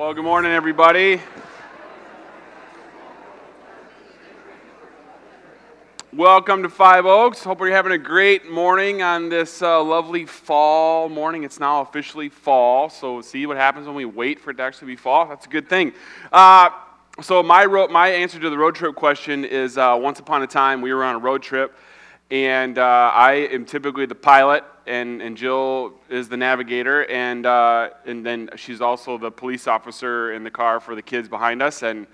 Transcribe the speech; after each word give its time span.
Well, 0.00 0.14
good 0.14 0.24
morning, 0.24 0.52
everybody. 0.52 1.20
Welcome 6.10 6.62
to 6.62 6.70
Five 6.70 7.04
Oaks. 7.04 7.44
Hope 7.44 7.60
you're 7.60 7.70
having 7.70 7.92
a 7.92 7.98
great 7.98 8.50
morning 8.50 9.02
on 9.02 9.28
this 9.28 9.60
uh, 9.60 9.82
lovely 9.82 10.24
fall 10.24 11.10
morning. 11.10 11.44
It's 11.44 11.60
now 11.60 11.82
officially 11.82 12.30
fall, 12.30 12.88
so 12.88 13.20
see 13.20 13.44
what 13.44 13.58
happens 13.58 13.86
when 13.86 13.94
we 13.94 14.06
wait 14.06 14.40
for 14.40 14.52
it 14.52 14.54
to 14.54 14.62
actually 14.62 14.86
be 14.86 14.96
fall. 14.96 15.26
That's 15.26 15.44
a 15.44 15.50
good 15.50 15.68
thing. 15.68 15.92
Uh, 16.32 16.70
so 17.20 17.42
my 17.42 17.66
ro- 17.66 17.88
my 17.88 18.08
answer 18.08 18.40
to 18.40 18.48
the 18.48 18.56
road 18.56 18.76
trip 18.76 18.94
question 18.94 19.44
is: 19.44 19.76
uh, 19.76 19.98
Once 20.00 20.18
upon 20.18 20.42
a 20.42 20.46
time, 20.46 20.80
we 20.80 20.94
were 20.94 21.04
on 21.04 21.16
a 21.16 21.18
road 21.18 21.42
trip, 21.42 21.76
and 22.30 22.78
uh, 22.78 23.10
I 23.12 23.32
am 23.52 23.66
typically 23.66 24.06
the 24.06 24.14
pilot, 24.14 24.64
and, 24.86 25.22
and 25.22 25.36
Jill 25.36 25.94
is 26.08 26.28
the 26.28 26.36
navigator, 26.36 27.04
and 27.10 27.46
uh, 27.46 27.90
and 28.06 28.24
then 28.24 28.50
she's 28.56 28.80
also 28.80 29.18
the 29.18 29.30
police 29.30 29.66
officer 29.66 30.32
in 30.32 30.44
the 30.44 30.50
car 30.50 30.80
for 30.80 30.94
the 30.94 31.02
kids 31.02 31.28
behind 31.28 31.62
us, 31.62 31.82
and 31.82 32.06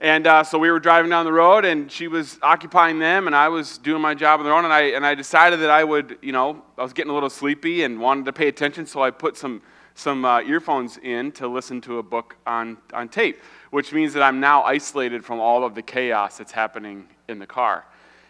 and 0.00 0.28
uh, 0.28 0.44
so 0.44 0.60
we 0.60 0.70
were 0.70 0.78
driving 0.78 1.10
down 1.10 1.24
the 1.24 1.32
road, 1.32 1.64
and 1.64 1.90
she 1.90 2.06
was 2.06 2.38
occupying 2.40 3.00
them, 3.00 3.26
and 3.26 3.34
I 3.34 3.48
was 3.48 3.78
doing 3.78 4.00
my 4.00 4.14
job 4.14 4.38
on 4.38 4.46
the 4.46 4.52
road. 4.52 4.64
And 4.64 4.72
I, 4.72 4.82
and 4.90 5.04
I 5.04 5.16
decided 5.16 5.58
that 5.60 5.70
I 5.70 5.82
would, 5.82 6.18
you 6.22 6.30
know, 6.30 6.62
I 6.76 6.84
was 6.84 6.92
getting 6.92 7.10
a 7.10 7.14
little 7.14 7.30
sleepy 7.30 7.82
and 7.82 7.98
wanted 7.98 8.24
to 8.26 8.32
pay 8.32 8.46
attention, 8.46 8.86
so 8.86 9.02
I 9.02 9.10
put 9.10 9.36
some, 9.36 9.60
some 9.96 10.24
uh, 10.24 10.40
earphones 10.42 10.98
in 10.98 11.32
to 11.32 11.48
listen 11.48 11.80
to 11.80 11.98
a 11.98 12.02
book 12.04 12.36
on, 12.46 12.76
on 12.94 13.08
tape, 13.08 13.40
which 13.72 13.92
means 13.92 14.12
that 14.14 14.22
I'm 14.22 14.38
now 14.38 14.62
isolated 14.62 15.24
from 15.24 15.40
all 15.40 15.64
of 15.64 15.74
the 15.74 15.82
chaos 15.82 16.38
that's 16.38 16.52
happening 16.52 17.08
in 17.28 17.40
the 17.40 17.46
car. 17.46 17.84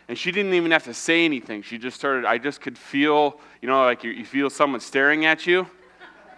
And 0.08 0.16
she 0.16 0.32
didn't 0.32 0.54
even 0.54 0.70
have 0.70 0.84
to 0.84 0.94
say 0.94 1.24
anything. 1.24 1.62
She 1.62 1.76
just 1.76 1.96
started, 1.96 2.24
I 2.24 2.38
just 2.38 2.62
could 2.62 2.78
feel, 2.78 3.38
you 3.60 3.68
know, 3.68 3.84
like 3.84 4.02
you, 4.02 4.10
you 4.10 4.24
feel 4.24 4.48
someone 4.48 4.80
staring 4.80 5.26
at 5.26 5.46
you. 5.46 5.66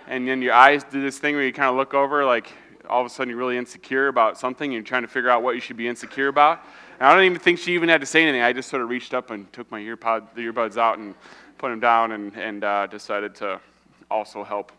And 0.08 0.26
then 0.26 0.42
your 0.42 0.54
eyes 0.54 0.82
do 0.82 1.00
this 1.00 1.18
thing 1.18 1.36
where 1.36 1.44
you 1.44 1.52
kind 1.52 1.70
of 1.70 1.76
look 1.76 1.94
over, 1.94 2.24
like, 2.24 2.52
all 2.88 3.00
of 3.00 3.06
a 3.06 3.10
sudden 3.10 3.30
you're 3.30 3.38
really 3.38 3.56
insecure 3.56 4.08
about 4.08 4.36
something 4.36 4.64
and 4.64 4.72
you're 4.72 4.82
trying 4.82 5.02
to 5.02 5.08
figure 5.08 5.30
out 5.30 5.44
what 5.44 5.54
you 5.54 5.60
should 5.60 5.76
be 5.76 5.86
insecure 5.86 6.26
about. 6.26 6.64
And 6.98 7.06
I 7.06 7.14
don't 7.14 7.22
even 7.22 7.38
think 7.38 7.60
she 7.60 7.74
even 7.74 7.88
had 7.88 8.00
to 8.00 8.06
say 8.06 8.22
anything. 8.22 8.42
I 8.42 8.52
just 8.52 8.68
sort 8.68 8.82
of 8.82 8.88
reached 8.88 9.14
up 9.14 9.30
and 9.30 9.50
took 9.52 9.70
my 9.70 9.80
earpod, 9.80 10.34
the 10.34 10.42
earbuds 10.42 10.76
out 10.76 10.98
and 10.98 11.14
put 11.56 11.70
them 11.70 11.78
down 11.78 12.10
and, 12.10 12.36
and 12.36 12.64
uh, 12.64 12.88
decided 12.88 13.36
to 13.36 13.60
also 14.10 14.42
help 14.42 14.72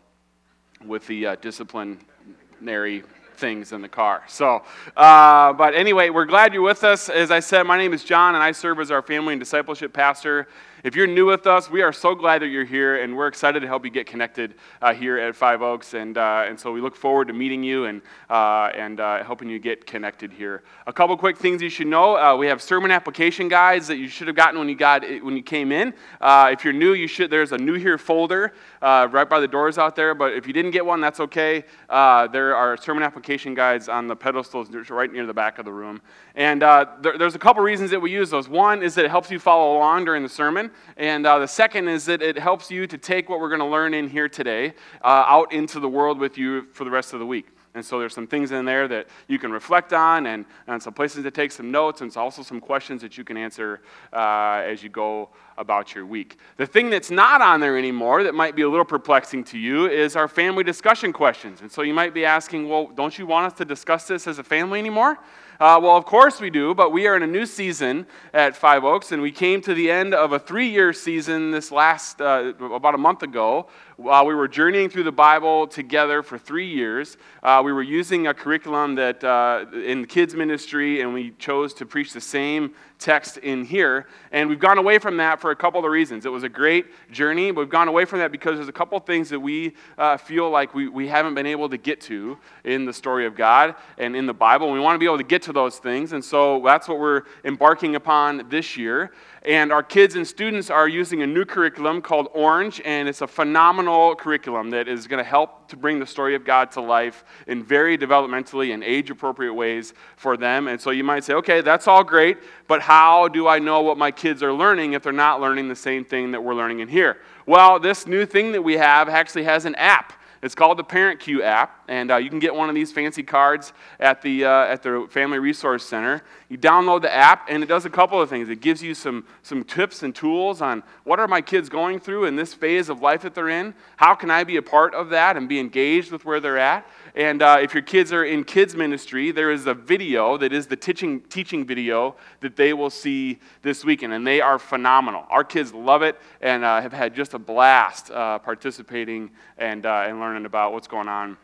with 0.84 1.06
the 1.06 1.28
uh, 1.28 1.36
disciplinary 1.36 3.04
things 3.36 3.72
in 3.72 3.82
the 3.82 3.88
car. 3.88 4.22
So, 4.28 4.62
uh, 4.96 5.52
but 5.52 5.74
anyway, 5.74 6.10
we're 6.10 6.24
glad 6.24 6.52
you're 6.52 6.62
with 6.62 6.84
us. 6.84 7.08
As 7.08 7.30
I 7.30 7.40
said, 7.40 7.64
my 7.64 7.78
name 7.78 7.92
is 7.92 8.04
John 8.04 8.34
and 8.34 8.42
I 8.42 8.52
serve 8.52 8.80
as 8.80 8.90
our 8.90 9.02
family 9.02 9.34
and 9.34 9.40
discipleship 9.40 9.92
pastor 9.92 10.48
if 10.84 10.96
you're 10.96 11.06
new 11.06 11.26
with 11.26 11.46
us, 11.46 11.70
we 11.70 11.80
are 11.82 11.92
so 11.92 12.12
glad 12.12 12.42
that 12.42 12.48
you're 12.48 12.64
here, 12.64 13.04
and 13.04 13.16
we're 13.16 13.28
excited 13.28 13.60
to 13.60 13.68
help 13.68 13.84
you 13.84 13.90
get 13.92 14.08
connected 14.08 14.54
uh, 14.80 14.92
here 14.92 15.16
at 15.16 15.36
Five 15.36 15.62
Oaks. 15.62 15.94
And, 15.94 16.18
uh, 16.18 16.44
and 16.48 16.58
so 16.58 16.72
we 16.72 16.80
look 16.80 16.96
forward 16.96 17.28
to 17.28 17.34
meeting 17.34 17.62
you 17.62 17.84
and, 17.84 18.02
uh, 18.28 18.72
and 18.74 18.98
uh, 18.98 19.22
helping 19.22 19.48
you 19.48 19.60
get 19.60 19.86
connected 19.86 20.32
here. 20.32 20.64
A 20.88 20.92
couple 20.92 21.16
quick 21.16 21.38
things 21.38 21.62
you 21.62 21.68
should 21.68 21.86
know 21.86 22.16
uh, 22.16 22.36
we 22.36 22.48
have 22.48 22.60
sermon 22.60 22.90
application 22.90 23.46
guides 23.46 23.86
that 23.86 23.98
you 23.98 24.08
should 24.08 24.26
have 24.26 24.34
gotten 24.34 24.58
when 24.58 24.68
you, 24.68 24.74
got 24.74 25.02
when 25.22 25.36
you 25.36 25.42
came 25.44 25.70
in. 25.70 25.94
If 26.20 26.64
you're 26.64 26.72
new, 26.72 26.94
you 26.94 27.06
should, 27.06 27.30
there's 27.30 27.52
a 27.52 27.58
new 27.58 27.74
here 27.74 27.96
folder 27.96 28.52
right 28.80 29.30
by 29.30 29.38
the 29.38 29.46
doors 29.46 29.78
out 29.78 29.94
there. 29.94 30.16
But 30.16 30.32
if 30.32 30.48
you 30.48 30.52
didn't 30.52 30.72
get 30.72 30.84
one, 30.84 31.00
that's 31.00 31.20
okay. 31.20 31.64
there 31.88 32.56
are 32.56 32.76
sermon 32.76 33.04
application 33.04 33.21
guides 33.54 33.88
on 33.88 34.08
the 34.08 34.16
pedestals 34.16 34.68
right 34.90 35.12
near 35.12 35.26
the 35.26 35.34
back 35.34 35.58
of 35.58 35.64
the 35.64 35.72
room. 35.72 36.00
And 36.34 36.62
there, 36.62 37.16
there's 37.18 37.34
a 37.34 37.38
couple 37.38 37.62
reasons 37.62 37.90
that 37.90 38.00
we 38.00 38.10
use 38.10 38.30
those. 38.30 38.48
One 38.48 38.82
is 38.82 38.94
that 38.96 39.04
it 39.04 39.10
helps 39.10 39.30
you 39.30 39.38
follow 39.38 39.76
along 39.76 40.04
during 40.04 40.22
the 40.22 40.28
sermon. 40.28 40.70
And 40.96 41.26
uh, 41.26 41.38
the 41.38 41.48
second 41.48 41.88
is 41.88 42.04
that 42.06 42.22
it 42.22 42.38
helps 42.38 42.70
you 42.70 42.86
to 42.86 42.98
take 42.98 43.28
what 43.28 43.40
we're 43.40 43.48
going 43.48 43.60
to 43.60 43.66
learn 43.66 43.94
in 43.94 44.08
here 44.08 44.28
today 44.28 44.74
uh, 45.02 45.24
out 45.26 45.52
into 45.52 45.80
the 45.80 45.88
world 45.88 46.18
with 46.18 46.36
you 46.36 46.66
for 46.72 46.84
the 46.84 46.90
rest 46.90 47.12
of 47.12 47.18
the 47.18 47.26
week. 47.26 47.46
And 47.74 47.84
so 47.84 47.98
there's 47.98 48.14
some 48.14 48.26
things 48.26 48.52
in 48.52 48.66
there 48.66 48.86
that 48.88 49.06
you 49.28 49.38
can 49.38 49.50
reflect 49.50 49.94
on 49.94 50.26
and, 50.26 50.44
and 50.66 50.82
some 50.82 50.92
places 50.92 51.24
to 51.24 51.30
take 51.30 51.50
some 51.50 51.70
notes 51.70 52.02
and 52.02 52.14
also 52.16 52.42
some 52.42 52.60
questions 52.60 53.00
that 53.00 53.16
you 53.16 53.24
can 53.24 53.38
answer 53.38 53.80
uh, 54.12 54.62
as 54.64 54.82
you 54.82 54.90
go 54.90 55.30
about 55.56 55.94
your 55.94 56.04
week. 56.04 56.38
The 56.58 56.66
thing 56.66 56.90
that's 56.90 57.10
not 57.10 57.40
on 57.40 57.60
there 57.60 57.78
anymore 57.78 58.24
that 58.24 58.34
might 58.34 58.54
be 58.54 58.62
a 58.62 58.68
little 58.68 58.84
perplexing 58.84 59.44
to 59.44 59.58
you 59.58 59.88
is 59.88 60.16
our 60.16 60.28
family 60.28 60.64
discussion 60.64 61.14
questions. 61.14 61.62
And 61.62 61.72
so 61.72 61.80
you 61.80 61.94
might 61.94 62.12
be 62.12 62.26
asking, 62.26 62.68
well, 62.68 62.90
don't 62.94 63.18
you 63.18 63.26
want 63.26 63.46
us 63.46 63.58
to 63.58 63.64
discuss 63.64 64.06
this 64.06 64.26
as 64.26 64.38
a 64.38 64.44
family 64.44 64.78
anymore? 64.78 65.18
Uh, 65.60 65.78
well, 65.80 65.96
of 65.96 66.04
course 66.04 66.40
we 66.40 66.50
do, 66.50 66.74
but 66.74 66.90
we 66.90 67.06
are 67.06 67.14
in 67.16 67.22
a 67.22 67.26
new 67.26 67.46
season 67.46 68.04
at 68.34 68.56
Five 68.56 68.82
Oaks, 68.82 69.12
and 69.12 69.22
we 69.22 69.30
came 69.30 69.60
to 69.60 69.74
the 69.74 69.90
end 69.90 70.12
of 70.12 70.32
a 70.32 70.38
three 70.38 70.68
year 70.68 70.92
season 70.92 71.52
this 71.52 71.70
last, 71.70 72.20
uh, 72.20 72.52
about 72.58 72.96
a 72.96 72.98
month 72.98 73.22
ago. 73.22 73.68
While 73.96 74.24
we 74.24 74.34
were 74.34 74.48
journeying 74.48 74.88
through 74.88 75.02
the 75.02 75.12
Bible 75.12 75.66
together 75.66 76.22
for 76.22 76.38
three 76.38 76.66
years, 76.66 77.18
uh, 77.42 77.60
we 77.62 77.74
were 77.74 77.82
using 77.82 78.26
a 78.26 78.32
curriculum 78.32 78.94
that 78.94 79.22
uh, 79.22 79.66
in 79.74 80.00
the 80.00 80.06
kids' 80.06 80.34
ministry, 80.34 81.02
and 81.02 81.12
we 81.12 81.32
chose 81.32 81.74
to 81.74 81.84
preach 81.84 82.14
the 82.14 82.20
same 82.20 82.72
text 82.98 83.36
in 83.38 83.64
here. 83.64 84.06
And 84.30 84.48
we've 84.48 84.60
gone 84.60 84.78
away 84.78 84.98
from 84.98 85.16
that 85.18 85.40
for 85.40 85.50
a 85.50 85.56
couple 85.56 85.84
of 85.84 85.90
reasons. 85.90 86.24
It 86.24 86.30
was 86.30 86.44
a 86.44 86.48
great 86.48 86.86
journey, 87.10 87.50
but 87.50 87.62
we've 87.62 87.68
gone 87.68 87.88
away 87.88 88.04
from 88.04 88.20
that 88.20 88.32
because 88.32 88.56
there's 88.56 88.68
a 88.68 88.72
couple 88.72 88.96
of 88.96 89.04
things 89.04 89.28
that 89.28 89.40
we 89.40 89.74
uh, 89.98 90.16
feel 90.16 90.48
like 90.48 90.74
we, 90.74 90.88
we 90.88 91.08
haven't 91.08 91.34
been 91.34 91.46
able 91.46 91.68
to 91.68 91.76
get 91.76 92.00
to 92.02 92.38
in 92.64 92.84
the 92.86 92.92
story 92.92 93.26
of 93.26 93.34
God 93.34 93.74
and 93.98 94.16
in 94.16 94.24
the 94.24 94.32
Bible. 94.32 94.68
And 94.68 94.74
we 94.74 94.80
want 94.80 94.94
to 94.94 95.00
be 95.00 95.06
able 95.06 95.18
to 95.18 95.24
get 95.24 95.42
to 95.42 95.52
those 95.52 95.78
things. 95.78 96.12
And 96.12 96.24
so 96.24 96.62
that's 96.64 96.88
what 96.88 96.98
we're 96.98 97.22
embarking 97.44 97.96
upon 97.96 98.48
this 98.48 98.76
year. 98.76 99.12
And 99.44 99.72
our 99.72 99.82
kids 99.82 100.14
and 100.14 100.26
students 100.26 100.70
are 100.70 100.88
using 100.88 101.22
a 101.22 101.26
new 101.26 101.44
curriculum 101.44 102.00
called 102.00 102.28
Orange, 102.32 102.80
and 102.84 103.08
it's 103.08 103.22
a 103.22 103.26
phenomenal 103.26 103.81
curriculum 104.16 104.70
that 104.70 104.88
is 104.88 105.06
going 105.06 105.22
to 105.22 105.28
help 105.28 105.68
to 105.68 105.76
bring 105.76 105.98
the 105.98 106.06
story 106.06 106.34
of 106.34 106.44
God 106.44 106.70
to 106.72 106.80
life 106.80 107.24
in 107.46 107.62
very 107.64 107.96
developmentally 107.98 108.74
and 108.74 108.82
age 108.82 109.10
appropriate 109.10 109.54
ways 109.54 109.94
for 110.16 110.36
them. 110.36 110.68
And 110.68 110.80
so 110.80 110.90
you 110.90 111.04
might 111.04 111.24
say, 111.24 111.34
okay, 111.34 111.60
that's 111.60 111.88
all 111.88 112.04
great, 112.04 112.38
but 112.68 112.80
how 112.80 113.28
do 113.28 113.48
I 113.48 113.58
know 113.58 113.82
what 113.82 113.98
my 113.98 114.10
kids 114.10 114.42
are 114.42 114.52
learning 114.52 114.92
if 114.92 115.02
they're 115.02 115.12
not 115.12 115.40
learning 115.40 115.68
the 115.68 115.76
same 115.76 116.04
thing 116.04 116.32
that 116.32 116.42
we're 116.42 116.54
learning 116.54 116.80
in 116.80 116.88
here? 116.88 117.18
Well, 117.46 117.80
this 117.80 118.06
new 118.06 118.26
thing 118.26 118.52
that 118.52 118.62
we 118.62 118.76
have 118.76 119.08
actually 119.08 119.44
has 119.44 119.64
an 119.64 119.74
app. 119.76 120.12
It's 120.42 120.56
called 120.56 120.76
the 120.76 120.84
Parent 120.84 121.20
Cue 121.20 121.40
app, 121.42 121.84
and 121.86 122.10
uh, 122.10 122.16
you 122.16 122.28
can 122.28 122.40
get 122.40 122.52
one 122.52 122.68
of 122.68 122.74
these 122.74 122.90
fancy 122.90 123.22
cards 123.22 123.72
at 124.00 124.22
the, 124.22 124.44
uh, 124.44 124.64
at 124.64 124.82
the 124.82 125.06
Family 125.08 125.38
Resource 125.38 125.84
Center. 125.84 126.22
You 126.52 126.58
download 126.58 127.00
the 127.00 127.10
app, 127.10 127.48
and 127.48 127.62
it 127.62 127.66
does 127.66 127.86
a 127.86 127.88
couple 127.88 128.20
of 128.20 128.28
things. 128.28 128.50
It 128.50 128.60
gives 128.60 128.82
you 128.82 128.92
some, 128.92 129.24
some 129.42 129.64
tips 129.64 130.02
and 130.02 130.14
tools 130.14 130.60
on 130.60 130.82
what 131.02 131.18
are 131.18 131.26
my 131.26 131.40
kids 131.40 131.70
going 131.70 131.98
through 131.98 132.26
in 132.26 132.36
this 132.36 132.52
phase 132.52 132.90
of 132.90 133.00
life 133.00 133.22
that 133.22 133.34
they're 133.34 133.48
in? 133.48 133.72
How 133.96 134.14
can 134.14 134.30
I 134.30 134.44
be 134.44 134.58
a 134.58 134.62
part 134.62 134.92
of 134.92 135.08
that 135.08 135.38
and 135.38 135.48
be 135.48 135.58
engaged 135.58 136.12
with 136.12 136.26
where 136.26 136.40
they're 136.40 136.58
at? 136.58 136.86
And 137.16 137.40
uh, 137.40 137.60
if 137.62 137.72
your 137.72 137.82
kids 137.82 138.12
are 138.12 138.24
in 138.24 138.44
kids 138.44 138.76
ministry, 138.76 139.30
there 139.30 139.50
is 139.50 139.66
a 139.66 139.72
video 139.72 140.36
that 140.36 140.52
is 140.52 140.66
the 140.66 140.76
teaching, 140.76 141.22
teaching 141.22 141.64
video 141.64 142.16
that 142.40 142.54
they 142.54 142.74
will 142.74 142.90
see 142.90 143.38
this 143.62 143.82
weekend, 143.82 144.12
and 144.12 144.26
they 144.26 144.42
are 144.42 144.58
phenomenal. 144.58 145.24
Our 145.30 145.44
kids 145.44 145.72
love 145.72 146.02
it 146.02 146.20
and 146.42 146.64
uh, 146.64 146.82
have 146.82 146.92
had 146.92 147.14
just 147.14 147.32
a 147.32 147.38
blast 147.38 148.10
uh, 148.10 148.38
participating 148.40 149.30
and, 149.56 149.86
uh, 149.86 150.04
and 150.06 150.20
learning 150.20 150.44
about 150.44 150.74
what's 150.74 150.86
going 150.86 151.08
on 151.08 151.38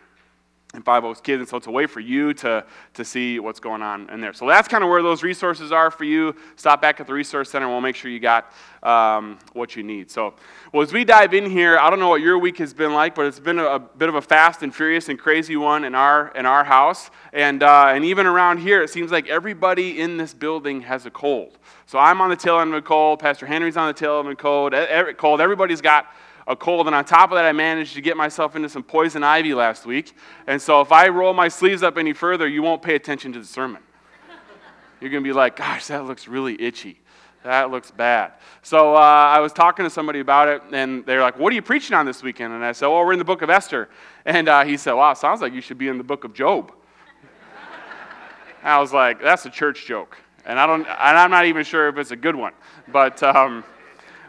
and 0.75 0.85
Five 0.85 1.03
Oaks 1.03 1.21
Kids. 1.23 1.41
And 1.41 1.49
so 1.49 1.57
it's 1.57 1.67
a 1.67 1.71
way 1.71 1.87
for 1.87 2.01
you 2.01 2.35
to, 2.35 2.63
to 2.93 3.05
see 3.05 3.39
what's 3.39 3.59
going 3.59 3.81
on 3.81 4.11
in 4.11 4.21
there. 4.21 4.35
So 4.35 4.47
that's 4.47 4.69
kind 4.69 4.85
of 4.85 4.91
where 4.91 5.03
those 5.03 5.23
resources 5.23 5.73
are 5.73 5.91
for 5.91 6.05
you. 6.05 6.37
Stop 6.57 6.83
back 6.83 7.01
at 7.01 7.07
the 7.07 7.15
Resource 7.15 7.51
Center 7.51 7.65
and 7.65 7.73
we'll 7.73 7.81
make 7.81 7.97
sure 7.97 8.11
you 8.11 8.21
got 8.21 8.53
um, 8.83 9.39
what 9.55 9.77
you 9.77 9.83
need. 9.83 10.11
So, 10.11 10.35
well, 10.73 10.83
as 10.83 10.93
we 10.93 11.07
dive 11.07 11.33
in 11.33 11.51
here, 11.51 11.79
I 11.79 11.89
don't 11.89 11.99
know 11.99 12.11
what 12.11 12.21
your 12.21 12.39
week 12.39 12.59
has 12.59 12.75
been 12.75 12.93
like, 12.93 13.15
but 13.15 13.25
it's 13.25 13.41
been 13.41 13.59
a, 13.59 13.65
a 13.65 13.79
bit 13.79 14.11
of 14.11 14.15
a 14.15 14.21
fast 14.21 14.63
and 14.63 14.75
furious 14.75 15.09
and 15.09 15.19
crazy 15.19 15.57
one 15.57 15.85
in 15.85 15.95
our, 15.95 16.29
in 16.35 16.45
our 16.45 16.65
house. 16.65 17.11
And, 17.33 17.63
uh, 17.63 17.87
and 17.89 18.05
even 18.05 18.27
around 18.27 18.59
here, 18.59 18.83
it 18.83 18.91
seems 18.91 19.11
like 19.11 19.27
everybody 19.27 20.01
in 20.01 20.19
this 20.19 20.35
building 20.35 20.83
has 20.83 21.07
a 21.07 21.11
cold. 21.11 21.57
So 21.87 21.99
I'm 21.99 22.21
on 22.21 22.29
the 22.29 22.37
tail 22.37 22.61
end 22.61 22.75
of 22.75 22.77
a 22.77 22.83
cold. 22.83 23.21
Pastor 23.21 23.47
Henry's 23.47 23.79
on 23.79 23.87
the 23.87 23.95
tail 23.95 24.19
end 24.19 24.29
of 24.29 24.33
a 24.33 24.37
cold. 24.37 24.75
cold. 25.17 25.41
Everybody's 25.41 25.81
got 25.81 26.09
a 26.49 26.57
cold. 26.57 26.87
And 26.87 26.97
on 26.97 27.05
top 27.05 27.31
of 27.31 27.37
that, 27.37 27.45
I 27.45 27.53
managed 27.53 27.95
to 27.95 28.01
get 28.01 28.17
myself 28.17 28.57
into 28.57 28.69
some 28.69 28.83
poison 28.83 29.23
ivy 29.23 29.55
last 29.55 29.87
week. 29.87 30.17
And 30.47 30.61
so 30.61 30.81
if 30.81 30.91
I 30.91 31.09
roll 31.09 31.35
my 31.35 31.49
sleeves 31.49 31.83
up 31.83 31.99
any 31.99 32.15
further, 32.15 32.49
you 32.49 32.63
won't 32.63 32.83
pay 32.83 32.95
attention 32.95 33.33
to 33.35 33.39
the 33.39 33.45
sermon. 33.45 33.83
You're 35.01 35.11
going 35.11 35.23
to 35.23 35.29
be 35.29 35.35
like, 35.35 35.57
gosh, 35.57 35.87
that 35.89 36.07
looks 36.07 36.27
really 36.27 36.61
itchy. 36.61 36.99
That 37.45 37.71
looks 37.71 37.91
bad. 37.93 38.33
So 38.63 38.97
uh, 38.97 38.99
I 38.99 39.39
was 39.39 39.53
talking 39.53 39.85
to 39.85 39.91
somebody 39.91 40.19
about 40.19 40.49
it, 40.49 40.61
and 40.73 41.07
they're 41.07 41.21
like, 41.21 41.39
What 41.39 41.53
are 41.53 41.55
you 41.55 41.63
preaching 41.63 41.97
on 41.97 42.05
this 42.05 42.21
weekend? 42.21 42.53
And 42.53 42.65
I 42.65 42.73
said, 42.73 42.89
Well, 42.89 43.07
we're 43.07 43.13
in 43.13 43.19
the 43.21 43.25
book 43.25 43.43
of 43.43 43.49
Esther. 43.49 43.89
And 44.25 44.49
uh, 44.49 44.65
he 44.65 44.77
said, 44.77 44.95
Wow, 44.95 45.15
sounds 45.15 45.41
like 45.41 45.53
you 45.53 45.61
should 45.61 45.79
be 45.79 45.87
in 45.87 45.99
the 45.99 46.05
book 46.05 46.25
of 46.25 46.35
Job. 46.35 46.73
I 48.65 48.81
was 48.81 48.93
like, 48.93 49.23
That's 49.23 49.47
a 49.47 49.51
church 49.51 49.87
joke. 49.87 50.19
And, 50.45 50.59
I 50.59 50.67
don't, 50.67 50.81
and 50.81 50.89
I'm 50.91 51.31
not 51.31 51.47
even 51.47 51.65
sure 51.65 51.89
if 51.89 51.97
it's 51.97 52.11
a 52.11 52.17
good 52.17 52.35
one. 52.35 52.55
But. 52.89 53.23
Um, 53.23 53.65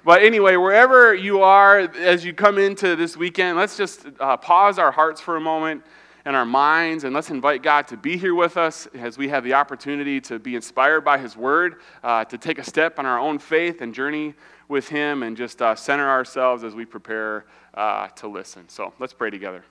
but 0.03 0.23
anyway, 0.23 0.55
wherever 0.55 1.13
you 1.13 1.41
are 1.41 1.79
as 1.79 2.23
you 2.23 2.33
come 2.33 2.57
into 2.57 2.95
this 2.95 3.17
weekend, 3.17 3.57
let's 3.57 3.77
just 3.77 4.07
uh, 4.19 4.37
pause 4.37 4.79
our 4.79 4.91
hearts 4.91 5.19
for 5.19 5.35
a 5.35 5.41
moment 5.41 5.83
and 6.25 6.35
our 6.35 6.45
minds, 6.45 7.05
and 7.05 7.15
let's 7.15 7.29
invite 7.29 7.63
God 7.63 7.87
to 7.87 7.97
be 7.97 8.17
here 8.17 8.35
with 8.35 8.57
us 8.57 8.87
as 8.93 9.17
we 9.17 9.29
have 9.29 9.43
the 9.43 9.53
opportunity 9.53 10.19
to 10.21 10.37
be 10.37 10.55
inspired 10.55 11.01
by 11.01 11.17
His 11.17 11.35
Word, 11.35 11.77
uh, 12.03 12.25
to 12.25 12.37
take 12.37 12.59
a 12.59 12.63
step 12.63 12.99
on 12.99 13.05
our 13.05 13.19
own 13.19 13.39
faith 13.39 13.81
and 13.81 13.93
journey 13.93 14.35
with 14.67 14.89
Him, 14.89 15.23
and 15.23 15.35
just 15.35 15.61
uh, 15.61 15.75
center 15.75 16.07
ourselves 16.07 16.63
as 16.63 16.75
we 16.75 16.85
prepare 16.85 17.45
uh, 17.73 18.07
to 18.09 18.27
listen. 18.27 18.67
So 18.69 18.93
let's 18.99 19.13
pray 19.13 19.29
together. 19.29 19.63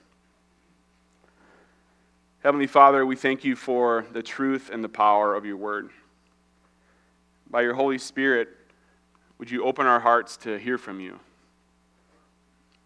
Heavenly 2.43 2.67
Father, 2.67 3.05
we 3.05 3.15
thank 3.15 3.43
you 3.43 3.55
for 3.55 4.05
the 4.11 4.23
truth 4.23 4.69
and 4.71 4.83
the 4.83 4.89
power 4.89 5.35
of 5.35 5.45
your 5.45 5.57
word. 5.57 5.91
By 7.49 7.61
your 7.61 7.73
Holy 7.73 7.97
Spirit, 7.97 8.49
would 9.39 9.49
you 9.49 9.65
open 9.65 9.87
our 9.87 9.99
hearts 9.99 10.37
to 10.37 10.59
hear 10.59 10.77
from 10.77 10.99
you? 10.99 11.19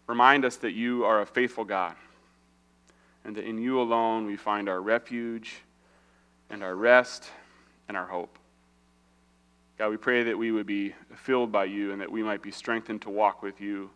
Remind 0.06 0.44
us 0.44 0.56
that 0.56 0.72
you 0.72 1.04
are 1.04 1.20
a 1.20 1.26
faithful 1.26 1.64
God, 1.64 1.94
and 3.24 3.36
that 3.36 3.44
in 3.44 3.58
you 3.58 3.80
alone 3.80 4.26
we 4.26 4.36
find 4.36 4.68
our 4.68 4.80
refuge 4.80 5.56
and 6.50 6.62
our 6.62 6.74
rest 6.74 7.30
and 7.88 7.96
our 7.96 8.06
hope. 8.06 8.38
God, 9.76 9.90
we 9.90 9.96
pray 9.96 10.22
that 10.22 10.38
we 10.38 10.52
would 10.52 10.66
be 10.66 10.94
filled 11.16 11.50
by 11.50 11.64
you 11.64 11.92
and 11.92 12.00
that 12.00 12.10
we 12.10 12.22
might 12.22 12.42
be 12.42 12.50
strengthened 12.50 13.02
to 13.02 13.10
walk 13.10 13.42
with 13.42 13.60
you 13.60 13.90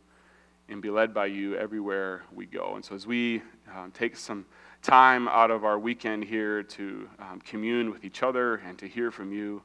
and 0.69 0.83
be 0.83 0.91
led 0.91 1.15
by 1.15 1.27
you 1.27 1.57
everywhere 1.57 2.23
we 2.35 2.47
go. 2.47 2.75
And 2.75 2.85
so, 2.85 2.95
as 2.95 3.07
we 3.07 3.43
um, 3.75 3.93
take 3.93 4.17
some 4.17 4.45
time 4.83 5.29
out 5.29 5.51
of 5.51 5.65
our 5.65 5.79
weekend 5.79 6.25
here 6.25 6.63
to 6.63 7.09
um, 7.19 7.41
commune 7.41 7.91
with 7.91 8.05
each 8.05 8.23
other 8.23 8.57
and 8.57 8.79
to 8.79 8.87
hear 8.87 9.11
from 9.11 9.33
you. 9.33 9.63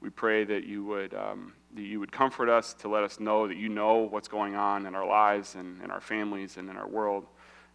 We 0.00 0.10
pray 0.10 0.44
that 0.44 0.64
you 0.64 0.84
would 0.84 1.14
um, 1.14 1.52
that 1.74 1.82
you 1.82 2.00
would 2.00 2.12
comfort 2.12 2.48
us 2.48 2.74
to 2.74 2.88
let 2.88 3.04
us 3.04 3.20
know 3.20 3.46
that 3.46 3.56
you 3.56 3.68
know 3.68 3.98
what's 3.98 4.28
going 4.28 4.54
on 4.54 4.86
in 4.86 4.94
our 4.94 5.06
lives 5.06 5.54
and 5.54 5.82
in 5.82 5.90
our 5.90 6.00
families 6.00 6.56
and 6.56 6.70
in 6.70 6.76
our 6.76 6.88
world, 6.88 7.26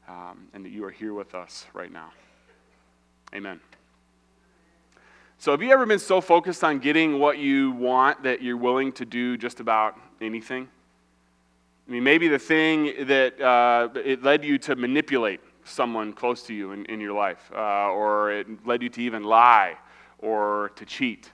um, 0.07 0.47
and 0.53 0.65
that 0.65 0.69
you 0.69 0.83
are 0.83 0.91
here 0.91 1.13
with 1.13 1.35
us 1.35 1.65
right 1.73 1.91
now. 1.91 2.11
Amen. 3.33 3.59
So, 5.37 5.51
have 5.51 5.61
you 5.61 5.71
ever 5.71 5.85
been 5.85 5.99
so 5.99 6.21
focused 6.21 6.63
on 6.63 6.79
getting 6.79 7.19
what 7.19 7.37
you 7.37 7.71
want 7.71 8.23
that 8.23 8.41
you're 8.41 8.57
willing 8.57 8.91
to 8.93 9.05
do 9.05 9.37
just 9.37 9.59
about 9.59 9.99
anything? 10.21 10.69
I 11.87 11.91
mean, 11.91 12.03
maybe 12.03 12.29
the 12.29 12.39
thing 12.39 13.07
that 13.07 13.41
uh, 13.41 13.89
it 14.05 14.23
led 14.23 14.45
you 14.45 14.57
to 14.59 14.75
manipulate 14.75 15.41
someone 15.65 16.13
close 16.13 16.43
to 16.43 16.53
you 16.53 16.71
in, 16.71 16.85
in 16.85 17.01
your 17.01 17.13
life, 17.13 17.51
uh, 17.53 17.89
or 17.89 18.31
it 18.31 18.65
led 18.65 18.81
you 18.81 18.89
to 18.89 19.01
even 19.01 19.23
lie 19.23 19.77
or 20.19 20.71
to 20.75 20.85
cheat. 20.85 21.29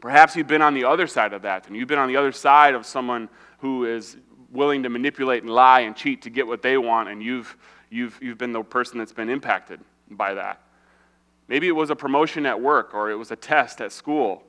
Perhaps 0.00 0.36
you've 0.36 0.46
been 0.46 0.62
on 0.62 0.74
the 0.74 0.84
other 0.84 1.06
side 1.06 1.32
of 1.32 1.42
that, 1.42 1.66
and 1.66 1.76
you've 1.76 1.88
been 1.88 1.98
on 1.98 2.08
the 2.08 2.16
other 2.16 2.32
side 2.32 2.74
of 2.74 2.84
someone 2.86 3.28
who 3.58 3.86
is 3.86 4.16
willing 4.50 4.82
to 4.82 4.88
manipulate 4.88 5.42
and 5.42 5.50
lie 5.50 5.80
and 5.80 5.96
cheat 5.96 6.22
to 6.22 6.30
get 6.30 6.46
what 6.46 6.62
they 6.62 6.78
want, 6.78 7.08
and 7.08 7.22
you've, 7.22 7.56
you've, 7.90 8.18
you've 8.22 8.38
been 8.38 8.52
the 8.52 8.62
person 8.62 8.98
that's 8.98 9.12
been 9.12 9.30
impacted 9.30 9.80
by 10.10 10.34
that. 10.34 10.60
Maybe 11.48 11.68
it 11.68 11.72
was 11.72 11.90
a 11.90 11.96
promotion 11.96 12.46
at 12.46 12.60
work, 12.60 12.94
or 12.94 13.10
it 13.10 13.14
was 13.14 13.30
a 13.30 13.36
test 13.36 13.80
at 13.80 13.92
school. 13.92 14.42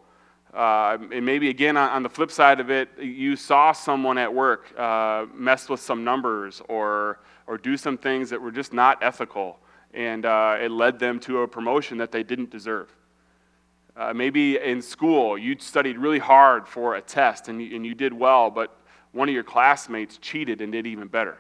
Uh, 0.54 0.98
and 1.12 1.26
maybe 1.26 1.50
again, 1.50 1.78
on, 1.78 1.90
on, 1.90 2.04
the 2.04 2.10
flip 2.10 2.32
side 2.32 2.60
of 2.60 2.72
it, 2.72 2.90
you 3.00 3.36
saw 3.36 3.72
someone 3.72 4.18
at 4.18 4.34
work 4.34 4.74
uh, 4.80 5.26
mess 5.34 5.70
with 5.70 5.80
some 5.80 6.04
numbers 6.04 6.62
or 6.70 7.20
or 7.48 7.58
do 7.58 7.78
some 7.78 7.98
things 7.98 8.30
that 8.30 8.42
were 8.42 8.52
just 8.52 8.74
not 8.74 9.02
ethical, 9.02 9.58
and 9.94 10.26
uh, 10.26 10.58
it 10.60 10.70
led 10.70 11.00
them 11.00 11.20
to 11.22 11.40
a 11.42 11.48
promotion 11.48 11.98
that 11.98 12.12
they 12.12 12.22
didn't 12.22 12.50
deserve. 12.50 12.94
Uh, 13.98 14.14
maybe 14.14 14.60
in 14.60 14.80
school, 14.80 15.38
you 15.40 15.56
studied 15.60 15.98
really 15.98 16.20
hard 16.20 16.68
for 16.68 16.96
a 16.96 17.02
test 17.02 17.48
and 17.48 17.60
you, 17.60 17.76
and 17.76 17.84
you 17.84 17.96
did 17.96 18.14
well, 18.14 18.52
but 18.52 18.78
one 19.12 19.28
of 19.28 19.34
your 19.34 19.44
classmates 19.44 20.20
cheated 20.20 20.62
and 20.62 20.72
did 20.72 20.86
even 20.86 21.08
better. 21.08 21.38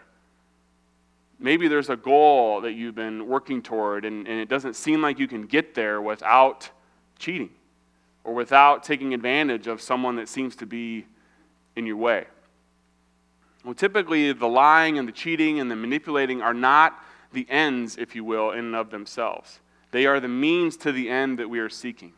Maybe 1.39 1.67
there's 1.67 1.91
a 1.91 1.95
goal 1.95 2.61
that 2.61 2.73
you've 2.73 2.95
been 2.95 3.27
working 3.27 3.61
toward, 3.61 4.05
and, 4.05 4.27
and 4.27 4.39
it 4.39 4.49
doesn't 4.49 4.75
seem 4.75 5.03
like 5.03 5.19
you 5.19 5.27
can 5.27 5.45
get 5.45 5.75
there 5.75 6.01
without 6.01 6.71
cheating 7.19 7.51
or 8.23 8.33
without 8.33 8.83
taking 8.83 9.13
advantage 9.13 9.67
of 9.67 9.79
someone 9.79 10.15
that 10.15 10.27
seems 10.27 10.55
to 10.55 10.65
be 10.65 11.05
in 11.75 11.85
your 11.85 11.97
way. 11.97 12.25
Well, 13.63 13.75
typically, 13.75 14.31
the 14.33 14.47
lying 14.47 14.97
and 14.97 15.07
the 15.07 15.11
cheating 15.11 15.59
and 15.59 15.69
the 15.69 15.75
manipulating 15.75 16.41
are 16.41 16.55
not 16.55 17.03
the 17.33 17.45
ends, 17.51 17.97
if 17.97 18.15
you 18.15 18.23
will, 18.23 18.49
in 18.49 18.59
and 18.59 18.75
of 18.75 18.89
themselves. 18.89 19.59
They 19.91 20.07
are 20.07 20.19
the 20.19 20.27
means 20.27 20.75
to 20.77 20.91
the 20.91 21.07
end 21.07 21.37
that 21.37 21.49
we 21.49 21.59
are 21.59 21.69
seeking. 21.69 22.13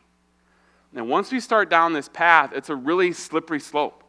And 0.94 1.08
once 1.08 1.30
we 1.30 1.40
start 1.40 1.70
down 1.70 1.92
this 1.92 2.08
path, 2.08 2.52
it's 2.54 2.68
a 2.68 2.74
really 2.74 3.12
slippery 3.12 3.60
slope 3.60 4.02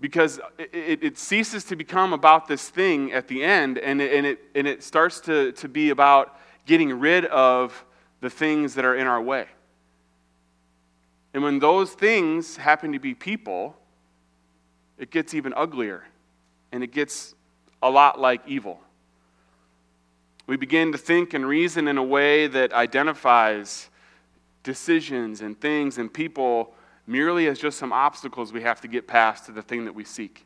because 0.00 0.40
it, 0.58 0.70
it, 0.72 1.04
it, 1.04 1.18
ceases 1.18 1.64
to 1.64 1.76
become 1.76 2.12
about 2.12 2.46
this 2.46 2.68
thing 2.68 3.12
at 3.12 3.28
the 3.28 3.42
end 3.42 3.78
and 3.78 4.00
it, 4.00 4.12
and 4.12 4.26
it, 4.26 4.38
and 4.54 4.66
it 4.66 4.82
starts 4.82 5.20
to, 5.20 5.52
to 5.52 5.68
be 5.68 5.90
about 5.90 6.38
getting 6.66 6.98
rid 7.00 7.24
of 7.26 7.84
the 8.20 8.30
things 8.30 8.74
that 8.74 8.84
are 8.84 8.94
in 8.94 9.06
our 9.06 9.20
way. 9.20 9.46
And 11.34 11.42
when 11.42 11.58
those 11.58 11.92
things 11.92 12.56
happen 12.56 12.92
to 12.92 12.98
be 12.98 13.14
people, 13.14 13.76
it 14.98 15.10
gets 15.10 15.34
even 15.34 15.52
uglier 15.54 16.04
and 16.72 16.82
it 16.82 16.92
gets 16.92 17.34
a 17.82 17.90
lot 17.90 18.20
like 18.20 18.42
evil. 18.46 18.80
We 20.46 20.56
begin 20.56 20.92
to 20.92 20.98
think 20.98 21.34
and 21.34 21.46
reason 21.46 21.88
in 21.88 21.98
a 21.98 22.02
way 22.02 22.46
that 22.46 22.72
identifies 22.72 23.87
decisions 24.68 25.40
and 25.40 25.58
things 25.58 25.96
and 25.96 26.12
people 26.12 26.74
merely 27.06 27.46
as 27.46 27.58
just 27.58 27.78
some 27.78 27.90
obstacles 27.90 28.52
we 28.52 28.60
have 28.60 28.82
to 28.82 28.86
get 28.86 29.06
past 29.06 29.46
to 29.46 29.50
the 29.50 29.62
thing 29.62 29.86
that 29.86 29.94
we 29.94 30.04
seek. 30.04 30.44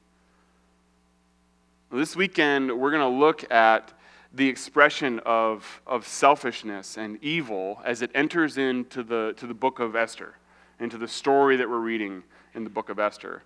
This 1.90 2.14
weekend, 2.14 2.70
we're 2.70 2.92
going 2.92 3.02
to 3.02 3.18
look 3.18 3.50
at 3.50 3.92
the 4.32 4.48
expression 4.48 5.18
of, 5.26 5.82
of 5.88 6.06
selfishness 6.06 6.96
and 6.96 7.18
evil 7.20 7.82
as 7.84 8.00
it 8.00 8.12
enters 8.14 8.58
into 8.58 9.02
the, 9.02 9.34
to 9.38 9.48
the 9.48 9.54
book 9.54 9.80
of 9.80 9.96
Esther, 9.96 10.36
into 10.78 10.98
the 10.98 11.08
story 11.08 11.56
that 11.56 11.68
we're 11.68 11.80
reading 11.80 12.22
in 12.54 12.62
the 12.62 12.70
book 12.70 12.90
of 12.90 13.00
Esther. 13.00 13.42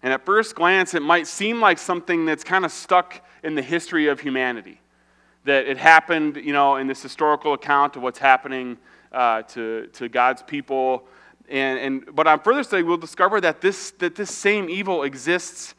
And 0.00 0.12
at 0.12 0.24
first 0.24 0.54
glance, 0.54 0.94
it 0.94 1.02
might 1.02 1.26
seem 1.26 1.60
like 1.60 1.76
something 1.76 2.24
that's 2.24 2.44
kind 2.44 2.64
of 2.64 2.70
stuck 2.70 3.20
in 3.42 3.56
the 3.56 3.62
history 3.62 4.06
of 4.06 4.20
humanity. 4.20 4.80
That 5.44 5.66
it 5.66 5.76
happened, 5.76 6.36
you 6.36 6.52
know, 6.52 6.76
in 6.76 6.86
this 6.86 7.02
historical 7.02 7.52
account 7.52 7.96
of 7.96 8.02
what's 8.02 8.20
happening 8.20 8.78
uh, 9.12 9.42
to, 9.42 9.88
to 9.94 10.08
God's 10.08 10.42
people. 10.42 11.06
And, 11.48 11.78
and, 11.78 12.14
but 12.14 12.26
on 12.26 12.40
further 12.40 12.62
study, 12.62 12.82
we'll 12.82 12.96
discover 12.96 13.40
that 13.40 13.60
this, 13.60 13.90
that 13.92 14.14
this 14.14 14.30
same 14.30 14.70
evil 14.70 15.02
exists 15.02 15.74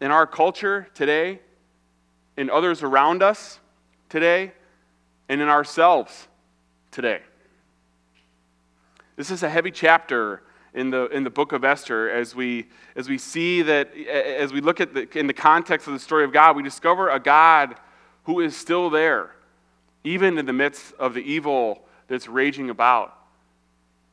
in 0.00 0.10
our 0.10 0.26
culture 0.26 0.86
today, 0.94 1.40
in 2.36 2.48
others 2.48 2.82
around 2.82 3.22
us 3.22 3.58
today, 4.08 4.52
and 5.28 5.40
in 5.40 5.48
ourselves 5.48 6.28
today. 6.90 7.20
This 9.16 9.30
is 9.30 9.42
a 9.42 9.50
heavy 9.50 9.70
chapter 9.70 10.42
in 10.72 10.90
the, 10.90 11.06
in 11.08 11.24
the 11.24 11.30
book 11.30 11.52
of 11.52 11.64
Esther 11.64 12.08
as 12.08 12.34
we, 12.34 12.68
as 12.96 13.08
we 13.08 13.18
see 13.18 13.62
that, 13.62 13.94
as 13.94 14.52
we 14.52 14.60
look 14.60 14.80
at 14.80 14.94
the, 14.94 15.18
in 15.18 15.26
the 15.26 15.34
context 15.34 15.86
of 15.86 15.92
the 15.92 15.98
story 15.98 16.24
of 16.24 16.32
God, 16.32 16.56
we 16.56 16.62
discover 16.62 17.10
a 17.10 17.18
God 17.18 17.74
who 18.24 18.40
is 18.40 18.56
still 18.56 18.88
there, 18.88 19.32
even 20.04 20.38
in 20.38 20.46
the 20.46 20.52
midst 20.52 20.94
of 20.98 21.14
the 21.14 21.20
evil 21.20 21.84
that's 22.10 22.28
raging 22.28 22.68
about. 22.68 23.16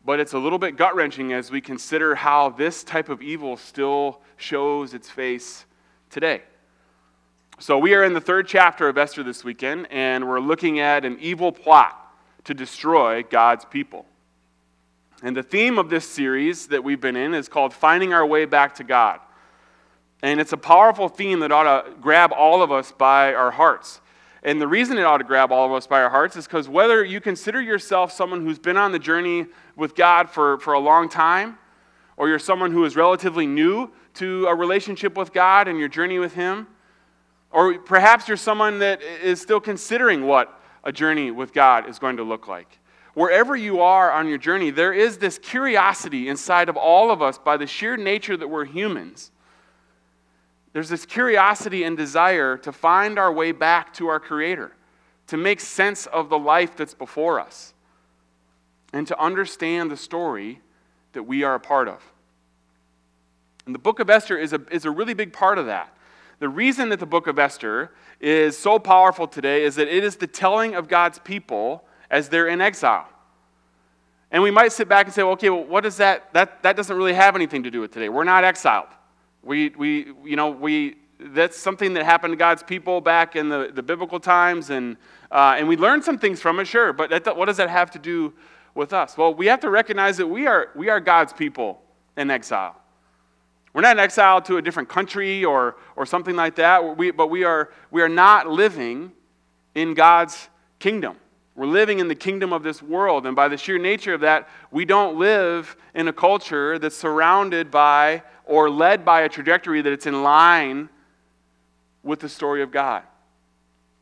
But 0.05 0.21
it's 0.21 0.33
a 0.33 0.37
little 0.37 0.59
bit 0.59 0.77
gut 0.77 0.95
wrenching 0.95 1.33
as 1.33 1.51
we 1.51 1.59
consider 1.59 2.15
how 2.15 2.49
this 2.49 2.83
type 2.83 3.09
of 3.09 3.21
evil 3.21 3.57
still 3.57 4.21
shows 4.37 4.93
its 4.93 5.09
face 5.09 5.65
today. 6.09 6.43
So, 7.59 7.79
we 7.79 7.95
are 7.95 8.03
in 8.03 8.13
the 8.13 8.21
third 8.21 8.47
chapter 8.47 8.87
of 8.87 8.99
Esther 8.99 9.23
this 9.23 9.43
weekend, 9.43 9.87
and 9.89 10.29
we're 10.29 10.39
looking 10.39 10.79
at 10.79 11.05
an 11.05 11.17
evil 11.19 11.51
plot 11.51 12.15
to 12.43 12.53
destroy 12.53 13.23
God's 13.23 13.65
people. 13.65 14.05
And 15.23 15.35
the 15.35 15.41
theme 15.41 15.79
of 15.79 15.89
this 15.89 16.07
series 16.07 16.67
that 16.67 16.83
we've 16.83 17.01
been 17.01 17.15
in 17.15 17.33
is 17.33 17.49
called 17.49 17.73
Finding 17.73 18.13
Our 18.13 18.25
Way 18.25 18.45
Back 18.45 18.75
to 18.75 18.83
God. 18.83 19.19
And 20.21 20.39
it's 20.39 20.53
a 20.53 20.57
powerful 20.57 21.09
theme 21.09 21.39
that 21.39 21.51
ought 21.51 21.63
to 21.85 21.91
grab 21.99 22.31
all 22.31 22.61
of 22.61 22.71
us 22.71 22.91
by 22.91 23.33
our 23.33 23.49
hearts. 23.49 24.01
And 24.43 24.61
the 24.61 24.67
reason 24.67 24.97
it 24.97 25.03
ought 25.03 25.17
to 25.17 25.23
grab 25.23 25.51
all 25.51 25.65
of 25.65 25.71
us 25.71 25.87
by 25.87 26.01
our 26.01 26.09
hearts 26.09 26.35
is 26.35 26.45
because 26.45 26.69
whether 26.69 27.03
you 27.03 27.19
consider 27.19 27.61
yourself 27.61 28.11
someone 28.11 28.45
who's 28.45 28.59
been 28.59 28.77
on 28.77 28.91
the 28.91 28.99
journey 28.99 29.47
with 29.75 29.95
God 29.95 30.29
for, 30.29 30.59
for 30.59 30.73
a 30.73 30.79
long 30.79 31.09
time, 31.09 31.57
or 32.17 32.29
you're 32.29 32.39
someone 32.39 32.71
who 32.71 32.85
is 32.85 32.95
relatively 32.95 33.45
new 33.45 33.91
to 34.15 34.47
a 34.47 34.55
relationship 34.55 35.17
with 35.17 35.33
God 35.33 35.67
and 35.67 35.79
your 35.79 35.87
journey 35.87 36.19
with 36.19 36.33
Him, 36.33 36.67
or 37.51 37.77
perhaps 37.79 38.27
you're 38.27 38.37
someone 38.37 38.79
that 38.79 39.01
is 39.01 39.41
still 39.41 39.59
considering 39.59 40.25
what 40.25 40.61
a 40.83 40.91
journey 40.91 41.31
with 41.31 41.53
God 41.53 41.89
is 41.89 41.99
going 41.99 42.17
to 42.17 42.23
look 42.23 42.47
like 42.47 42.79
wherever 43.17 43.55
you 43.55 43.81
are 43.81 44.11
on 44.11 44.27
your 44.27 44.37
journey, 44.37 44.69
there 44.69 44.93
is 44.93 45.17
this 45.17 45.39
curiosity 45.39 46.29
inside 46.29 46.69
of 46.69 46.77
all 46.77 47.09
of 47.09 47.19
us 47.19 47.39
by 47.39 47.57
the 47.57 47.65
sheer 47.65 47.97
nature 47.97 48.37
that 48.37 48.47
we're 48.47 48.63
humans. 48.63 49.31
There's 50.73 50.89
this 50.89 51.05
curiosity 51.05 51.83
and 51.83 51.97
desire 51.97 52.57
to 52.57 52.71
find 52.71 53.17
our 53.17 53.31
way 53.31 53.51
back 53.51 53.93
to 53.95 54.07
our 54.07 54.19
Creator, 54.19 54.71
to 55.27 55.37
make 55.37 55.59
sense 55.59 56.05
of 56.07 56.29
the 56.29 56.37
life 56.37 56.75
that's 56.75 56.93
before 56.93 57.39
us, 57.39 57.73
and 58.93 59.07
to 59.07 59.19
understand 59.19 59.89
the 59.89 59.97
story 59.97 60.61
that 61.13 61.23
we 61.23 61.43
are 61.43 61.55
a 61.55 61.59
part 61.59 61.87
of. 61.87 62.01
And 63.65 63.75
the 63.75 63.79
book 63.79 63.99
of 63.99 64.09
Esther 64.09 64.37
is 64.37 64.53
a, 64.53 64.61
is 64.71 64.85
a 64.85 64.91
really 64.91 65.13
big 65.13 65.33
part 65.33 65.57
of 65.57 65.65
that. 65.65 65.93
The 66.39 66.49
reason 66.49 66.89
that 66.89 66.99
the 66.99 67.05
book 67.05 67.27
of 67.27 67.39
Esther 67.39 67.91
is 68.19 68.57
so 68.57 68.79
powerful 68.79 69.27
today 69.27 69.63
is 69.63 69.75
that 69.75 69.87
it 69.87 70.03
is 70.03 70.15
the 70.15 70.27
telling 70.27 70.75
of 70.75 70.87
God's 70.87 71.19
people 71.19 71.83
as 72.09 72.29
they're 72.29 72.47
in 72.47 72.61
exile. 72.61 73.09
And 74.31 74.43
we 74.43 74.51
might 74.51 74.71
sit 74.71 74.87
back 74.87 75.05
and 75.05 75.13
say, 75.13 75.23
well, 75.23 75.33
okay, 75.33 75.49
well, 75.49 75.63
what 75.63 75.85
is 75.85 75.97
that? 75.97 76.33
That, 76.33 76.61
that 76.63 76.75
doesn't 76.75 76.95
really 76.95 77.13
have 77.13 77.35
anything 77.35 77.63
to 77.63 77.71
do 77.71 77.81
with 77.81 77.91
today. 77.91 78.09
We're 78.09 78.23
not 78.23 78.43
exiled. 78.43 78.87
We, 79.43 79.69
we, 79.69 80.13
you 80.23 80.35
know, 80.35 80.49
we, 80.49 80.97
that's 81.19 81.57
something 81.57 81.93
that 81.93 82.05
happened 82.05 82.33
to 82.33 82.37
God's 82.37 82.63
people 82.63 83.01
back 83.01 83.35
in 83.35 83.49
the, 83.49 83.71
the 83.73 83.83
biblical 83.83 84.19
times, 84.19 84.69
and, 84.69 84.97
uh, 85.31 85.55
and 85.57 85.67
we 85.67 85.77
learned 85.77 86.03
some 86.03 86.17
things 86.17 86.41
from 86.41 86.59
it, 86.59 86.65
sure, 86.65 86.93
but 86.93 87.09
that, 87.09 87.35
what 87.35 87.45
does 87.45 87.57
that 87.57 87.69
have 87.69 87.91
to 87.91 87.99
do 87.99 88.33
with 88.75 88.93
us? 88.93 89.17
Well, 89.17 89.33
we 89.33 89.47
have 89.47 89.59
to 89.61 89.69
recognize 89.69 90.17
that 90.17 90.27
we 90.27 90.47
are, 90.47 90.69
we 90.75 90.89
are 90.89 90.99
God's 90.99 91.33
people 91.33 91.81
in 92.15 92.29
exile. 92.29 92.75
We're 93.73 93.81
not 93.81 93.97
in 93.97 93.99
exile 93.99 94.41
to 94.43 94.57
a 94.57 94.61
different 94.61 94.89
country 94.89 95.45
or, 95.45 95.75
or 95.95 96.05
something 96.05 96.35
like 96.35 96.55
that, 96.55 96.97
we, 96.97 97.11
but 97.11 97.27
we 97.27 97.43
are, 97.43 97.71
we 97.91 98.01
are 98.01 98.09
not 98.09 98.47
living 98.47 99.11
in 99.75 99.93
God's 99.93 100.49
kingdom. 100.79 101.17
We're 101.55 101.65
living 101.65 101.99
in 101.99 102.07
the 102.07 102.15
kingdom 102.15 102.53
of 102.53 102.61
this 102.61 102.83
world, 102.83 103.25
and 103.25 103.35
by 103.35 103.47
the 103.47 103.57
sheer 103.57 103.79
nature 103.79 104.13
of 104.13 104.21
that, 104.21 104.47
we 104.69 104.85
don't 104.85 105.17
live 105.17 105.75
in 105.95 106.07
a 106.07 106.13
culture 106.13 106.77
that's 106.77 106.95
surrounded 106.95 107.71
by 107.71 108.21
or 108.47 108.69
led 108.69 109.05
by 109.05 109.21
a 109.21 109.29
trajectory 109.29 109.81
that 109.81 109.91
it's 109.91 110.05
in 110.05 110.23
line 110.23 110.89
with 112.03 112.19
the 112.19 112.29
story 112.29 112.61
of 112.61 112.71
God 112.71 113.03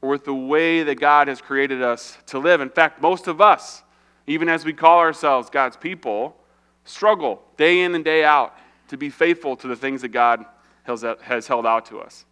or 0.02 0.10
with 0.10 0.26
the 0.26 0.34
way 0.34 0.84
that 0.84 0.96
God 0.96 1.28
has 1.28 1.42
created 1.42 1.82
us 1.82 2.18
to 2.28 2.40
live. 2.40 2.62
In 2.62 2.70
fact, 2.70 3.02
most 3.02 3.28
of 3.28 3.42
us, 3.42 3.84
even 4.28 4.48
as 4.48 4.64
we 4.64 4.74
call 4.74 5.00
ourselves 5.00 5.50
God's 5.50 5.78
people, 5.78 6.36
struggle 6.84 7.42
day 7.58 7.82
in 7.82 7.96
and 7.96 8.06
day 8.06 8.24
out 8.24 8.56
to 8.90 8.98
be 8.98 9.10
faithful 9.10 9.56
to 9.56 9.68
the 9.68 9.76
things 9.76 10.02
that 10.04 10.10
God 10.10 10.46
has 10.84 11.48
held 11.48 11.66
out 11.66 11.88
to 11.88 12.00
us. 12.00 12.26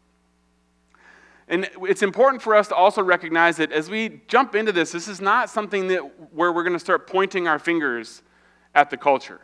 And 1.48 1.70
it's 1.82 2.04
important 2.04 2.42
for 2.42 2.56
us 2.56 2.68
to 2.70 2.76
also 2.76 3.04
recognize 3.04 3.58
that 3.58 3.72
as 3.72 3.90
we 3.90 4.22
jump 4.28 4.56
into 4.56 4.72
this, 4.72 4.92
this 4.92 5.08
is 5.08 5.20
not 5.20 5.50
something 5.50 5.88
that 5.88 6.00
where 6.34 6.54
we're 6.54 6.64
going 6.64 6.74
to 6.74 6.80
start 6.80 7.08
pointing 7.08 7.48
our 7.48 7.60
fingers 7.60 8.22
at 8.76 8.90
the 8.90 8.98
culture. 8.98 9.42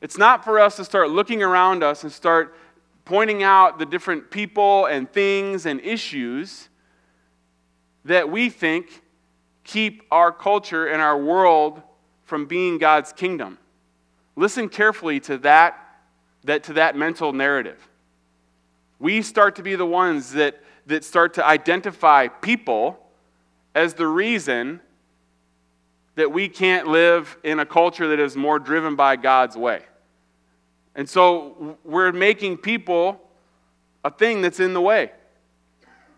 It's 0.00 0.18
not 0.18 0.44
for 0.44 0.58
us 0.58 0.76
to 0.76 0.84
start 0.84 1.10
looking 1.10 1.42
around 1.42 1.82
us 1.82 2.02
and 2.02 2.12
start 2.12 2.56
pointing 3.04 3.42
out 3.42 3.78
the 3.78 3.86
different 3.86 4.30
people 4.30 4.86
and 4.86 5.10
things 5.10 5.66
and 5.66 5.80
issues 5.80 6.68
that 8.04 8.30
we 8.30 8.48
think 8.48 9.02
keep 9.64 10.02
our 10.10 10.32
culture 10.32 10.86
and 10.86 11.02
our 11.02 11.18
world 11.18 11.82
from 12.24 12.46
being 12.46 12.78
God's 12.78 13.12
kingdom. 13.12 13.58
Listen 14.36 14.68
carefully 14.68 15.20
to 15.20 15.38
that, 15.38 15.76
that 16.44 16.64
to 16.64 16.72
that 16.74 16.96
mental 16.96 17.32
narrative. 17.32 17.88
We 18.98 19.22
start 19.22 19.56
to 19.56 19.62
be 19.62 19.74
the 19.74 19.86
ones 19.86 20.32
that 20.32 20.62
that 20.86 21.04
start 21.04 21.34
to 21.34 21.46
identify 21.46 22.28
people 22.28 22.98
as 23.74 23.94
the 23.94 24.06
reason 24.06 24.80
that 26.16 26.32
we 26.32 26.48
can't 26.48 26.88
live 26.88 27.36
in 27.42 27.60
a 27.60 27.66
culture 27.66 28.08
that 28.08 28.18
is 28.18 28.36
more 28.36 28.58
driven 28.58 28.96
by 28.96 29.16
God's 29.16 29.56
way. 29.56 29.82
And 30.94 31.08
so 31.08 31.78
we're 31.84 32.12
making 32.12 32.58
people 32.58 33.20
a 34.04 34.10
thing 34.10 34.42
that's 34.42 34.60
in 34.60 34.74
the 34.74 34.80
way. 34.80 35.12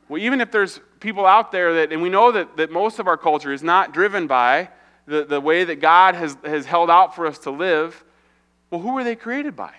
Well, 0.09 0.21
even 0.21 0.41
if 0.41 0.51
there's 0.51 0.81
people 1.01 1.27
out 1.27 1.53
there 1.53 1.75
that, 1.75 1.93
and 1.93 2.03
we 2.03 2.09
know 2.09 2.33
that, 2.33 2.57
that 2.57 2.71
most 2.71 2.99
of 2.99 3.07
our 3.07 3.17
culture 3.17 3.53
is 3.53 3.63
not 3.63 3.93
driven 3.93 4.27
by 4.27 4.69
the, 5.07 5.25
the 5.25 5.41
way 5.41 5.65
that 5.65 5.77
God 5.81 6.15
has, 6.15 6.37
has 6.45 6.65
held 6.65 6.91
out 6.91 7.15
for 7.15 7.27
us 7.27 7.39
to 7.41 7.51
live, 7.51 8.05
well, 8.71 8.81
who 8.81 8.97
are 8.97 9.05
they 9.05 9.17
created 9.17 9.57
by? 9.57 9.73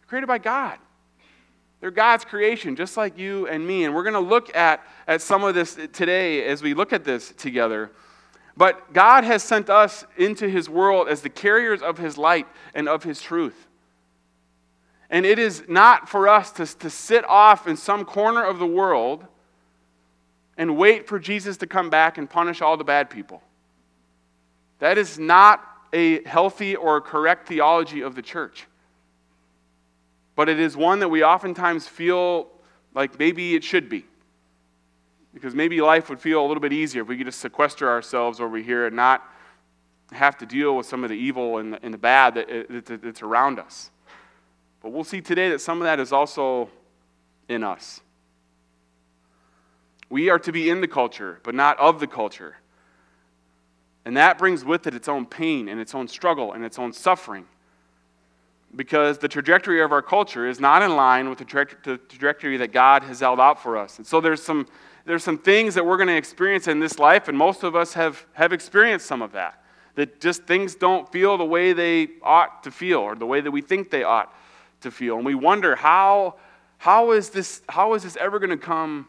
They're 0.00 0.06
Created 0.08 0.26
by 0.26 0.38
God. 0.38 0.78
They're 1.80 1.90
God's 1.90 2.24
creation, 2.24 2.74
just 2.74 2.96
like 2.96 3.16
you 3.16 3.46
and 3.46 3.64
me. 3.64 3.84
And 3.84 3.94
we're 3.94 4.02
going 4.02 4.14
to 4.14 4.20
look 4.20 4.54
at, 4.56 4.84
at 5.06 5.22
some 5.22 5.44
of 5.44 5.54
this 5.54 5.78
today 5.92 6.44
as 6.44 6.62
we 6.62 6.74
look 6.74 6.92
at 6.92 7.04
this 7.04 7.32
together. 7.32 7.92
But 8.58 8.92
God 8.92 9.24
has 9.24 9.42
sent 9.42 9.70
us 9.70 10.04
into 10.18 10.48
His 10.48 10.68
world 10.68 11.08
as 11.08 11.22
the 11.22 11.30
carriers 11.30 11.80
of 11.80 11.96
His 11.96 12.18
light 12.18 12.46
and 12.74 12.88
of 12.88 13.04
His 13.04 13.22
truth. 13.22 13.66
And 15.08 15.24
it 15.24 15.38
is 15.38 15.64
not 15.66 16.10
for 16.10 16.28
us 16.28 16.50
to, 16.52 16.66
to 16.66 16.90
sit 16.90 17.24
off 17.26 17.66
in 17.66 17.78
some 17.78 18.04
corner 18.04 18.44
of 18.44 18.58
the 18.58 18.66
world 18.66 19.24
and 20.58 20.76
wait 20.76 21.08
for 21.08 21.18
Jesus 21.18 21.56
to 21.58 21.66
come 21.66 21.88
back 21.88 22.18
and 22.18 22.28
punish 22.28 22.60
all 22.60 22.76
the 22.76 22.84
bad 22.84 23.08
people. 23.08 23.42
That 24.80 24.98
is 24.98 25.18
not 25.18 25.64
a 25.94 26.22
healthy 26.24 26.76
or 26.76 27.00
correct 27.00 27.48
theology 27.48 28.02
of 28.02 28.14
the 28.14 28.22
church 28.22 28.66
but 30.38 30.48
it 30.48 30.60
is 30.60 30.76
one 30.76 31.00
that 31.00 31.08
we 31.08 31.24
oftentimes 31.24 31.88
feel 31.88 32.46
like 32.94 33.18
maybe 33.18 33.56
it 33.56 33.64
should 33.64 33.88
be. 33.88 34.04
Because 35.34 35.54
maybe 35.54 35.80
life 35.80 36.08
would 36.08 36.20
feel 36.20 36.44
a 36.44 36.46
little 36.46 36.60
bit 36.60 36.72
easier 36.72 37.02
if 37.02 37.08
we 37.08 37.16
could 37.16 37.26
just 37.26 37.40
sequester 37.40 37.88
ourselves 37.88 38.40
over 38.40 38.56
here 38.56 38.86
and 38.86 38.96
not 38.96 39.22
have 40.12 40.38
to 40.38 40.46
deal 40.46 40.76
with 40.76 40.86
some 40.86 41.04
of 41.04 41.10
the 41.10 41.16
evil 41.16 41.58
and 41.58 41.74
the, 41.74 41.84
and 41.84 41.92
the 41.92 41.98
bad 41.98 42.38
uh, 42.38 42.44
that, 42.70 42.86
that, 42.86 43.02
that's 43.02 43.22
around 43.22 43.58
us. 43.58 43.90
But 44.82 44.92
we'll 44.92 45.04
see 45.04 45.20
today 45.20 45.50
that 45.50 45.60
some 45.60 45.78
of 45.78 45.84
that 45.84 46.00
is 46.00 46.12
also 46.12 46.70
in 47.48 47.62
us. 47.62 48.00
We 50.08 50.30
are 50.30 50.38
to 50.38 50.52
be 50.52 50.70
in 50.70 50.80
the 50.80 50.88
culture, 50.88 51.40
but 51.42 51.54
not 51.54 51.78
of 51.78 52.00
the 52.00 52.06
culture. 52.06 52.56
And 54.04 54.16
that 54.16 54.38
brings 54.38 54.64
with 54.64 54.86
it 54.86 54.94
its 54.94 55.08
own 55.08 55.26
pain 55.26 55.68
and 55.68 55.78
its 55.78 55.94
own 55.94 56.08
struggle 56.08 56.52
and 56.52 56.64
its 56.64 56.78
own 56.78 56.92
suffering 56.94 57.44
because 58.74 59.18
the 59.18 59.28
trajectory 59.28 59.80
of 59.82 59.92
our 59.92 60.02
culture 60.02 60.46
is 60.46 60.60
not 60.60 60.82
in 60.82 60.94
line 60.94 61.28
with 61.28 61.38
the 61.38 61.44
trajectory 61.44 62.56
that 62.58 62.72
God 62.72 63.02
has 63.02 63.20
held 63.20 63.40
out 63.40 63.62
for 63.62 63.76
us. 63.76 63.98
And 63.98 64.06
so 64.06 64.20
there's 64.20 64.42
some, 64.42 64.66
there's 65.08 65.24
some 65.24 65.38
things 65.38 65.74
that 65.74 65.84
we're 65.84 65.96
going 65.96 66.08
to 66.08 66.16
experience 66.16 66.68
in 66.68 66.80
this 66.80 66.98
life, 66.98 67.28
and 67.28 67.36
most 67.36 67.64
of 67.64 67.74
us 67.74 67.94
have, 67.94 68.24
have 68.34 68.52
experienced 68.52 69.06
some 69.06 69.22
of 69.22 69.32
that. 69.32 69.62
That 69.94 70.20
just 70.20 70.44
things 70.44 70.76
don't 70.76 71.10
feel 71.10 71.36
the 71.36 71.44
way 71.44 71.72
they 71.72 72.08
ought 72.22 72.62
to 72.62 72.70
feel 72.70 73.00
or 73.00 73.16
the 73.16 73.26
way 73.26 73.40
that 73.40 73.50
we 73.50 73.60
think 73.60 73.90
they 73.90 74.04
ought 74.04 74.32
to 74.82 74.90
feel. 74.90 75.16
And 75.16 75.26
we 75.26 75.34
wonder 75.34 75.74
how, 75.74 76.36
how, 76.76 77.10
is, 77.10 77.30
this, 77.30 77.62
how 77.68 77.94
is 77.94 78.04
this 78.04 78.16
ever 78.16 78.38
going 78.38 78.50
to 78.50 78.56
come 78.56 79.08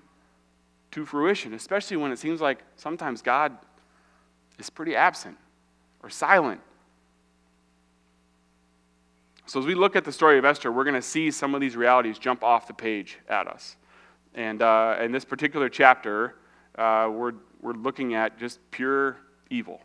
to 0.92 1.06
fruition, 1.06 1.54
especially 1.54 1.98
when 1.98 2.12
it 2.12 2.18
seems 2.18 2.42
like 2.42 2.64
sometimes 2.76 3.22
God 3.22 3.56
is 4.58 4.70
pretty 4.70 4.96
absent 4.96 5.38
or 6.02 6.10
silent 6.10 6.62
so, 9.50 9.60
as 9.60 9.66
we 9.66 9.74
look 9.74 9.96
at 9.96 10.06
the 10.06 10.12
story 10.12 10.38
of 10.38 10.46
Esther, 10.46 10.72
we're 10.72 10.84
going 10.84 10.94
to 10.94 11.02
see 11.02 11.32
some 11.32 11.56
of 11.56 11.62
these 11.62 11.76
realities 11.76 12.20
jump 12.20 12.44
off 12.44 12.68
the 12.68 12.74
page 12.76 13.18
at 13.28 13.48
us. 13.48 13.78
And 14.40 14.62
uh, 14.62 14.96
in 15.02 15.12
this 15.12 15.26
particular 15.26 15.68
chapter, 15.68 16.36
uh, 16.78 17.10
we're, 17.12 17.34
we're 17.62 17.74
looking 17.74 18.14
at 18.14 18.40
just 18.40 18.60
pure 18.72 19.18
evil. 19.50 19.82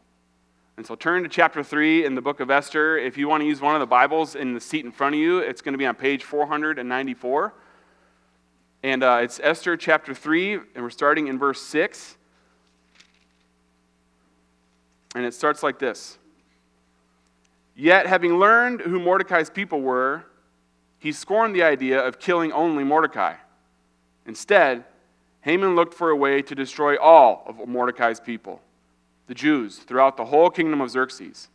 And 0.76 0.86
so, 0.86 0.94
turn 0.94 1.24
to 1.24 1.28
chapter 1.28 1.64
3 1.64 2.04
in 2.04 2.14
the 2.14 2.22
book 2.22 2.38
of 2.38 2.52
Esther. 2.52 2.96
If 2.96 3.18
you 3.18 3.26
want 3.26 3.40
to 3.40 3.48
use 3.48 3.60
one 3.60 3.74
of 3.74 3.80
the 3.80 3.86
Bibles 3.86 4.36
in 4.36 4.54
the 4.54 4.60
seat 4.60 4.84
in 4.84 4.92
front 4.92 5.16
of 5.16 5.20
you, 5.20 5.40
it's 5.40 5.60
going 5.60 5.72
to 5.72 5.78
be 5.78 5.86
on 5.86 5.96
page 5.96 6.22
494. 6.22 7.52
And 8.84 9.02
uh, 9.02 9.18
it's 9.22 9.40
Esther 9.42 9.76
chapter 9.76 10.14
3, 10.14 10.54
and 10.54 10.84
we're 10.84 10.90
starting 10.90 11.26
in 11.26 11.36
verse 11.36 11.60
6. 11.60 12.16
And 15.16 15.24
it 15.24 15.34
starts 15.34 15.64
like 15.64 15.80
this. 15.80 16.16
Yet, 17.74 18.06
having 18.06 18.38
learned 18.38 18.82
who 18.82 19.00
Mordecai's 19.00 19.50
people 19.50 19.80
were, 19.80 20.26
he 21.00 21.10
scorned 21.10 21.56
the 21.56 21.64
idea 21.64 21.98
of 22.00 22.20
killing 22.20 22.52
only 22.52 22.84
Mordecai. 22.84 23.34
Instead, 24.26 24.84
Haman 25.42 25.74
looked 25.76 25.94
for 25.94 26.10
a 26.10 26.16
way 26.16 26.40
to 26.42 26.54
destroy 26.54 26.96
all 26.96 27.44
of 27.46 27.68
Mordecai's 27.68 28.20
people, 28.20 28.60
the 29.26 29.34
Jews, 29.34 29.78
throughout 29.78 30.16
the 30.16 30.24
whole 30.24 30.50
kingdom 30.50 30.80
of 30.80 30.90
Xerxes. 30.90 31.48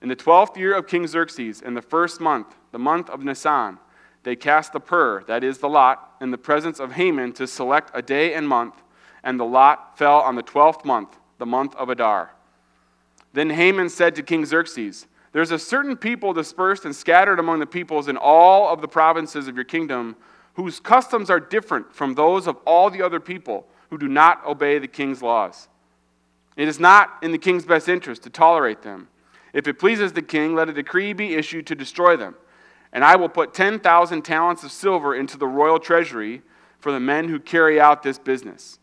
In 0.00 0.08
the 0.08 0.16
twelfth 0.16 0.56
year 0.56 0.74
of 0.74 0.86
King 0.86 1.06
Xerxes, 1.06 1.60
in 1.60 1.74
the 1.74 1.82
first 1.82 2.20
month, 2.20 2.54
the 2.72 2.78
month 2.78 3.10
of 3.10 3.22
Nisan, 3.22 3.78
they 4.22 4.36
cast 4.36 4.72
the 4.72 4.80
pur, 4.80 5.22
that 5.24 5.44
is 5.44 5.58
the 5.58 5.68
lot, 5.68 6.16
in 6.20 6.30
the 6.30 6.38
presence 6.38 6.80
of 6.80 6.92
Haman 6.92 7.32
to 7.34 7.46
select 7.46 7.90
a 7.94 8.02
day 8.02 8.34
and 8.34 8.48
month, 8.48 8.82
and 9.22 9.38
the 9.38 9.44
lot 9.44 9.96
fell 9.98 10.20
on 10.20 10.34
the 10.34 10.42
twelfth 10.42 10.84
month, 10.84 11.18
the 11.38 11.46
month 11.46 11.74
of 11.76 11.90
Adar. 11.90 12.30
Then 13.32 13.50
Haman 13.50 13.88
said 13.90 14.14
to 14.16 14.22
King 14.22 14.46
Xerxes, 14.46 15.06
there's 15.32 15.50
a 15.50 15.58
certain 15.58 15.96
people 15.96 16.32
dispersed 16.32 16.86
and 16.86 16.96
scattered 16.96 17.38
among 17.38 17.58
the 17.58 17.66
peoples 17.66 18.08
in 18.08 18.16
all 18.16 18.72
of 18.72 18.80
the 18.80 18.88
provinces 18.88 19.48
of 19.48 19.54
your 19.54 19.64
kingdom 19.64 20.16
whose 20.56 20.80
customs 20.80 21.30
are 21.30 21.40
different 21.40 21.94
from 21.94 22.14
those 22.14 22.46
of 22.46 22.56
all 22.66 22.90
the 22.90 23.02
other 23.02 23.20
people 23.20 23.66
who 23.90 23.98
do 23.98 24.08
not 24.08 24.44
obey 24.44 24.78
the 24.78 24.88
king's 24.88 25.22
laws. 25.22 25.68
It 26.56 26.68
is 26.68 26.80
not 26.80 27.18
in 27.22 27.32
the 27.32 27.38
king's 27.38 27.64
best 27.64 27.88
interest 27.88 28.22
to 28.24 28.30
tolerate 28.30 28.82
them. 28.82 29.08
If 29.52 29.68
it 29.68 29.78
pleases 29.78 30.12
the 30.12 30.22
king, 30.22 30.54
let 30.54 30.68
a 30.68 30.72
decree 30.72 31.12
be 31.12 31.34
issued 31.34 31.66
to 31.68 31.74
destroy 31.74 32.16
them. 32.16 32.34
And 32.92 33.04
I 33.04 33.16
will 33.16 33.28
put 33.28 33.54
10,000 33.54 34.22
talents 34.22 34.64
of 34.64 34.72
silver 34.72 35.14
into 35.14 35.36
the 35.36 35.46
royal 35.46 35.78
treasury 35.78 36.42
for 36.78 36.92
the 36.92 37.00
men 37.00 37.28
who 37.28 37.38
carry 37.38 37.80
out 37.80 38.02
this 38.02 38.18
business. 38.18 38.78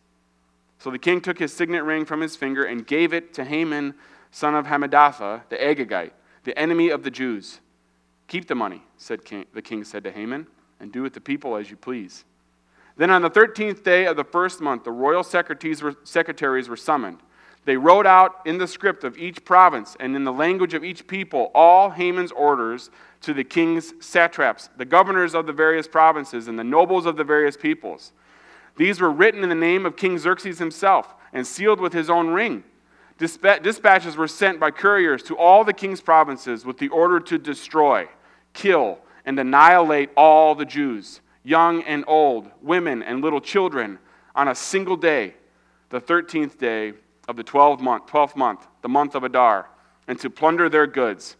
So 0.78 0.90
the 0.90 0.98
king 0.98 1.20
took 1.20 1.38
his 1.38 1.52
signet 1.52 1.84
ring 1.84 2.04
from 2.04 2.20
his 2.20 2.36
finger 2.36 2.64
and 2.64 2.86
gave 2.86 3.12
it 3.12 3.34
to 3.34 3.44
Haman, 3.44 3.94
son 4.30 4.54
of 4.54 4.66
Hammedatha, 4.66 5.42
the 5.48 5.56
Agagite 5.56 6.12
the 6.44 6.56
enemy 6.58 6.90
of 6.90 7.02
the 7.02 7.10
Jews. 7.10 7.60
Keep 8.28 8.46
the 8.46 8.54
money, 8.54 8.82
said 8.96 9.24
king, 9.24 9.46
the 9.52 9.62
king 9.62 9.82
said 9.84 10.04
to 10.04 10.12
Haman, 10.12 10.46
and 10.84 10.92
do 10.92 11.02
with 11.02 11.14
the 11.14 11.20
people 11.20 11.56
as 11.56 11.70
you 11.70 11.76
please. 11.76 12.24
Then 12.98 13.10
on 13.10 13.22
the 13.22 13.30
thirteenth 13.30 13.82
day 13.82 14.04
of 14.04 14.16
the 14.16 14.22
first 14.22 14.60
month, 14.60 14.84
the 14.84 14.92
royal 14.92 15.24
secretaries 15.24 15.82
were, 15.82 15.96
secretaries 16.04 16.68
were 16.68 16.76
summoned. 16.76 17.20
They 17.64 17.78
wrote 17.78 18.04
out 18.06 18.42
in 18.44 18.58
the 18.58 18.68
script 18.68 19.02
of 19.02 19.16
each 19.16 19.46
province 19.46 19.96
and 19.98 20.14
in 20.14 20.24
the 20.24 20.32
language 20.32 20.74
of 20.74 20.84
each 20.84 21.06
people 21.06 21.50
all 21.54 21.88
Haman's 21.88 22.32
orders 22.32 22.90
to 23.22 23.32
the 23.32 23.42
king's 23.42 23.94
satraps, 24.04 24.68
the 24.76 24.84
governors 24.84 25.34
of 25.34 25.46
the 25.46 25.54
various 25.54 25.88
provinces, 25.88 26.48
and 26.48 26.58
the 26.58 26.64
nobles 26.64 27.06
of 27.06 27.16
the 27.16 27.24
various 27.24 27.56
peoples. 27.56 28.12
These 28.76 29.00
were 29.00 29.10
written 29.10 29.42
in 29.42 29.48
the 29.48 29.54
name 29.54 29.86
of 29.86 29.96
King 29.96 30.18
Xerxes 30.18 30.58
himself 30.58 31.14
and 31.32 31.46
sealed 31.46 31.80
with 31.80 31.94
his 31.94 32.10
own 32.10 32.28
ring. 32.28 32.62
Dispatches 33.16 34.16
were 34.18 34.28
sent 34.28 34.60
by 34.60 34.70
couriers 34.70 35.22
to 35.22 35.38
all 35.38 35.64
the 35.64 35.72
king's 35.72 36.02
provinces 36.02 36.66
with 36.66 36.76
the 36.76 36.88
order 36.88 37.18
to 37.20 37.38
destroy, 37.38 38.06
kill, 38.52 38.98
and 39.24 39.38
annihilate 39.38 40.10
all 40.16 40.54
the 40.54 40.64
Jews, 40.64 41.20
young 41.42 41.82
and 41.82 42.04
old, 42.06 42.50
women 42.62 43.02
and 43.02 43.22
little 43.22 43.40
children, 43.40 43.98
on 44.34 44.48
a 44.48 44.54
single 44.54 44.96
day, 44.96 45.34
the 45.90 46.00
13th 46.00 46.58
day 46.58 46.92
of 47.28 47.36
the 47.36 47.44
12th 47.44 47.80
month, 47.80 48.06
12th 48.06 48.36
month, 48.36 48.66
the 48.82 48.88
month 48.88 49.14
of 49.14 49.24
Adar, 49.24 49.68
and 50.08 50.18
to 50.20 50.28
plunder 50.28 50.68
their 50.68 50.86
goods. 50.86 51.36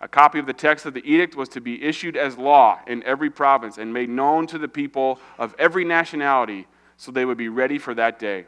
A 0.00 0.06
copy 0.06 0.38
of 0.38 0.46
the 0.46 0.52
text 0.52 0.86
of 0.86 0.94
the 0.94 1.04
edict 1.10 1.34
was 1.34 1.48
to 1.50 1.60
be 1.60 1.82
issued 1.82 2.16
as 2.16 2.38
law 2.38 2.78
in 2.86 3.02
every 3.02 3.30
province 3.30 3.78
and 3.78 3.92
made 3.92 4.08
known 4.08 4.46
to 4.48 4.58
the 4.58 4.68
people 4.68 5.18
of 5.38 5.54
every 5.58 5.84
nationality 5.84 6.66
so 6.96 7.10
they 7.10 7.24
would 7.24 7.38
be 7.38 7.48
ready 7.48 7.78
for 7.78 7.94
that 7.94 8.18
day. 8.18 8.44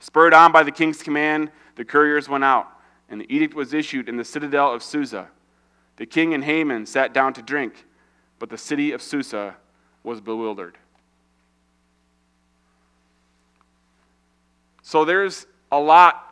Spurred 0.00 0.34
on 0.34 0.52
by 0.52 0.62
the 0.62 0.70
king's 0.70 1.02
command, 1.02 1.50
the 1.76 1.84
couriers 1.84 2.28
went 2.28 2.44
out, 2.44 2.68
and 3.08 3.20
the 3.20 3.34
edict 3.34 3.54
was 3.54 3.72
issued 3.72 4.08
in 4.08 4.16
the 4.16 4.24
citadel 4.24 4.72
of 4.72 4.82
Susa. 4.82 5.28
The 5.98 6.06
king 6.06 6.32
and 6.32 6.44
Haman 6.44 6.86
sat 6.86 7.12
down 7.12 7.34
to 7.34 7.42
drink, 7.42 7.84
but 8.38 8.48
the 8.48 8.56
city 8.56 8.92
of 8.92 9.02
Susa 9.02 9.56
was 10.04 10.20
bewildered. 10.20 10.78
So 14.82 15.04
there's 15.04 15.46
a 15.70 15.78
lot 15.78 16.24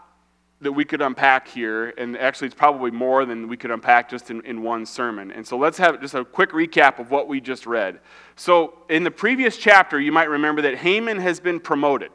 that 0.60 0.72
we 0.72 0.84
could 0.84 1.02
unpack 1.02 1.48
here, 1.48 1.90
and 1.98 2.16
actually, 2.16 2.46
it's 2.46 2.54
probably 2.54 2.90
more 2.90 3.26
than 3.26 3.48
we 3.48 3.56
could 3.56 3.70
unpack 3.70 4.08
just 4.08 4.30
in, 4.30 4.40
in 4.46 4.62
one 4.62 4.86
sermon. 4.86 5.30
And 5.32 5.46
so 5.46 5.58
let's 5.58 5.76
have 5.78 6.00
just 6.00 6.14
a 6.14 6.24
quick 6.24 6.52
recap 6.52 6.98
of 6.98 7.10
what 7.10 7.28
we 7.28 7.40
just 7.40 7.66
read. 7.66 7.98
So, 8.36 8.78
in 8.88 9.04
the 9.04 9.10
previous 9.10 9.58
chapter, 9.58 10.00
you 10.00 10.12
might 10.12 10.30
remember 10.30 10.62
that 10.62 10.78
Haman 10.78 11.18
has 11.18 11.40
been 11.40 11.60
promoted. 11.60 12.12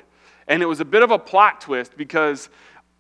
And 0.48 0.64
it 0.64 0.66
was 0.66 0.80
a 0.80 0.86
bit 0.86 1.04
of 1.04 1.12
a 1.12 1.20
plot 1.20 1.62
twist 1.62 1.96
because 1.98 2.50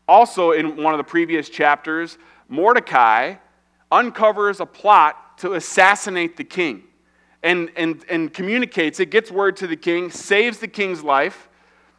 also 0.08 0.51
in 0.51 0.75
one 0.75 0.93
of 0.93 1.00
the 1.00 1.03
previous 1.03 1.50
chapters, 1.50 2.17
Mordecai 2.48 3.36
uncovers 3.91 4.60
a 4.60 4.65
plot 4.65 5.38
to 5.39 5.53
assassinate 5.53 6.38
the 6.38 6.43
king 6.43 6.83
and, 7.43 7.71
and, 7.75 8.05
and 8.10 8.33
communicates 8.33 9.00
it, 9.00 9.12
gets 9.12 9.29
word 9.31 9.57
to 9.57 9.67
the 9.67 9.75
king, 9.75 10.10
saves 10.10 10.60
the 10.60 10.67
king's 10.67 11.03
life 11.03 11.50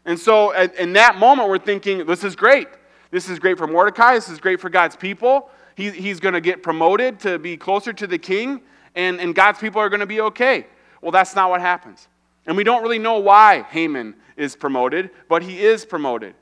and 0.04 0.18
so 0.18 0.50
in 0.52 0.94
that 0.94 1.16
moment, 1.16 1.48
we're 1.48 1.58
thinking, 1.58 2.06
this 2.06 2.24
is 2.24 2.34
great. 2.34 2.68
This 3.10 3.28
is 3.28 3.38
great 3.38 3.58
for 3.58 3.66
Mordecai. 3.66 4.14
This 4.14 4.28
is 4.28 4.40
great 4.40 4.60
for 4.60 4.68
God's 4.68 4.96
people. 4.96 5.50
He, 5.76 5.90
he's 5.90 6.18
going 6.18 6.34
to 6.34 6.40
get 6.40 6.62
promoted 6.62 7.20
to 7.20 7.38
be 7.38 7.56
closer 7.56 7.92
to 7.92 8.06
the 8.06 8.18
king, 8.18 8.62
and, 8.94 9.20
and 9.20 9.34
God's 9.34 9.58
people 9.58 9.80
are 9.80 9.88
going 9.88 10.00
to 10.00 10.06
be 10.06 10.20
okay. 10.20 10.66
Well, 11.00 11.12
that's 11.12 11.34
not 11.34 11.50
what 11.50 11.60
happens. 11.60 12.08
And 12.46 12.56
we 12.56 12.64
don't 12.64 12.82
really 12.82 12.98
know 12.98 13.18
why 13.18 13.62
Haman 13.70 14.16
is 14.36 14.56
promoted, 14.56 15.10
but 15.28 15.42
he 15.42 15.60
is 15.60 15.84
promoted. 15.84 16.34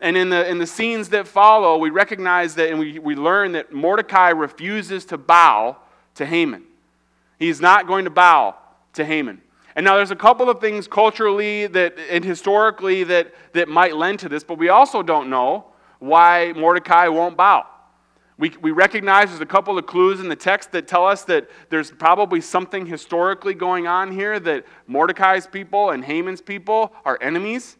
And 0.00 0.16
in 0.16 0.28
the, 0.28 0.48
in 0.48 0.58
the 0.58 0.66
scenes 0.66 1.08
that 1.10 1.26
follow, 1.26 1.78
we 1.78 1.90
recognize 1.90 2.54
that 2.56 2.70
and 2.70 2.78
we, 2.78 2.98
we 2.98 3.14
learn 3.14 3.52
that 3.52 3.72
Mordecai 3.72 4.30
refuses 4.30 5.04
to 5.06 5.18
bow 5.18 5.78
to 6.16 6.26
Haman. 6.26 6.64
He's 7.38 7.60
not 7.60 7.86
going 7.86 8.04
to 8.04 8.10
bow 8.10 8.56
to 8.94 9.04
Haman. 9.04 9.40
And 9.74 9.84
now 9.84 9.96
there's 9.96 10.10
a 10.10 10.16
couple 10.16 10.48
of 10.48 10.60
things 10.60 10.88
culturally 10.88 11.66
that, 11.66 11.98
and 12.10 12.24
historically 12.24 13.04
that, 13.04 13.34
that 13.52 13.68
might 13.68 13.94
lend 13.94 14.20
to 14.20 14.28
this, 14.28 14.42
but 14.42 14.58
we 14.58 14.70
also 14.70 15.02
don't 15.02 15.28
know 15.28 15.66
why 15.98 16.52
Mordecai 16.56 17.08
won't 17.08 17.36
bow. 17.36 17.66
We, 18.38 18.50
we 18.60 18.70
recognize 18.70 19.28
there's 19.28 19.40
a 19.40 19.46
couple 19.46 19.78
of 19.78 19.86
clues 19.86 20.20
in 20.20 20.28
the 20.28 20.36
text 20.36 20.72
that 20.72 20.86
tell 20.86 21.06
us 21.06 21.24
that 21.24 21.48
there's 21.70 21.90
probably 21.90 22.42
something 22.42 22.84
historically 22.84 23.54
going 23.54 23.86
on 23.86 24.12
here 24.12 24.38
that 24.40 24.64
Mordecai's 24.86 25.46
people 25.46 25.90
and 25.90 26.04
Haman's 26.04 26.42
people 26.42 26.92
are 27.04 27.18
enemies. 27.22 27.76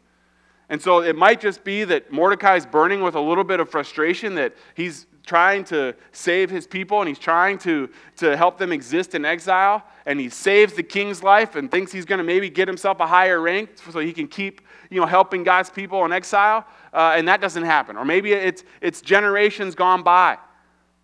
And 0.69 0.83
so 0.83 1.03
it 1.03 1.17
might 1.17 1.41
just 1.41 1.63
be 1.63 1.85
that 1.85 2.13
Mordecai's 2.13 2.67
burning 2.67 3.01
with 3.01 3.15
a 3.15 3.21
little 3.21 3.45
bit 3.45 3.61
of 3.61 3.71
frustration 3.71 4.35
that 4.35 4.55
he's 4.75 5.07
trying 5.25 5.65
to 5.65 5.95
save 6.13 6.51
his 6.51 6.67
people 6.67 7.01
and 7.01 7.09
he's 7.09 7.19
trying 7.19 7.59
to, 7.59 7.89
to 8.17 8.37
help 8.37 8.59
them 8.59 8.73
exist 8.73 9.15
in 9.15 9.25
exile. 9.25 9.85
And 10.07 10.19
he 10.21 10.29
saves 10.29 10.75
the 10.75 10.83
king's 10.83 11.23
life 11.23 11.57
and 11.57 11.71
thinks 11.71 11.93
he's 11.93 12.05
going 12.05 12.19
to 12.19 12.25
maybe 12.25 12.49
get 12.49 12.69
himself 12.69 13.01
a 13.01 13.07
higher 13.07 13.41
rank 13.41 13.71
so 13.91 13.99
he 13.99 14.13
can 14.13 14.29
keep 14.29 14.61
you 14.89 15.01
know, 15.01 15.07
helping 15.07 15.43
God's 15.43 15.71
people 15.71 16.05
in 16.05 16.13
exile. 16.13 16.65
Uh, 16.93 17.15
and 17.17 17.27
that 17.29 17.41
doesn't 17.41 17.65
happen. 17.65 17.97
Or 17.97 18.05
maybe 18.05 18.33
it's, 18.33 18.65
it's 18.81 19.01
generations 19.01 19.75
gone 19.75 20.03
by. 20.03 20.39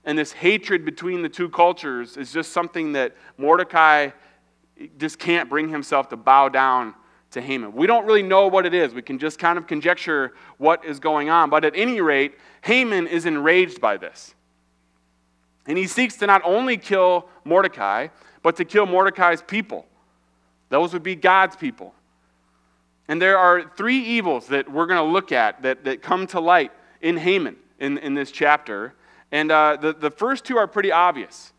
And 0.04 0.18
this 0.18 0.32
hatred 0.32 0.84
between 0.84 1.22
the 1.22 1.28
two 1.28 1.48
cultures 1.48 2.16
is 2.16 2.32
just 2.32 2.52
something 2.52 2.92
that 2.92 3.16
Mordecai 3.38 4.10
just 4.98 5.18
can't 5.18 5.48
bring 5.48 5.68
himself 5.68 6.08
to 6.08 6.16
bow 6.16 6.48
down 6.48 6.94
to 7.32 7.40
Haman. 7.40 7.72
We 7.72 7.86
don't 7.86 8.06
really 8.06 8.22
know 8.22 8.46
what 8.46 8.64
it 8.66 8.74
is. 8.74 8.94
We 8.94 9.02
can 9.02 9.18
just 9.18 9.38
kind 9.38 9.58
of 9.58 9.66
conjecture 9.66 10.32
what 10.58 10.84
is 10.84 11.00
going 11.00 11.28
on. 11.28 11.50
But 11.50 11.64
at 11.64 11.74
any 11.76 12.00
rate, 12.00 12.34
Haman 12.62 13.06
is 13.06 13.26
enraged 13.26 13.80
by 13.80 13.96
this. 13.96 14.34
And 15.66 15.78
he 15.78 15.86
seeks 15.86 16.16
to 16.16 16.26
not 16.26 16.42
only 16.44 16.76
kill 16.76 17.28
Mordecai, 17.44 18.08
but 18.42 18.56
to 18.56 18.64
kill 18.64 18.86
Mordecai's 18.86 19.42
people. 19.42 19.86
Those 20.68 20.92
would 20.92 21.02
be 21.02 21.14
God's 21.14 21.56
people. 21.56 21.94
And 23.08 23.20
there 23.20 23.38
are 23.38 23.70
three 23.76 23.98
evils 23.98 24.46
that 24.48 24.70
we're 24.70 24.86
going 24.86 25.04
to 25.04 25.12
look 25.12 25.32
at 25.32 25.62
that, 25.62 25.84
that 25.84 26.02
come 26.02 26.26
to 26.28 26.40
light 26.40 26.72
in 27.00 27.16
Haman 27.16 27.56
in, 27.78 27.98
in 27.98 28.14
this 28.14 28.30
chapter. 28.30 28.94
And 29.30 29.52
uh, 29.52 29.76
the, 29.80 29.92
the 29.92 30.10
first 30.10 30.44
two 30.44 30.56
are 30.56 30.66
pretty 30.66 30.92
obvious. 30.92 31.52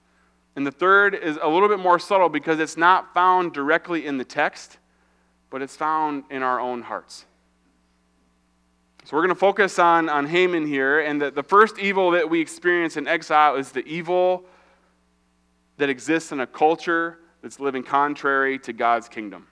And 0.55 0.65
the 0.65 0.71
third 0.71 1.15
is 1.15 1.37
a 1.41 1.47
little 1.47 1.67
bit 1.67 1.79
more 1.79 1.99
subtle 1.99 2.29
because 2.29 2.59
it's 2.59 2.77
not 2.77 3.13
found 3.13 3.53
directly 3.53 4.05
in 4.05 4.17
the 4.17 4.25
text, 4.25 4.77
but 5.53 5.61
it's 5.61 5.75
found 5.75 6.23
in 6.31 6.41
our 6.41 6.59
own 6.59 6.81
hearts. 6.81 7.25
So 9.03 9.15
we're 9.15 9.21
going 9.21 9.35
to 9.35 9.39
focus 9.39 9.77
on, 9.77 10.09
on 10.09 10.25
Haman 10.25 10.65
here. 10.65 11.01
And 11.01 11.21
the, 11.21 11.29
the 11.29 11.43
first 11.43 11.77
evil 11.77 12.09
that 12.09 12.27
we 12.27 12.41
experience 12.41 12.97
in 12.97 13.07
exile 13.07 13.55
is 13.55 13.71
the 13.71 13.85
evil 13.85 14.45
that 15.77 15.89
exists 15.89 16.31
in 16.31 16.39
a 16.39 16.47
culture 16.47 17.19
that's 17.43 17.59
living 17.59 17.83
contrary 17.83 18.57
to 18.59 18.73
God's 18.73 19.07
kingdom. 19.07 19.45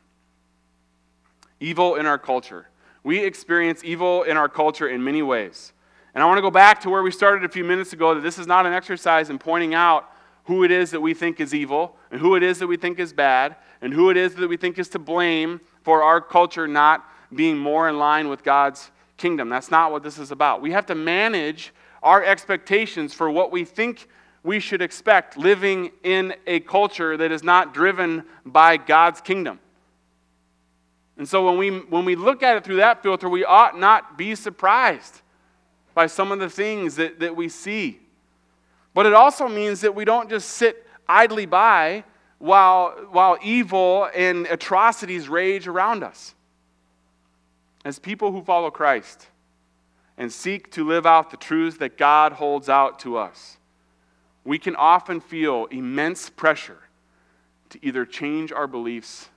Evil 1.60 1.94
in 1.94 2.08
our 2.08 2.18
culture. 2.18 2.66
We 3.04 3.24
experience 3.24 3.84
evil 3.84 4.24
in 4.24 4.38
our 4.38 4.50
culture 4.50 4.90
in 4.90 5.04
many 5.04 5.22
ways. 5.22 5.72
And 6.16 6.24
I 6.24 6.26
want 6.26 6.40
to 6.40 6.42
go 6.42 6.50
back 6.50 6.82
to 6.82 6.90
where 6.90 7.04
we 7.04 7.12
started 7.12 7.46
a 7.46 7.50
few 7.50 7.64
minutes 7.64 7.94
ago 7.94 8.16
that 8.16 8.22
this 8.22 8.40
is 8.40 8.48
not 8.48 8.66
an 8.66 8.74
exercise 8.74 9.30
in 9.30 9.38
pointing 9.38 9.76
out 9.76 10.10
who 10.46 10.64
it 10.64 10.72
is 10.72 10.90
that 10.90 11.02
we 11.02 11.14
think 11.14 11.40
is 11.40 11.54
evil 11.54 11.96
and 12.10 12.20
who 12.20 12.36
it 12.36 12.42
is 12.42 12.58
that 12.58 12.66
we 12.66 12.76
think 12.76 12.98
is 12.98 13.14
bad 13.14 13.56
and 13.82 13.94
who 13.94 14.10
it 14.10 14.18
is 14.18 14.34
that 14.34 14.48
we 14.48 14.58
think 14.58 14.80
is 14.80 14.90
to 14.90 14.98
blame 14.98 15.62
for 15.84 16.04
our 16.04 16.22
culture 16.22 16.68
not 16.68 17.06
being 17.34 17.58
more 17.58 17.90
in 17.90 17.98
line 17.98 18.30
with 18.30 18.44
God's 18.44 18.92
kingdom. 19.18 19.50
That's 19.50 19.72
not 19.72 19.92
what 19.92 20.04
this 20.04 20.18
is 20.18 20.32
about. 20.32 20.62
We 20.62 20.72
have 20.72 20.86
to 20.88 20.96
manage 20.96 21.74
our 22.04 22.24
expectations 22.24 23.14
for 23.14 23.30
what 23.30 23.52
we 23.52 23.64
think 23.64 24.08
we 24.44 24.60
should 24.60 24.82
expect 24.82 25.38
living 25.38 25.92
in 26.04 26.34
a 26.48 26.60
culture 26.62 27.16
that 27.16 27.32
is 27.32 27.44
not 27.44 27.74
driven 27.74 28.24
by 28.46 28.78
God's 28.78 29.22
kingdom. 29.22 29.60
And 31.18 31.28
so 31.30 31.46
when 31.46 31.58
we, 31.58 31.70
when 31.70 32.06
we 32.06 32.16
look 32.16 32.42
at 32.42 32.58
it 32.58 32.64
through 32.64 32.78
that 32.78 33.04
filter, 33.04 33.30
we 33.30 33.46
ought 33.46 33.78
not 33.78 34.18
be 34.18 34.34
surprised 34.34 35.22
by 35.94 36.08
some 36.08 36.32
of 36.32 36.40
the 36.40 36.50
things 36.50 36.96
that, 36.96 37.20
that 37.20 37.36
we 37.36 37.50
see. 37.50 38.00
But 38.94 39.06
it 39.06 39.14
also 39.14 39.48
means 39.48 39.82
that 39.82 39.94
we 39.94 40.06
don't 40.06 40.30
just 40.30 40.50
sit 40.50 40.88
idly 41.08 41.46
by 41.46 42.04
while, 42.42 42.90
while 43.12 43.38
evil 43.44 44.10
and 44.16 44.48
atrocities 44.48 45.30
rage 45.30 45.68
around 45.68 46.04
us. 46.04 46.34
As 47.86 48.00
people 48.00 48.32
who 48.32 48.42
follow 48.42 48.72
Christ 48.72 49.28
and 50.18 50.32
seek 50.32 50.72
to 50.72 50.86
live 50.86 51.06
out 51.06 51.30
the 51.30 51.38
truths 51.38 51.78
that 51.78 51.98
God 51.98 52.34
holds 52.34 52.68
out 52.68 53.00
to 53.02 53.18
us, 53.18 53.58
we 54.44 54.58
can 54.58 54.76
often 54.76 55.22
feel 55.22 55.66
immense 55.68 56.30
pressure 56.32 56.80
to 57.70 57.80
either 57.86 58.06
change 58.06 58.52
our 58.52 58.68
beliefs 58.68 59.30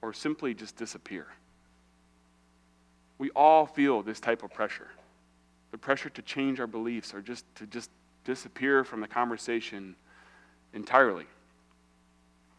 or 0.00 0.12
simply 0.12 0.54
just 0.54 0.76
disappear. 0.76 1.26
We 3.18 3.30
all 3.30 3.66
feel 3.66 4.02
this 4.02 4.20
type 4.20 4.42
of 4.42 4.52
pressure 4.52 4.88
the 5.72 5.78
pressure 5.78 6.10
to 6.10 6.20
change 6.20 6.60
our 6.60 6.66
beliefs 6.66 7.14
or 7.14 7.22
just 7.22 7.46
to 7.54 7.66
just 7.66 7.90
disappear 8.24 8.84
from 8.84 9.00
the 9.00 9.08
conversation 9.08 9.96
entirely. 10.74 11.24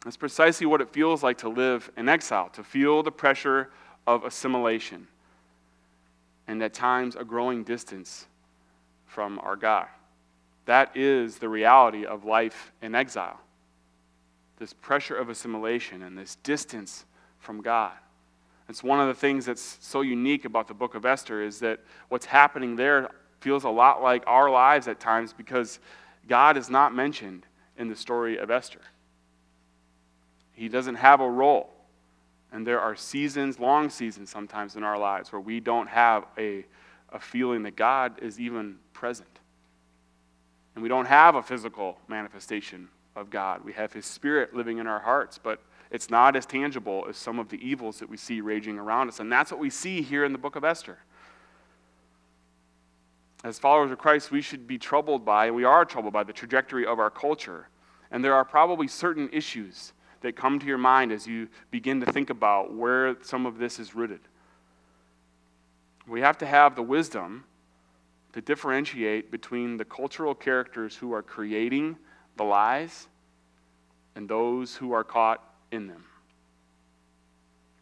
That's 0.03 0.17
precisely 0.17 0.65
what 0.65 0.81
it 0.81 0.89
feels 0.89 1.23
like 1.23 1.37
to 1.39 1.49
live 1.49 1.89
in 1.95 2.09
exile, 2.09 2.49
to 2.49 2.63
feel 2.63 3.03
the 3.03 3.11
pressure 3.11 3.69
of 4.05 4.25
assimilation 4.25 5.07
and 6.47 6.61
at 6.61 6.73
times 6.73 7.15
a 7.15 7.23
growing 7.23 7.63
distance 7.63 8.27
from 9.05 9.39
our 9.39 9.55
God. 9.55 9.87
That 10.65 10.95
is 10.95 11.37
the 11.37 11.49
reality 11.49 12.05
of 12.05 12.25
life 12.25 12.71
in 12.81 12.95
exile. 12.95 13.39
This 14.59 14.73
pressure 14.73 15.15
of 15.15 15.29
assimilation 15.29 16.03
and 16.03 16.17
this 16.17 16.35
distance 16.37 17.05
from 17.39 17.61
God. 17.61 17.93
It's 18.69 18.83
one 18.83 18.99
of 18.99 19.07
the 19.07 19.13
things 19.13 19.45
that's 19.45 19.77
so 19.81 20.01
unique 20.01 20.45
about 20.45 20.67
the 20.67 20.73
book 20.73 20.95
of 20.95 21.05
Esther 21.05 21.43
is 21.43 21.59
that 21.59 21.79
what's 22.09 22.25
happening 22.25 22.75
there 22.75 23.09
feels 23.41 23.65
a 23.65 23.69
lot 23.69 24.01
like 24.01 24.23
our 24.25 24.49
lives 24.49 24.87
at 24.87 24.99
times 24.99 25.33
because 25.33 25.79
God 26.27 26.55
is 26.55 26.69
not 26.69 26.95
mentioned 26.95 27.45
in 27.77 27.89
the 27.89 27.95
story 27.95 28.37
of 28.37 28.49
Esther. 28.49 28.79
He 30.53 30.69
doesn't 30.69 30.95
have 30.95 31.19
a 31.19 31.29
role. 31.29 31.69
And 32.51 32.65
there 32.65 32.79
are 32.79 32.95
seasons, 32.95 33.59
long 33.59 33.89
seasons 33.89 34.29
sometimes 34.29 34.75
in 34.75 34.83
our 34.83 34.97
lives, 34.97 35.31
where 35.31 35.41
we 35.41 35.59
don't 35.59 35.87
have 35.87 36.25
a, 36.37 36.65
a 37.11 37.19
feeling 37.19 37.63
that 37.63 37.75
God 37.75 38.21
is 38.21 38.39
even 38.39 38.77
present. 38.93 39.39
And 40.75 40.83
we 40.83 40.89
don't 40.89 41.07
have 41.07 41.35
a 41.35 41.41
physical 41.41 41.97
manifestation 42.07 42.89
of 43.15 43.29
God. 43.29 43.63
We 43.63 43.73
have 43.73 43.91
His 43.91 44.05
Spirit 44.05 44.55
living 44.55 44.77
in 44.77 44.87
our 44.87 44.99
hearts, 44.99 45.39
but 45.41 45.61
it's 45.91 46.09
not 46.09 46.35
as 46.35 46.45
tangible 46.45 47.05
as 47.09 47.17
some 47.17 47.39
of 47.39 47.49
the 47.49 47.57
evils 47.57 47.99
that 47.99 48.09
we 48.09 48.17
see 48.17 48.41
raging 48.41 48.77
around 48.77 49.07
us. 49.09 49.19
And 49.19 49.31
that's 49.31 49.51
what 49.51 49.59
we 49.59 49.69
see 49.69 50.01
here 50.01 50.25
in 50.25 50.31
the 50.31 50.39
book 50.39 50.55
of 50.55 50.63
Esther. 50.63 50.99
As 53.43 53.59
followers 53.59 53.91
of 53.91 53.97
Christ, 53.97 54.31
we 54.31 54.41
should 54.41 54.67
be 54.67 54.77
troubled 54.77 55.25
by, 55.25 55.47
and 55.47 55.55
we 55.55 55.65
are 55.65 55.85
troubled 55.85 56.13
by, 56.13 56.23
the 56.23 56.33
trajectory 56.33 56.85
of 56.85 56.97
our 56.97 57.09
culture. 57.09 57.67
And 58.09 58.23
there 58.23 58.33
are 58.33 58.45
probably 58.45 58.87
certain 58.87 59.29
issues 59.33 59.91
that 60.23 60.35
come 60.35 60.57
to 60.57 60.65
your 60.65 60.77
mind 60.77 61.11
as 61.11 61.27
you 61.27 61.47
begin 61.69 61.99
to 61.99 62.11
think 62.11 62.29
about 62.29 62.73
where 62.73 63.15
some 63.21 63.45
of 63.45 63.59
this 63.59 63.77
is 63.77 63.93
rooted. 63.93 64.21
We 66.07 66.21
have 66.21 66.37
to 66.39 66.45
have 66.45 66.75
the 66.75 66.81
wisdom 66.81 67.43
to 68.31 68.41
differentiate 68.41 69.31
between 69.31 69.77
the 69.77 69.85
cultural 69.85 70.33
characters 70.33 70.95
who 70.95 71.13
are 71.13 71.21
creating 71.21 71.97
the 72.37 72.43
lies 72.43 73.07
and 74.15 74.27
those 74.27 74.75
who 74.75 74.93
are 74.93 75.03
caught 75.03 75.43
in 75.71 75.87
them. 75.87 76.05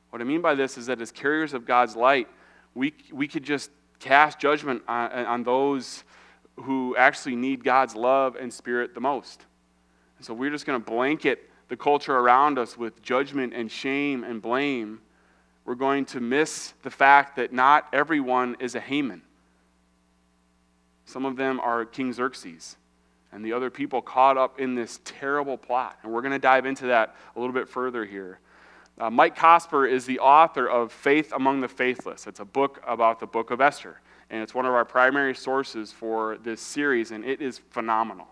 What 0.09 0.21
I 0.21 0.25
mean 0.25 0.41
by 0.41 0.55
this 0.55 0.77
is 0.77 0.87
that 0.87 0.99
as 0.99 1.11
carriers 1.11 1.53
of 1.53 1.65
God's 1.65 1.95
light, 1.95 2.27
we, 2.73 2.93
we 3.13 3.27
could 3.27 3.43
just 3.43 3.69
cast 3.99 4.39
judgment 4.39 4.81
on, 4.87 5.11
on 5.11 5.43
those 5.43 6.03
who 6.57 6.95
actually 6.97 7.35
need 7.35 7.63
God's 7.63 7.95
love 7.95 8.35
and 8.35 8.51
spirit 8.51 8.93
the 8.95 8.99
most. 8.99 9.45
And 10.17 10.25
so 10.25 10.33
we're 10.33 10.49
just 10.49 10.65
going 10.65 10.81
to 10.81 10.85
blanket 10.85 11.50
the 11.71 11.77
culture 11.77 12.17
around 12.17 12.59
us 12.59 12.77
with 12.77 13.01
judgment 13.01 13.53
and 13.53 13.71
shame 13.71 14.25
and 14.25 14.41
blame. 14.41 14.99
We're 15.63 15.75
going 15.75 16.03
to 16.07 16.19
miss 16.19 16.73
the 16.83 16.91
fact 16.91 17.37
that 17.37 17.53
not 17.53 17.87
everyone 17.93 18.57
is 18.59 18.75
a 18.75 18.81
Haman. 18.81 19.21
Some 21.05 21.23
of 21.23 21.37
them 21.37 21.61
are 21.61 21.85
King 21.85 22.11
Xerxes 22.11 22.75
and 23.31 23.45
the 23.45 23.53
other 23.53 23.69
people 23.69 24.01
caught 24.01 24.37
up 24.37 24.59
in 24.59 24.75
this 24.75 24.99
terrible 25.05 25.57
plot. 25.57 25.97
And 26.03 26.11
we're 26.11 26.21
going 26.21 26.33
to 26.33 26.39
dive 26.39 26.65
into 26.65 26.87
that 26.87 27.15
a 27.37 27.39
little 27.39 27.53
bit 27.53 27.69
further 27.69 28.03
here. 28.03 28.39
Uh, 28.99 29.09
Mike 29.09 29.37
Cosper 29.37 29.89
is 29.89 30.05
the 30.05 30.19
author 30.19 30.67
of 30.67 30.91
Faith 30.91 31.31
Among 31.31 31.61
the 31.61 31.69
Faithless. 31.69 32.27
It's 32.27 32.41
a 32.41 32.45
book 32.45 32.83
about 32.85 33.21
the 33.21 33.27
book 33.27 33.49
of 33.49 33.61
Esther, 33.61 34.01
and 34.29 34.43
it's 34.43 34.53
one 34.53 34.65
of 34.65 34.73
our 34.73 34.83
primary 34.83 35.35
sources 35.35 35.93
for 35.93 36.37
this 36.43 36.59
series, 36.59 37.11
and 37.11 37.23
it 37.23 37.41
is 37.41 37.59
phenomenal. 37.69 38.27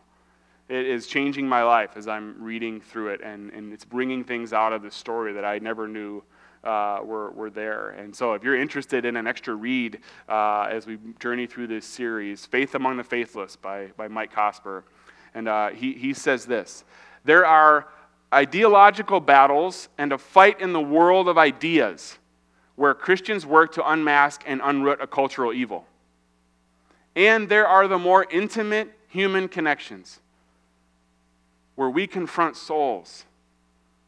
It 0.70 0.86
is 0.86 1.08
changing 1.08 1.50
my 1.50 1.64
life 1.64 1.92
as 1.96 2.08
I'm 2.08 2.36
reading 2.40 2.80
through 2.80 3.10
it, 3.10 3.22
and, 3.22 3.52
and 3.54 3.74
it's 3.74 3.86
bringing 3.86 4.24
things 4.24 4.54
out 4.54 4.72
of 4.72 4.84
the 4.84 4.92
story 4.92 5.34
that 5.34 5.44
I 5.44 5.58
never 5.58 5.88
knew 5.88 6.24
uh, 6.64 7.00
were, 7.04 7.32
were 7.32 7.50
there. 7.50 7.90
And 7.90 8.16
so, 8.16 8.34
if 8.34 8.44
you're 8.44 8.56
interested 8.56 9.04
in 9.04 9.16
an 9.16 9.26
extra 9.26 9.56
read 9.56 10.00
uh, 10.28 10.68
as 10.70 10.86
we 10.86 11.00
journey 11.20 11.48
through 11.48 11.68
this 11.68 11.88
series, 11.88 12.46
Faith 12.46 12.76
Among 12.76 12.98
the 12.98 13.04
Faithless 13.04 13.56
by, 13.56 13.88
by 13.98 14.08
Mike 14.08 14.32
Cosper, 14.32 14.84
and 15.34 15.48
uh, 15.48 15.70
he, 15.70 15.94
he 15.94 16.14
says 16.14 16.46
this 16.46 16.84
There 17.24 17.48
are 17.48 17.88
ideological 18.32 19.20
battles 19.20 19.90
and 19.98 20.14
a 20.14 20.20
fight 20.20 20.62
in 20.62 20.72
the 20.72 20.82
world 20.82 21.28
of 21.28 21.40
ideas 21.40 22.20
where 22.76 22.94
Christians 22.94 23.44
work 23.44 23.74
to 23.74 23.90
unmask 23.90 24.44
and 24.46 24.62
unroot 24.62 25.02
a 25.02 25.08
cultural 25.08 25.52
evil. 25.52 25.88
And 27.16 27.50
there 27.50 27.68
are 27.68 27.88
the 27.88 27.98
more 27.98 28.28
intimate 28.30 28.92
human 29.08 29.48
connections 29.48 30.20
where 31.80 31.90
we 31.90 32.06
confront 32.06 32.58
souls 32.58 33.24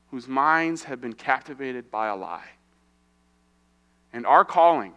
whose 0.10 0.28
minds 0.28 0.84
have 0.84 1.00
been 1.00 1.14
captivated 1.14 1.90
by 1.90 2.08
a 2.08 2.16
lie. 2.18 2.50
And 4.12 4.26
our 4.26 4.44
calling 4.44 4.92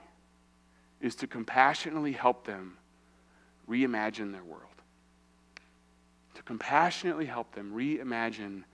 is 1.01 1.15
to 1.15 1.29
compassionately 1.29 2.11
help 2.11 2.45
them 2.45 2.77
reimagine 3.71 4.33
their 4.33 4.43
world. 4.43 4.75
To 6.35 6.43
compassionately 6.43 7.27
help 7.27 7.55
them 7.55 7.73
reimagine 7.73 8.65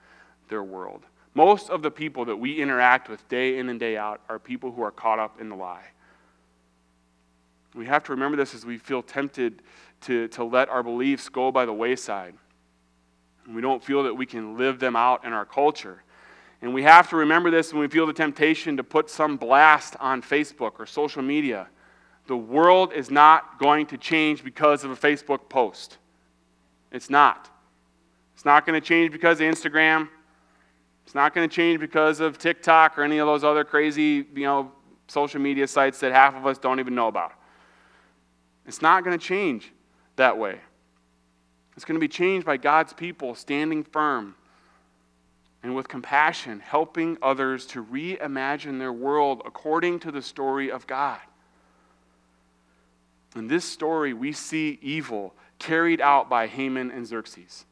their 0.48 0.62
world. 0.62 1.02
Most 1.34 1.68
of 1.68 1.82
the 1.82 1.90
people 1.90 2.24
that 2.24 2.36
we 2.36 2.54
interact 2.54 3.10
with 3.10 3.28
day 3.28 3.58
in 3.58 3.68
and 3.68 3.78
day 3.78 3.98
out 3.98 4.22
are 4.30 4.38
people 4.38 4.72
who 4.72 4.80
are 4.80 4.90
caught 4.90 5.18
up 5.18 5.42
in 5.42 5.50
the 5.50 5.56
lie. 5.56 5.88
We 7.74 7.84
have 7.84 8.02
to 8.04 8.12
remember 8.12 8.38
this 8.38 8.54
as 8.54 8.64
we 8.64 8.78
feel 8.78 9.02
tempted 9.02 9.60
to, 10.00 10.26
to 10.28 10.42
let 10.42 10.70
our 10.70 10.82
beliefs 10.82 11.28
go 11.28 11.52
by 11.52 11.66
the 11.66 11.74
wayside. 11.74 12.32
And 13.46 13.54
we 13.54 13.60
don't 13.60 13.82
feel 13.82 14.02
that 14.04 14.14
we 14.14 14.26
can 14.26 14.56
live 14.56 14.78
them 14.78 14.96
out 14.96 15.24
in 15.24 15.32
our 15.32 15.44
culture. 15.44 16.02
And 16.62 16.74
we 16.74 16.82
have 16.82 17.08
to 17.10 17.16
remember 17.16 17.50
this 17.50 17.72
when 17.72 17.80
we 17.80 17.88
feel 17.88 18.06
the 18.06 18.12
temptation 18.12 18.76
to 18.76 18.84
put 18.84 19.08
some 19.08 19.36
blast 19.36 19.96
on 19.98 20.20
Facebook 20.22 20.72
or 20.78 20.86
social 20.86 21.22
media. 21.22 21.68
The 22.26 22.36
world 22.36 22.92
is 22.92 23.10
not 23.10 23.58
going 23.58 23.86
to 23.86 23.98
change 23.98 24.44
because 24.44 24.84
of 24.84 24.90
a 24.90 24.96
Facebook 24.96 25.48
post. 25.48 25.98
It's 26.92 27.08
not. 27.08 27.48
It's 28.34 28.44
not 28.44 28.66
going 28.66 28.80
to 28.80 28.86
change 28.86 29.10
because 29.10 29.40
of 29.40 29.46
Instagram. 29.46 30.08
It's 31.04 31.14
not 31.14 31.34
going 31.34 31.48
to 31.48 31.54
change 31.54 31.80
because 31.80 32.20
of 32.20 32.38
TikTok 32.38 32.98
or 32.98 33.02
any 33.02 33.18
of 33.18 33.26
those 33.26 33.42
other 33.42 33.64
crazy, 33.64 34.26
you 34.34 34.44
know, 34.44 34.70
social 35.08 35.40
media 35.40 35.66
sites 35.66 35.98
that 36.00 36.12
half 36.12 36.36
of 36.36 36.46
us 36.46 36.56
don't 36.56 36.78
even 36.78 36.94
know 36.94 37.08
about. 37.08 37.32
It's 38.66 38.80
not 38.80 39.02
going 39.02 39.18
to 39.18 39.24
change 39.24 39.72
that 40.16 40.38
way. 40.38 40.60
It's 41.80 41.86
going 41.86 41.98
to 41.98 41.98
be 41.98 42.08
changed 42.08 42.44
by 42.44 42.58
God's 42.58 42.92
people 42.92 43.34
standing 43.34 43.84
firm 43.84 44.34
and 45.62 45.74
with 45.74 45.88
compassion, 45.88 46.60
helping 46.60 47.16
others 47.22 47.64
to 47.68 47.82
reimagine 47.82 48.78
their 48.78 48.92
world 48.92 49.40
according 49.46 50.00
to 50.00 50.12
the 50.12 50.20
story 50.20 50.70
of 50.70 50.86
God. 50.86 51.20
In 53.34 53.48
this 53.48 53.64
story, 53.64 54.12
we 54.12 54.32
see 54.32 54.78
evil 54.82 55.32
carried 55.58 56.02
out 56.02 56.28
by 56.28 56.48
Haman 56.48 56.90
and 56.90 57.06
Xerxes. 57.06 57.64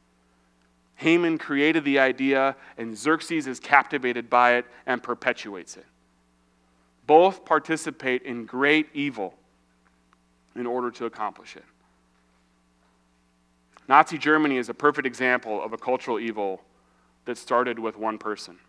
Haman 0.95 1.37
created 1.37 1.83
the 1.83 1.99
idea, 1.99 2.55
and 2.79 2.97
Xerxes 2.97 3.45
is 3.45 3.59
captivated 3.59 4.27
by 4.27 4.55
it 4.55 4.65
and 4.87 5.03
perpetuates 5.03 5.77
it. 5.77 5.85
Both 7.05 7.45
participate 7.45 8.23
in 8.23 8.47
great 8.47 8.87
evil 8.95 9.35
in 10.55 10.65
order 10.65 10.89
to 10.89 11.05
accomplish 11.05 11.55
it. 11.55 11.63
Nazi 13.89 14.19
Germany 14.19 14.57
is 14.57 14.69
a 14.69 14.73
perfect 14.73 15.07
example 15.07 15.61
of 15.63 15.73
a 15.73 15.77
cultural 15.77 16.19
evil 16.19 16.61
that 17.25 17.39
started 17.39 17.79
with 17.79 17.97
one 17.97 18.19
person 18.19 18.59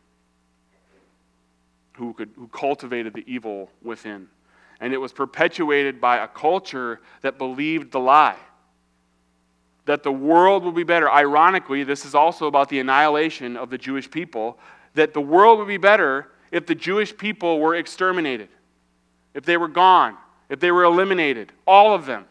who, 1.92 2.14
could, 2.14 2.30
who 2.36 2.48
cultivated 2.48 3.12
the 3.12 3.22
evil 3.26 3.70
within. 3.82 4.28
And 4.80 4.94
it 4.94 4.96
was 4.96 5.12
perpetuated 5.12 6.00
by 6.00 6.24
a 6.24 6.26
culture 6.26 7.00
that 7.20 7.36
believed 7.36 7.92
the 7.92 8.00
lie 8.00 8.38
that 9.84 10.02
the 10.02 10.12
world 10.12 10.62
will 10.62 10.72
be 10.72 10.84
better. 10.84 11.10
Ironically, 11.10 11.84
this 11.84 12.04
is 12.04 12.14
also 12.14 12.46
about 12.46 12.68
the 12.68 12.78
annihilation 12.78 13.56
of 13.56 13.70
the 13.70 13.78
Jewish 13.78 14.10
people, 14.10 14.58
that 14.94 15.14
the 15.14 15.20
world 15.20 15.58
would 15.58 15.68
be 15.68 15.78
better 15.78 16.28
if 16.52 16.64
the 16.64 16.74
Jewish 16.74 17.16
people 17.16 17.58
were 17.58 17.74
exterminated, 17.74 18.48
if 19.34 19.44
they 19.44 19.56
were 19.56 19.68
gone, 19.68 20.16
if 20.48 20.60
they 20.60 20.70
were 20.70 20.84
eliminated, 20.84 21.52
all 21.66 21.92
of 21.94 22.06
them. 22.06 22.24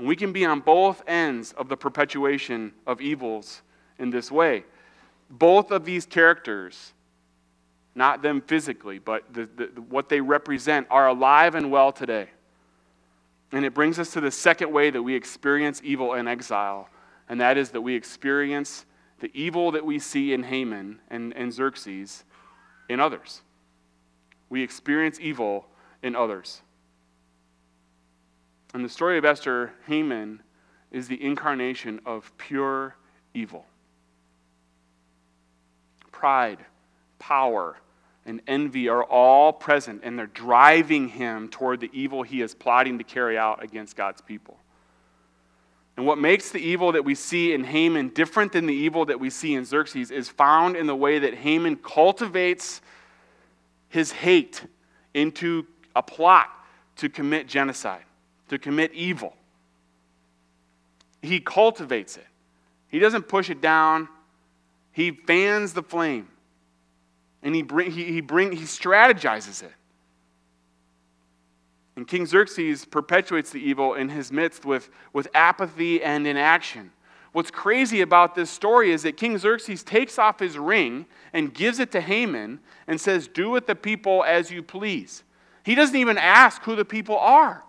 And 0.00 0.08
we 0.08 0.16
can 0.16 0.32
be 0.32 0.46
on 0.46 0.60
both 0.60 1.02
ends 1.06 1.52
of 1.52 1.68
the 1.68 1.76
perpetuation 1.76 2.72
of 2.86 3.02
evils 3.02 3.60
in 3.98 4.08
this 4.08 4.32
way. 4.32 4.64
Both 5.28 5.70
of 5.70 5.84
these 5.84 6.06
characters, 6.06 6.94
not 7.94 8.22
them 8.22 8.40
physically, 8.40 8.98
but 8.98 9.30
the, 9.30 9.46
the, 9.54 9.66
what 9.90 10.08
they 10.08 10.22
represent, 10.22 10.86
are 10.88 11.08
alive 11.08 11.54
and 11.54 11.70
well 11.70 11.92
today. 11.92 12.30
And 13.52 13.62
it 13.66 13.74
brings 13.74 13.98
us 13.98 14.14
to 14.14 14.22
the 14.22 14.30
second 14.30 14.72
way 14.72 14.88
that 14.88 15.02
we 15.02 15.14
experience 15.14 15.82
evil 15.84 16.14
in 16.14 16.26
exile, 16.26 16.88
and 17.28 17.38
that 17.42 17.58
is 17.58 17.68
that 17.72 17.82
we 17.82 17.94
experience 17.94 18.86
the 19.18 19.30
evil 19.34 19.70
that 19.72 19.84
we 19.84 19.98
see 19.98 20.32
in 20.32 20.44
Haman 20.44 21.00
and, 21.10 21.36
and 21.36 21.52
Xerxes 21.52 22.24
in 22.88 23.00
others. 23.00 23.42
We 24.48 24.62
experience 24.62 25.20
evil 25.20 25.66
in 26.02 26.16
others. 26.16 26.62
And 28.72 28.84
the 28.84 28.88
story 28.88 29.18
of 29.18 29.24
Esther, 29.24 29.72
Haman, 29.86 30.42
is 30.90 31.08
the 31.08 31.22
incarnation 31.22 32.00
of 32.06 32.32
pure 32.38 32.94
evil. 33.34 33.66
Pride, 36.12 36.58
power, 37.18 37.76
and 38.26 38.40
envy 38.46 38.88
are 38.88 39.02
all 39.04 39.52
present, 39.52 40.02
and 40.04 40.18
they're 40.18 40.26
driving 40.26 41.08
him 41.08 41.48
toward 41.48 41.80
the 41.80 41.90
evil 41.92 42.22
he 42.22 42.42
is 42.42 42.54
plotting 42.54 42.98
to 42.98 43.04
carry 43.04 43.38
out 43.38 43.62
against 43.62 43.96
God's 43.96 44.20
people. 44.20 44.58
And 45.96 46.06
what 46.06 46.18
makes 46.18 46.50
the 46.50 46.60
evil 46.60 46.92
that 46.92 47.04
we 47.04 47.14
see 47.14 47.52
in 47.52 47.64
Haman 47.64 48.10
different 48.10 48.52
than 48.52 48.66
the 48.66 48.74
evil 48.74 49.04
that 49.06 49.20
we 49.20 49.30
see 49.30 49.54
in 49.54 49.64
Xerxes 49.64 50.10
is 50.10 50.28
found 50.28 50.76
in 50.76 50.86
the 50.86 50.96
way 50.96 51.18
that 51.18 51.34
Haman 51.34 51.76
cultivates 51.76 52.80
his 53.88 54.12
hate 54.12 54.64
into 55.12 55.66
a 55.94 56.02
plot 56.02 56.48
to 56.96 57.08
commit 57.08 57.48
genocide, 57.48 58.04
to 58.50 58.58
commit 58.58 58.92
evil. 58.92 59.34
He 61.22 61.40
cultivates 61.40 62.16
it. 62.16 62.26
He 62.88 62.98
doesn't 62.98 63.22
push 63.28 63.48
it 63.48 63.60
down. 63.60 64.08
He 64.92 65.12
fans 65.12 65.72
the 65.72 65.82
flame. 65.82 66.28
And 67.42 67.54
he, 67.54 67.62
bring, 67.62 67.90
he, 67.92 68.04
he, 68.04 68.20
bring, 68.20 68.52
he 68.52 68.64
strategizes 68.64 69.62
it. 69.62 69.72
And 71.94 72.08
King 72.08 72.26
Xerxes 72.26 72.84
perpetuates 72.84 73.50
the 73.50 73.60
evil 73.60 73.94
in 73.94 74.08
his 74.08 74.32
midst 74.32 74.64
with, 74.64 74.90
with 75.12 75.28
apathy 75.32 76.02
and 76.02 76.26
inaction. 76.26 76.90
What's 77.32 77.52
crazy 77.52 78.00
about 78.00 78.34
this 78.34 78.50
story 78.50 78.90
is 78.90 79.04
that 79.04 79.16
King 79.16 79.38
Xerxes 79.38 79.84
takes 79.84 80.18
off 80.18 80.40
his 80.40 80.58
ring 80.58 81.06
and 81.32 81.54
gives 81.54 81.78
it 81.78 81.92
to 81.92 82.00
Haman 82.00 82.58
and 82.88 83.00
says, 83.00 83.28
Do 83.28 83.50
with 83.50 83.68
the 83.68 83.76
people 83.76 84.24
as 84.24 84.50
you 84.50 84.62
please. 84.62 85.22
He 85.62 85.76
doesn't 85.76 85.94
even 85.94 86.18
ask 86.18 86.62
who 86.62 86.74
the 86.74 86.84
people 86.84 87.16
are. 87.16 87.62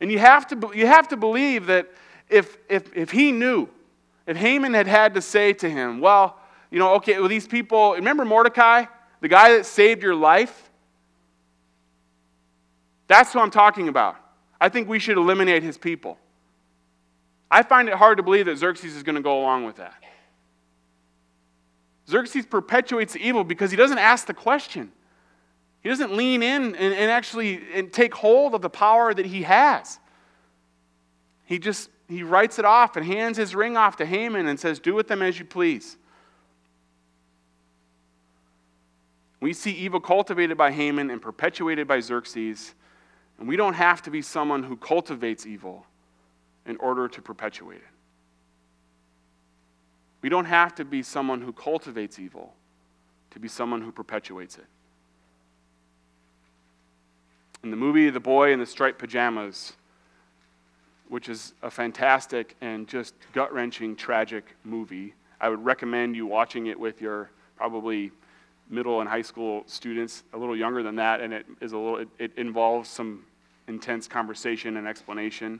And 0.00 0.12
you 0.12 0.18
have 0.18 0.46
to, 0.48 0.72
you 0.74 0.86
have 0.86 1.08
to 1.08 1.16
believe 1.16 1.66
that 1.66 1.88
if, 2.28 2.58
if, 2.68 2.94
if 2.96 3.10
he 3.10 3.32
knew, 3.32 3.68
if 4.26 4.36
Haman 4.36 4.74
had 4.74 4.86
had 4.86 5.14
to 5.14 5.22
say 5.22 5.52
to 5.54 5.68
him, 5.68 6.00
Well, 6.00 6.38
you 6.70 6.78
know, 6.78 6.94
okay, 6.96 7.18
well, 7.18 7.28
these 7.28 7.46
people, 7.46 7.94
remember 7.94 8.24
Mordecai, 8.24 8.84
the 9.20 9.28
guy 9.28 9.56
that 9.56 9.66
saved 9.66 10.02
your 10.02 10.14
life? 10.14 10.70
That's 13.06 13.32
who 13.32 13.40
I'm 13.40 13.50
talking 13.50 13.88
about. 13.88 14.16
I 14.60 14.68
think 14.68 14.88
we 14.88 14.98
should 14.98 15.16
eliminate 15.16 15.62
his 15.62 15.78
people. 15.78 16.18
I 17.50 17.62
find 17.62 17.88
it 17.88 17.94
hard 17.94 18.18
to 18.18 18.22
believe 18.22 18.46
that 18.46 18.58
Xerxes 18.58 18.94
is 18.94 19.02
going 19.02 19.16
to 19.16 19.22
go 19.22 19.40
along 19.40 19.64
with 19.64 19.76
that. 19.76 19.94
Xerxes 22.08 22.44
perpetuates 22.46 23.14
the 23.14 23.20
evil 23.20 23.44
because 23.44 23.70
he 23.70 23.76
doesn't 23.76 23.98
ask 23.98 24.26
the 24.26 24.34
question. 24.34 24.92
He 25.88 25.90
doesn't 25.90 26.14
lean 26.14 26.42
in 26.42 26.74
and, 26.74 26.92
and 26.94 27.10
actually 27.10 27.62
and 27.72 27.90
take 27.90 28.14
hold 28.14 28.54
of 28.54 28.60
the 28.60 28.68
power 28.68 29.14
that 29.14 29.24
he 29.24 29.44
has. 29.44 29.98
He 31.46 31.58
just 31.58 31.88
he 32.10 32.22
writes 32.22 32.58
it 32.58 32.66
off 32.66 32.98
and 32.98 33.06
hands 33.06 33.38
his 33.38 33.54
ring 33.54 33.74
off 33.78 33.96
to 33.96 34.04
Haman 34.04 34.48
and 34.48 34.60
says, 34.60 34.80
Do 34.80 34.92
with 34.92 35.08
them 35.08 35.22
as 35.22 35.38
you 35.38 35.46
please. 35.46 35.96
We 39.40 39.54
see 39.54 39.70
evil 39.70 39.98
cultivated 39.98 40.58
by 40.58 40.72
Haman 40.72 41.08
and 41.08 41.22
perpetuated 41.22 41.88
by 41.88 42.00
Xerxes, 42.00 42.74
and 43.38 43.48
we 43.48 43.56
don't 43.56 43.72
have 43.72 44.02
to 44.02 44.10
be 44.10 44.20
someone 44.20 44.64
who 44.64 44.76
cultivates 44.76 45.46
evil 45.46 45.86
in 46.66 46.76
order 46.76 47.08
to 47.08 47.22
perpetuate 47.22 47.76
it. 47.76 47.94
We 50.20 50.28
don't 50.28 50.44
have 50.44 50.74
to 50.74 50.84
be 50.84 51.02
someone 51.02 51.40
who 51.40 51.54
cultivates 51.54 52.18
evil 52.18 52.52
to 53.30 53.40
be 53.40 53.48
someone 53.48 53.80
who 53.80 53.90
perpetuates 53.90 54.58
it. 54.58 54.66
In 57.64 57.70
the 57.70 57.76
movie 57.76 58.08
The 58.08 58.20
Boy 58.20 58.52
in 58.52 58.60
the 58.60 58.66
Striped 58.66 59.00
Pajamas, 59.00 59.72
which 61.08 61.28
is 61.28 61.54
a 61.60 61.70
fantastic 61.70 62.54
and 62.60 62.86
just 62.86 63.14
gut 63.32 63.52
wrenching, 63.52 63.96
tragic 63.96 64.54
movie, 64.62 65.14
I 65.40 65.48
would 65.48 65.64
recommend 65.64 66.14
you 66.14 66.24
watching 66.24 66.68
it 66.68 66.78
with 66.78 67.00
your 67.00 67.30
probably 67.56 68.12
middle 68.70 69.00
and 69.00 69.08
high 69.08 69.22
school 69.22 69.64
students, 69.66 70.22
a 70.34 70.38
little 70.38 70.56
younger 70.56 70.84
than 70.84 70.94
that, 70.96 71.20
and 71.20 71.32
it 71.32 71.46
is 71.60 71.72
a 71.72 71.76
little. 71.76 71.96
It, 71.96 72.08
it 72.20 72.32
involves 72.36 72.88
some 72.88 73.24
intense 73.66 74.06
conversation 74.06 74.76
and 74.76 74.86
explanation. 74.86 75.58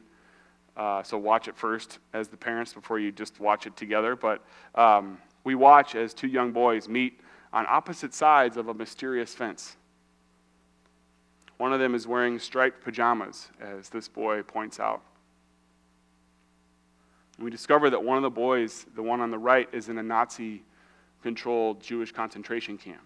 Uh, 0.76 1.02
so 1.02 1.18
watch 1.18 1.48
it 1.48 1.56
first 1.56 1.98
as 2.12 2.28
the 2.28 2.37
parents 2.37 2.72
before 2.72 3.00
you 3.00 3.11
just 3.11 3.40
watch 3.40 3.66
it 3.66 3.76
together. 3.76 4.14
But 4.14 4.44
um, 4.76 5.18
we 5.42 5.56
watch 5.56 5.96
as 5.96 6.14
two 6.14 6.28
young 6.28 6.52
boys 6.52 6.88
meet 6.88 7.20
on 7.52 7.66
opposite 7.68 8.14
sides 8.14 8.56
of 8.56 8.68
a 8.68 8.74
mysterious 8.74 9.34
fence. 9.34 9.77
One 11.58 11.72
of 11.72 11.80
them 11.80 11.94
is 11.94 12.06
wearing 12.06 12.38
striped 12.38 12.82
pajamas, 12.82 13.48
as 13.60 13.88
this 13.88 14.08
boy 14.08 14.42
points 14.42 14.78
out. 14.78 15.02
And 17.36 17.44
we 17.44 17.50
discover 17.50 17.90
that 17.90 18.02
one 18.02 18.16
of 18.16 18.22
the 18.22 18.30
boys, 18.30 18.86
the 18.94 19.02
one 19.02 19.20
on 19.20 19.30
the 19.30 19.38
right, 19.38 19.68
is 19.72 19.88
in 19.88 19.98
a 19.98 20.02
Nazi 20.02 20.62
controlled 21.22 21.82
Jewish 21.82 22.12
concentration 22.12 22.78
camp. 22.78 23.02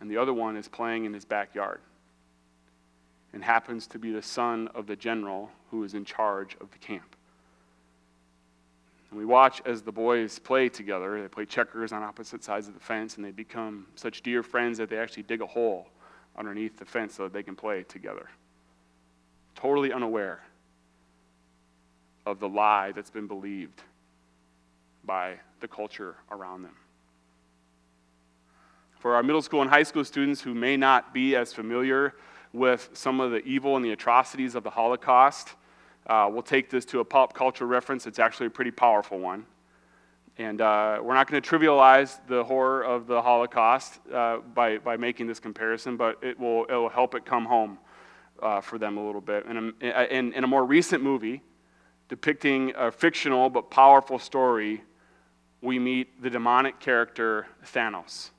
And 0.00 0.10
the 0.10 0.18
other 0.18 0.34
one 0.34 0.56
is 0.56 0.68
playing 0.68 1.06
in 1.06 1.14
his 1.14 1.24
backyard 1.24 1.80
and 3.32 3.42
happens 3.42 3.86
to 3.88 3.98
be 3.98 4.12
the 4.12 4.22
son 4.22 4.68
of 4.74 4.86
the 4.86 4.96
general 4.96 5.50
who 5.70 5.82
is 5.82 5.94
in 5.94 6.04
charge 6.04 6.56
of 6.60 6.70
the 6.70 6.78
camp. 6.78 7.16
And 9.10 9.18
we 9.18 9.24
watch 9.24 9.62
as 9.64 9.80
the 9.82 9.92
boys 9.92 10.38
play 10.38 10.68
together. 10.68 11.20
They 11.22 11.28
play 11.28 11.46
checkers 11.46 11.92
on 11.92 12.02
opposite 12.02 12.44
sides 12.44 12.68
of 12.68 12.74
the 12.74 12.80
fence, 12.80 13.16
and 13.16 13.24
they 13.24 13.30
become 13.30 13.86
such 13.94 14.20
dear 14.20 14.42
friends 14.42 14.76
that 14.76 14.90
they 14.90 14.98
actually 14.98 15.22
dig 15.22 15.40
a 15.40 15.46
hole 15.46 15.88
underneath 16.36 16.78
the 16.78 16.84
fence 16.84 17.14
so 17.14 17.24
that 17.24 17.32
they 17.32 17.42
can 17.42 17.56
play 17.56 17.82
together. 17.82 18.28
Totally 19.54 19.92
unaware 19.92 20.42
of 22.24 22.40
the 22.40 22.48
lie 22.48 22.92
that's 22.92 23.10
been 23.10 23.26
believed 23.26 23.82
by 25.04 25.34
the 25.60 25.68
culture 25.68 26.16
around 26.30 26.62
them. 26.62 26.74
For 28.98 29.14
our 29.14 29.22
middle 29.22 29.42
school 29.42 29.62
and 29.62 29.70
high 29.70 29.84
school 29.84 30.04
students 30.04 30.40
who 30.40 30.52
may 30.54 30.76
not 30.76 31.14
be 31.14 31.36
as 31.36 31.52
familiar 31.52 32.14
with 32.52 32.90
some 32.92 33.20
of 33.20 33.30
the 33.30 33.44
evil 33.44 33.76
and 33.76 33.84
the 33.84 33.92
atrocities 33.92 34.54
of 34.54 34.64
the 34.64 34.70
Holocaust, 34.70 35.54
uh, 36.06 36.28
we'll 36.30 36.42
take 36.42 36.70
this 36.70 36.84
to 36.86 37.00
a 37.00 37.04
pop 37.04 37.34
culture 37.34 37.66
reference. 37.66 38.06
It's 38.06 38.18
actually 38.18 38.46
a 38.46 38.50
pretty 38.50 38.70
powerful 38.70 39.18
one. 39.18 39.46
And 40.38 40.60
uh, 40.60 41.00
we're 41.02 41.14
not 41.14 41.30
going 41.30 41.40
to 41.40 41.48
trivialize 41.48 42.18
the 42.26 42.44
horror 42.44 42.82
of 42.82 43.06
the 43.06 43.22
Holocaust 43.22 44.00
uh, 44.12 44.38
by, 44.54 44.78
by 44.78 44.96
making 44.96 45.26
this 45.26 45.40
comparison, 45.40 45.96
but 45.96 46.22
it 46.22 46.38
will, 46.38 46.64
it 46.66 46.74
will 46.74 46.90
help 46.90 47.14
it 47.14 47.24
come 47.24 47.46
home 47.46 47.78
uh, 48.42 48.60
for 48.60 48.78
them 48.78 48.98
a 48.98 49.06
little 49.06 49.22
bit. 49.22 49.46
In 49.46 49.74
a, 49.80 50.04
in, 50.04 50.32
in 50.34 50.44
a 50.44 50.46
more 50.46 50.64
recent 50.64 51.02
movie 51.02 51.42
depicting 52.08 52.72
a 52.76 52.92
fictional 52.92 53.50
but 53.50 53.70
powerful 53.70 54.18
story 54.18 54.82
we 55.60 55.78
meet 55.78 56.22
the 56.22 56.30
demonic 56.30 56.78
character 56.80 57.46
Thanos. 57.64 58.30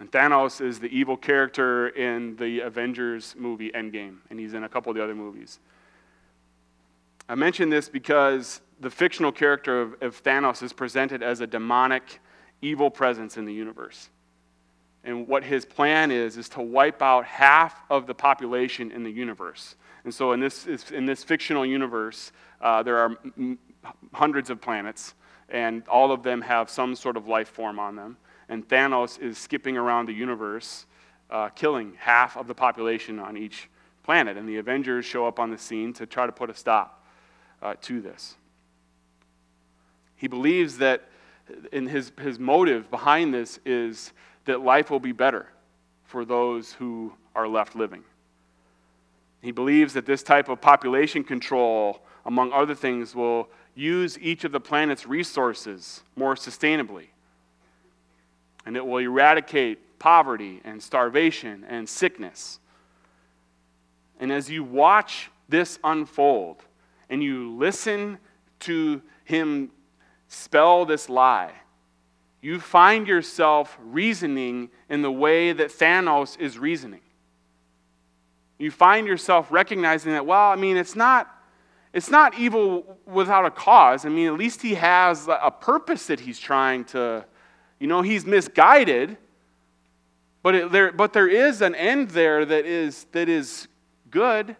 And 0.00 0.10
Thanos 0.10 0.60
is 0.60 0.80
the 0.80 0.88
evil 0.88 1.16
character 1.16 1.88
in 1.88 2.36
the 2.36 2.60
Avengers 2.60 3.34
movie 3.38 3.70
Endgame, 3.70 4.18
and 4.30 4.40
he's 4.40 4.54
in 4.54 4.64
a 4.64 4.68
couple 4.68 4.90
of 4.90 4.96
the 4.96 5.04
other 5.04 5.14
movies. 5.14 5.60
I 7.28 7.36
mention 7.36 7.70
this 7.70 7.88
because 7.88 8.60
the 8.82 8.90
fictional 8.90 9.30
character 9.30 9.80
of, 9.80 10.02
of, 10.02 10.22
Thanos 10.22 10.62
is 10.62 10.72
presented 10.72 11.22
as 11.22 11.40
a 11.40 11.46
demonic, 11.46 12.20
evil 12.60 12.90
presence 12.90 13.36
in 13.36 13.44
the 13.44 13.52
universe. 13.52 14.10
And 15.04 15.28
what 15.28 15.44
his 15.44 15.64
plan 15.64 16.10
is, 16.10 16.36
is 16.36 16.48
to 16.50 16.60
wipe 16.60 17.00
out 17.00 17.24
half 17.24 17.80
of 17.90 18.06
the 18.06 18.14
population 18.14 18.90
in 18.90 19.04
the 19.04 19.10
universe. 19.10 19.76
And 20.04 20.12
so 20.12 20.32
in 20.32 20.40
this, 20.40 20.66
in 20.90 21.06
this 21.06 21.22
fictional 21.22 21.64
universe, 21.64 22.32
uh, 22.60 22.82
there 22.82 22.98
are 22.98 23.16
m- 23.38 23.58
hundreds 24.12 24.50
of 24.50 24.60
planets 24.60 25.14
and 25.48 25.86
all 25.86 26.10
of 26.10 26.22
them 26.22 26.40
have 26.40 26.68
some 26.68 26.96
sort 26.96 27.16
of 27.16 27.28
life 27.28 27.48
form 27.48 27.78
on 27.78 27.94
them. 27.94 28.16
And 28.48 28.66
Thanos 28.66 29.20
is 29.20 29.38
skipping 29.38 29.76
around 29.76 30.06
the 30.06 30.12
universe, 30.12 30.86
uh, 31.30 31.50
killing 31.50 31.94
half 31.98 32.36
of 32.36 32.48
the 32.48 32.54
population 32.54 33.18
on 33.18 33.36
each 33.36 33.68
planet. 34.02 34.36
And 34.36 34.48
the 34.48 34.56
Avengers 34.56 35.04
show 35.04 35.26
up 35.26 35.38
on 35.38 35.50
the 35.50 35.58
scene 35.58 35.92
to 35.94 36.06
try 36.06 36.26
to 36.26 36.32
put 36.32 36.50
a 36.50 36.54
stop 36.54 37.06
uh, 37.60 37.74
to 37.82 38.00
this. 38.00 38.36
He 40.22 40.28
believes 40.28 40.78
that 40.78 41.02
in 41.72 41.88
his, 41.88 42.12
his 42.20 42.38
motive 42.38 42.88
behind 42.92 43.34
this 43.34 43.58
is 43.66 44.12
that 44.44 44.60
life 44.60 44.88
will 44.88 45.00
be 45.00 45.10
better 45.10 45.48
for 46.04 46.24
those 46.24 46.74
who 46.74 47.12
are 47.34 47.48
left 47.48 47.74
living. 47.74 48.04
He 49.40 49.50
believes 49.50 49.94
that 49.94 50.06
this 50.06 50.22
type 50.22 50.48
of 50.48 50.60
population 50.60 51.24
control, 51.24 52.02
among 52.24 52.52
other 52.52 52.76
things, 52.76 53.16
will 53.16 53.48
use 53.74 54.16
each 54.20 54.44
of 54.44 54.52
the 54.52 54.60
planet's 54.60 55.08
resources 55.08 56.04
more 56.14 56.36
sustainably. 56.36 57.06
And 58.64 58.76
it 58.76 58.86
will 58.86 58.98
eradicate 58.98 59.98
poverty 59.98 60.60
and 60.62 60.80
starvation 60.80 61.64
and 61.68 61.88
sickness. 61.88 62.60
And 64.20 64.30
as 64.30 64.48
you 64.48 64.62
watch 64.62 65.32
this 65.48 65.80
unfold 65.82 66.62
and 67.10 67.24
you 67.24 67.50
listen 67.56 68.18
to 68.60 69.02
him 69.24 69.72
spell 70.32 70.84
this 70.84 71.08
lie, 71.08 71.52
you 72.40 72.58
find 72.58 73.06
yourself 73.06 73.78
reasoning 73.84 74.70
in 74.88 75.02
the 75.02 75.12
way 75.12 75.52
that 75.52 75.70
Thanos 75.70 76.38
is 76.40 76.58
reasoning. 76.58 77.00
You 78.58 78.70
find 78.70 79.06
yourself 79.06 79.50
recognizing 79.50 80.12
that, 80.12 80.24
well, 80.24 80.50
I 80.50 80.56
mean, 80.56 80.76
it's 80.76 80.96
not 80.96 81.28
it's 81.92 82.10
not 82.10 82.38
evil 82.38 82.98
without 83.04 83.44
a 83.44 83.50
cause. 83.50 84.06
I 84.06 84.08
mean, 84.08 84.26
at 84.26 84.38
least 84.38 84.62
he 84.62 84.74
has 84.74 85.28
a 85.28 85.50
purpose 85.50 86.06
that 86.06 86.20
he's 86.20 86.38
trying 86.38 86.84
to, 86.86 87.26
you 87.78 87.86
know, 87.86 88.00
he's 88.00 88.24
misguided, 88.24 89.18
but, 90.42 90.54
it, 90.54 90.72
there, 90.72 90.90
but 90.90 91.12
there 91.12 91.28
is 91.28 91.60
an 91.60 91.74
end 91.74 92.08
there 92.10 92.46
that 92.46 92.64
is, 92.64 93.04
that 93.12 93.28
is 93.28 93.68
good. 94.10 94.56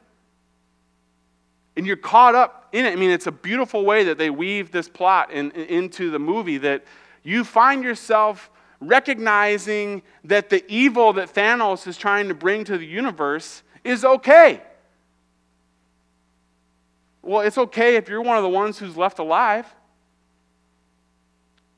And 1.77 1.87
you're 1.87 1.97
caught 1.97 2.35
up 2.35 2.69
in 2.73 2.85
it. 2.85 2.93
I 2.93 2.97
mean, 2.97 3.11
it's 3.11 3.27
a 3.27 3.33
beautiful 3.33 3.85
way 3.85 4.05
that 4.05 4.19
they 4.19 4.31
weave 4.31 4.71
this 4.71 4.89
plot 4.89 5.31
in, 5.31 5.51
in, 5.53 5.85
into 5.85 6.11
the 6.11 6.19
movie 6.19 6.59
that 6.59 6.85
you 7.23 7.45
find 7.45 7.83
yourself 7.83 8.51
recognizing 8.81 10.03
that 10.25 10.51
the 10.51 10.65
evil 10.71 11.13
that 11.15 11.33
Thanos 11.33 11.87
is 11.87 11.97
trying 11.97 12.29
to 12.29 12.35
bring 12.35 12.65
to 12.65 12.77
the 12.77 12.87
universe 12.87 13.63
is 13.85 14.05
okay. 14.05 14.61
Well, 17.23 17.43
it's 17.43 17.59
okay 17.59 17.97
if 17.97 18.09
you're 18.09 18.23
one 18.23 18.37
of 18.37 18.43
the 18.43 18.49
ones 18.49 18.79
who's 18.79 18.97
left 18.97 19.21
alive. 19.21 19.67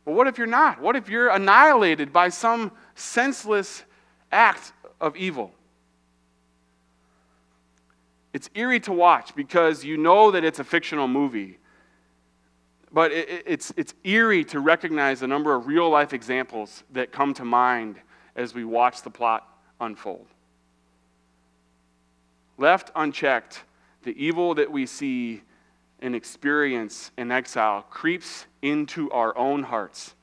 But 0.04 0.14
what 0.14 0.26
if 0.26 0.38
you're 0.38 0.46
not? 0.46 0.80
What 0.80 0.96
if 0.96 1.08
you're 1.08 1.28
annihilated 1.28 2.12
by 2.12 2.30
some 2.30 2.72
senseless 2.94 3.84
act 4.32 4.72
of 5.00 5.16
evil? 5.16 5.52
It's 8.34 8.50
eerie 8.56 8.80
to 8.80 8.92
watch 8.92 9.34
because 9.36 9.84
you 9.84 9.96
know 9.96 10.32
that 10.32 10.44
it's 10.44 10.58
a 10.58 10.64
fictional 10.64 11.06
movie. 11.06 11.58
But 12.92 13.12
it, 13.12 13.44
it's, 13.46 13.72
it's 13.76 13.94
eerie 14.02 14.44
to 14.46 14.58
recognize 14.58 15.20
the 15.20 15.28
number 15.28 15.54
of 15.54 15.68
real 15.68 15.88
life 15.88 16.12
examples 16.12 16.82
that 16.92 17.12
come 17.12 17.32
to 17.34 17.44
mind 17.44 17.96
as 18.34 18.52
we 18.52 18.64
watch 18.64 19.02
the 19.02 19.10
plot 19.10 19.48
unfold. 19.80 20.26
Left 22.58 22.90
unchecked, 22.96 23.62
the 24.02 24.20
evil 24.22 24.54
that 24.56 24.70
we 24.70 24.84
see 24.84 25.42
and 26.00 26.16
experience 26.16 27.12
in 27.16 27.30
exile 27.30 27.82
creeps 27.82 28.46
into 28.62 29.10
our 29.12 29.36
own 29.38 29.62
hearts 29.62 30.16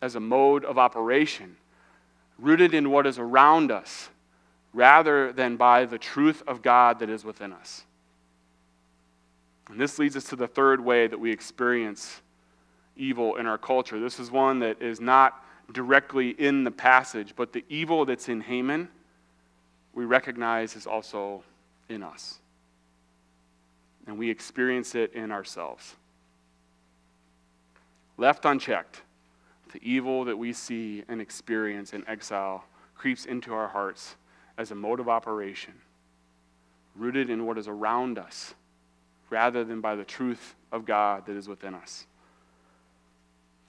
as 0.00 0.14
a 0.14 0.20
mode 0.20 0.64
of 0.64 0.78
operation, 0.78 1.56
rooted 2.38 2.74
in 2.74 2.90
what 2.90 3.08
is 3.08 3.18
around 3.18 3.72
us, 3.72 4.08
rather 4.72 5.32
than 5.32 5.56
by 5.56 5.84
the 5.84 5.98
truth 5.98 6.42
of 6.46 6.62
God 6.62 6.98
that 6.98 7.10
is 7.10 7.24
within 7.24 7.52
us. 7.52 7.84
And 9.68 9.80
this 9.80 9.98
leads 9.98 10.16
us 10.16 10.24
to 10.24 10.36
the 10.36 10.48
third 10.48 10.80
way 10.80 11.06
that 11.06 11.18
we 11.18 11.30
experience 11.30 12.22
evil 12.96 13.36
in 13.36 13.46
our 13.46 13.58
culture. 13.58 14.00
This 14.00 14.18
is 14.18 14.30
one 14.30 14.60
that 14.60 14.80
is 14.80 15.00
not 15.00 15.44
directly 15.72 16.30
in 16.30 16.64
the 16.64 16.70
passage, 16.70 17.34
but 17.36 17.52
the 17.52 17.64
evil 17.68 18.04
that's 18.04 18.28
in 18.28 18.40
Haman, 18.40 18.88
we 19.92 20.04
recognize 20.04 20.76
is 20.76 20.86
also 20.86 21.42
in 21.88 22.02
us 22.02 22.38
and 24.08 24.18
we 24.18 24.30
experience 24.30 24.94
it 24.94 25.12
in 25.12 25.30
ourselves. 25.30 25.94
Left 28.16 28.44
unchecked, 28.46 29.02
the 29.72 29.80
evil 29.82 30.24
that 30.24 30.36
we 30.36 30.52
see 30.52 31.04
and 31.08 31.20
experience 31.20 31.92
in 31.92 32.08
exile 32.08 32.64
creeps 32.96 33.26
into 33.26 33.52
our 33.52 33.68
hearts 33.68 34.16
as 34.58 34.72
a 34.72 34.74
mode 34.74 34.98
of 34.98 35.08
operation, 35.08 35.72
rooted 36.96 37.30
in 37.30 37.46
what 37.46 37.56
is 37.56 37.68
around 37.68 38.18
us, 38.18 38.54
rather 39.30 39.64
than 39.64 39.80
by 39.80 39.94
the 39.94 40.04
truth 40.04 40.56
of 40.72 40.84
God 40.84 41.24
that 41.26 41.36
is 41.36 41.48
within 41.48 41.74
us. 41.74 42.06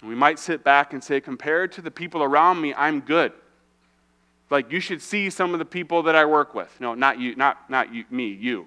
we 0.02 0.16
might 0.16 0.40
sit 0.40 0.64
back 0.64 0.94
and 0.94 1.04
say, 1.04 1.22
compared 1.22 1.72
to 1.74 1.82
the 1.82 1.92
people 1.92 2.24
around 2.24 2.60
me, 2.60 2.74
I'm 2.74 3.02
good. 3.02 3.32
Like 4.50 4.72
you 4.72 4.80
should 4.80 5.02
see 5.02 5.30
some 5.30 5.54
of 5.54 5.60
the 5.60 5.66
people 5.66 6.04
that 6.04 6.16
I 6.16 6.26
work 6.26 6.56
with. 6.56 6.76
No, 6.80 6.96
not 6.96 7.20
you, 7.20 7.36
not, 7.36 7.70
not 7.70 7.94
you, 7.94 8.06
me, 8.10 8.28
you. 8.28 8.66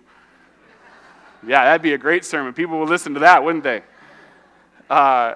Yeah, 1.45 1.65
that'd 1.65 1.83
be 1.83 1.95
a 1.95 1.99
great 1.99 2.25
sermon. 2.25 2.53
People 2.53 2.79
would 2.79 2.89
listen 2.89 3.15
to 3.15 3.21
that, 3.21 3.43
wouldn't 3.43 3.65
they? 3.65 3.83
Uh, 4.89 5.35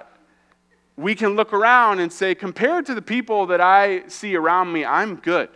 we 0.95 1.15
can 1.15 1.35
look 1.35 1.51
around 1.51 1.99
and 1.99 2.13
say, 2.13 2.33
compared 2.33 2.85
to 2.85 2.95
the 2.95 3.01
people 3.01 3.47
that 3.47 3.59
I 3.59 4.07
see 4.07 4.35
around 4.35 4.71
me, 4.71 4.85
I'm 4.85 5.17
good. 5.17 5.49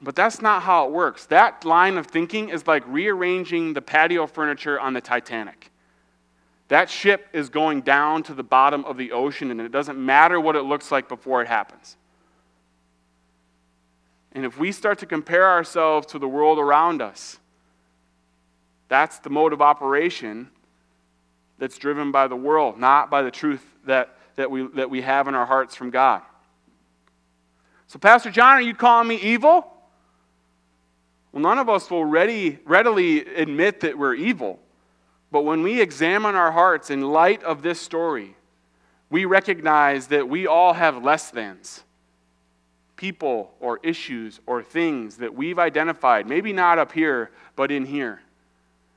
But 0.00 0.14
that's 0.14 0.40
not 0.40 0.62
how 0.62 0.86
it 0.86 0.92
works. 0.92 1.26
That 1.26 1.64
line 1.64 1.98
of 1.98 2.06
thinking 2.06 2.50
is 2.50 2.66
like 2.66 2.84
rearranging 2.86 3.74
the 3.74 3.82
patio 3.82 4.26
furniture 4.26 4.78
on 4.78 4.92
the 4.92 5.00
Titanic. 5.00 5.72
That 6.68 6.90
ship 6.90 7.26
is 7.32 7.48
going 7.48 7.80
down 7.82 8.22
to 8.24 8.34
the 8.34 8.42
bottom 8.42 8.84
of 8.84 8.96
the 8.96 9.12
ocean, 9.12 9.50
and 9.50 9.60
it 9.60 9.72
doesn't 9.72 9.98
matter 9.98 10.38
what 10.38 10.54
it 10.54 10.62
looks 10.62 10.92
like 10.92 11.08
before 11.08 11.42
it 11.42 11.48
happens. 11.48 11.96
And 14.32 14.44
if 14.44 14.58
we 14.58 14.70
start 14.70 14.98
to 14.98 15.06
compare 15.06 15.48
ourselves 15.48 16.06
to 16.08 16.18
the 16.18 16.28
world 16.28 16.58
around 16.58 17.00
us, 17.00 17.38
that's 18.88 19.18
the 19.18 19.30
mode 19.30 19.52
of 19.52 19.62
operation 19.62 20.50
that's 21.58 21.78
driven 21.78 22.12
by 22.12 22.28
the 22.28 22.36
world, 22.36 22.78
not 22.78 23.10
by 23.10 23.22
the 23.22 23.30
truth 23.30 23.64
that, 23.86 24.16
that, 24.36 24.50
we, 24.50 24.66
that 24.74 24.90
we 24.90 25.00
have 25.00 25.26
in 25.26 25.34
our 25.34 25.46
hearts 25.46 25.74
from 25.74 25.90
God. 25.90 26.22
So, 27.88 27.98
Pastor 27.98 28.30
John, 28.30 28.52
are 28.52 28.60
you 28.60 28.74
calling 28.74 29.08
me 29.08 29.16
evil? 29.16 29.77
Well, 31.32 31.42
none 31.42 31.58
of 31.58 31.68
us 31.68 31.90
will 31.90 32.04
ready, 32.04 32.58
readily 32.64 33.20
admit 33.34 33.80
that 33.80 33.98
we're 33.98 34.14
evil. 34.14 34.58
But 35.30 35.42
when 35.42 35.62
we 35.62 35.80
examine 35.80 36.34
our 36.34 36.52
hearts 36.52 36.90
in 36.90 37.02
light 37.02 37.42
of 37.42 37.62
this 37.62 37.80
story, 37.80 38.34
we 39.10 39.24
recognize 39.24 40.08
that 40.08 40.28
we 40.28 40.46
all 40.46 40.72
have 40.74 41.02
less 41.02 41.30
thans 41.30 41.82
people 42.96 43.54
or 43.60 43.78
issues 43.84 44.40
or 44.44 44.60
things 44.60 45.18
that 45.18 45.32
we've 45.32 45.60
identified, 45.60 46.26
maybe 46.26 46.52
not 46.52 46.78
up 46.78 46.90
here, 46.90 47.30
but 47.54 47.70
in 47.70 47.86
here 47.86 48.20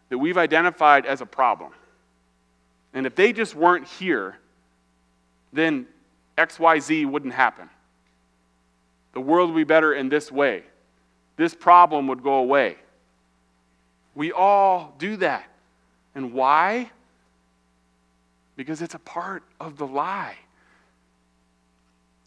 that 0.09 0.17
we've 0.17 0.37
identified 0.37 1.05
as 1.05 1.21
a 1.21 1.25
problem. 1.25 1.71
And 2.93 3.05
if 3.05 3.15
they 3.15 3.31
just 3.31 3.55
weren't 3.55 3.87
here, 3.87 4.37
then 5.53 5.87
XYZ 6.37 7.05
wouldn't 7.05 7.33
happen. 7.33 7.69
The 9.13 9.21
world 9.21 9.51
would 9.51 9.57
be 9.57 9.63
better 9.63 9.93
in 9.93 10.09
this 10.09 10.29
way. 10.29 10.63
This 11.41 11.55
problem 11.55 12.05
would 12.05 12.21
go 12.21 12.35
away. 12.35 12.75
We 14.13 14.31
all 14.31 14.93
do 14.99 15.15
that. 15.15 15.49
And 16.13 16.33
why? 16.33 16.91
Because 18.55 18.83
it's 18.83 18.93
a 18.93 18.99
part 18.99 19.41
of 19.59 19.75
the 19.75 19.87
lie. 19.87 20.35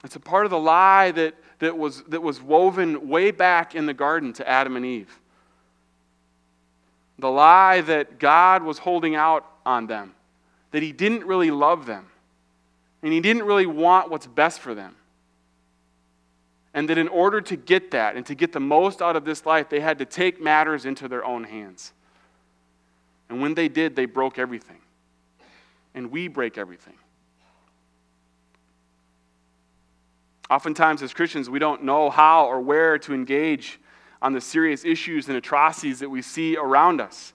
It's 0.03 0.17
a 0.17 0.21
part 0.21 0.47
of 0.47 0.51
the 0.51 0.59
lie 0.59 1.13
that, 1.13 1.37
that, 1.61 1.79
was, 1.79 2.03
that 2.09 2.25
was 2.25 2.43
woven 2.43 3.09
way 3.09 3.31
back 3.31 3.77
in 3.77 3.87
the 3.87 3.95
garden 3.95 4.33
to 4.33 4.49
Adam 4.49 4.75
and 4.75 4.85
Eve 4.85 5.17
the 7.17 7.31
lie 7.31 7.83
that 7.83 8.19
God 8.19 8.65
was 8.65 8.79
holding 8.79 9.15
out 9.15 9.49
on 9.65 9.87
them, 9.87 10.17
that 10.73 10.83
He 10.83 10.91
didn't 10.91 11.25
really 11.25 11.53
love 11.53 11.87
them, 11.87 12.07
and 13.05 13.13
He 13.13 13.21
didn't 13.21 13.45
really 13.45 13.67
want 13.67 14.11
what's 14.11 14.27
best 14.27 14.59
for 14.59 14.75
them. 14.75 14.97
And 16.75 16.89
that 16.89 16.99
in 16.99 17.09
order 17.09 17.41
to 17.41 17.57
get 17.57 17.93
that 17.93 18.17
and 18.17 18.27
to 18.27 18.35
get 18.35 18.53
the 18.53 18.61
most 18.61 19.01
out 19.01 19.15
of 19.15 19.25
this 19.25 19.47
life, 19.47 19.69
they 19.69 19.81
had 19.81 19.99
to 19.99 20.05
take 20.05 20.43
matters 20.43 20.85
into 20.85 21.07
their 21.07 21.25
own 21.25 21.45
hands. 21.45 21.93
And 23.29 23.41
when 23.41 23.55
they 23.55 23.69
did, 23.69 23.95
they 23.95 24.07
broke 24.07 24.39
everything. 24.39 24.79
And 25.95 26.11
we 26.11 26.27
break 26.27 26.59
everything. 26.59 26.95
Oftentimes, 30.51 31.03
as 31.03 31.15
Christians, 31.15 31.49
we 31.49 31.59
don't 31.59 31.85
know 31.85 32.11
how 32.11 32.47
or 32.47 32.61
where 32.61 32.99
to 32.99 33.15
engage 33.15 33.81
on 34.21 34.33
the 34.33 34.41
serious 34.41 34.85
issues 34.85 35.29
and 35.29 35.37
atrocities 35.37 36.01
that 36.01 36.11
we 36.11 36.23
see 36.23 36.57
around 36.57 37.01
us. 37.01 37.33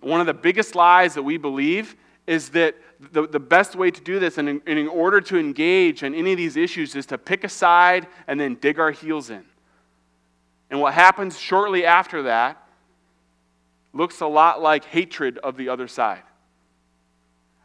One 0.00 0.20
of 0.20 0.26
the 0.26 0.34
biggest 0.34 0.74
lies 0.74 1.14
that 1.14 1.22
we 1.22 1.36
believe 1.36 1.96
is 2.26 2.50
that 2.50 2.76
the, 3.12 3.26
the 3.26 3.40
best 3.40 3.76
way 3.76 3.90
to 3.90 4.00
do 4.00 4.18
this 4.18 4.38
and 4.38 4.48
in, 4.48 4.62
and 4.66 4.78
in 4.78 4.88
order 4.88 5.20
to 5.20 5.38
engage 5.38 6.02
in 6.02 6.14
any 6.14 6.32
of 6.32 6.36
these 6.36 6.56
issues 6.56 6.96
is 6.96 7.06
to 7.06 7.18
pick 7.18 7.44
a 7.44 7.48
side 7.48 8.06
and 8.26 8.40
then 8.40 8.56
dig 8.56 8.78
our 8.78 8.90
heels 8.90 9.30
in. 9.30 9.44
And 10.70 10.80
what 10.80 10.94
happens 10.94 11.38
shortly 11.38 11.84
after 11.84 12.24
that 12.24 12.62
looks 13.92 14.20
a 14.20 14.26
lot 14.26 14.60
like 14.60 14.84
hatred 14.84 15.38
of 15.38 15.56
the 15.56 15.68
other 15.68 15.88
side. 15.88 16.22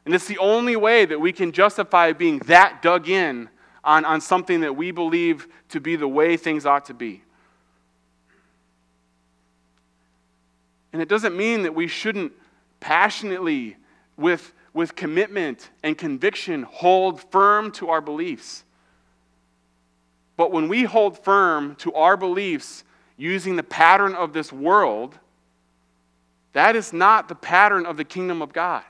And 0.06 0.14
it's 0.14 0.28
the 0.28 0.38
only 0.38 0.76
way 0.76 1.06
that 1.06 1.20
we 1.20 1.32
can 1.32 1.52
justify 1.52 2.12
being 2.14 2.40
that 2.40 2.82
dug 2.82 3.10
in 3.10 3.50
on, 3.84 4.06
on 4.06 4.22
something 4.22 4.62
that 4.62 4.76
we 4.76 4.92
believe 4.92 5.48
to 5.70 5.80
be 5.80 5.96
the 5.96 6.08
way 6.08 6.38
things 6.38 6.66
ought 6.66 6.86
to 6.86 6.94
be. 6.94 7.24
And 10.92 11.02
it 11.02 11.10
doesn't 11.10 11.36
mean 11.36 11.64
that 11.64 11.74
we 11.74 11.88
shouldn't 11.88 12.34
passionately, 12.80 13.78
with, 14.16 14.54
with 14.74 14.96
commitment 14.96 15.70
and 15.84 15.98
conviction, 15.98 16.64
hold 16.64 17.22
firm 17.32 17.72
to 17.74 17.90
our 17.90 18.02
beliefs. 18.02 18.64
But 20.36 20.52
when 20.52 20.68
we 20.68 20.84
hold 20.84 21.18
firm 21.24 21.76
to 21.78 21.94
our 21.94 22.18
beliefs 22.18 22.84
using 23.18 23.56
the 23.56 23.64
pattern 23.64 24.16
of 24.16 24.34
this 24.34 24.52
world, 24.52 25.18
that 26.54 26.76
is 26.76 26.92
not 26.92 27.30
the 27.30 27.36
pattern 27.36 27.86
of 27.86 27.98
the 27.98 28.04
kingdom 28.04 28.42
of 28.42 28.52
God. 28.52 28.84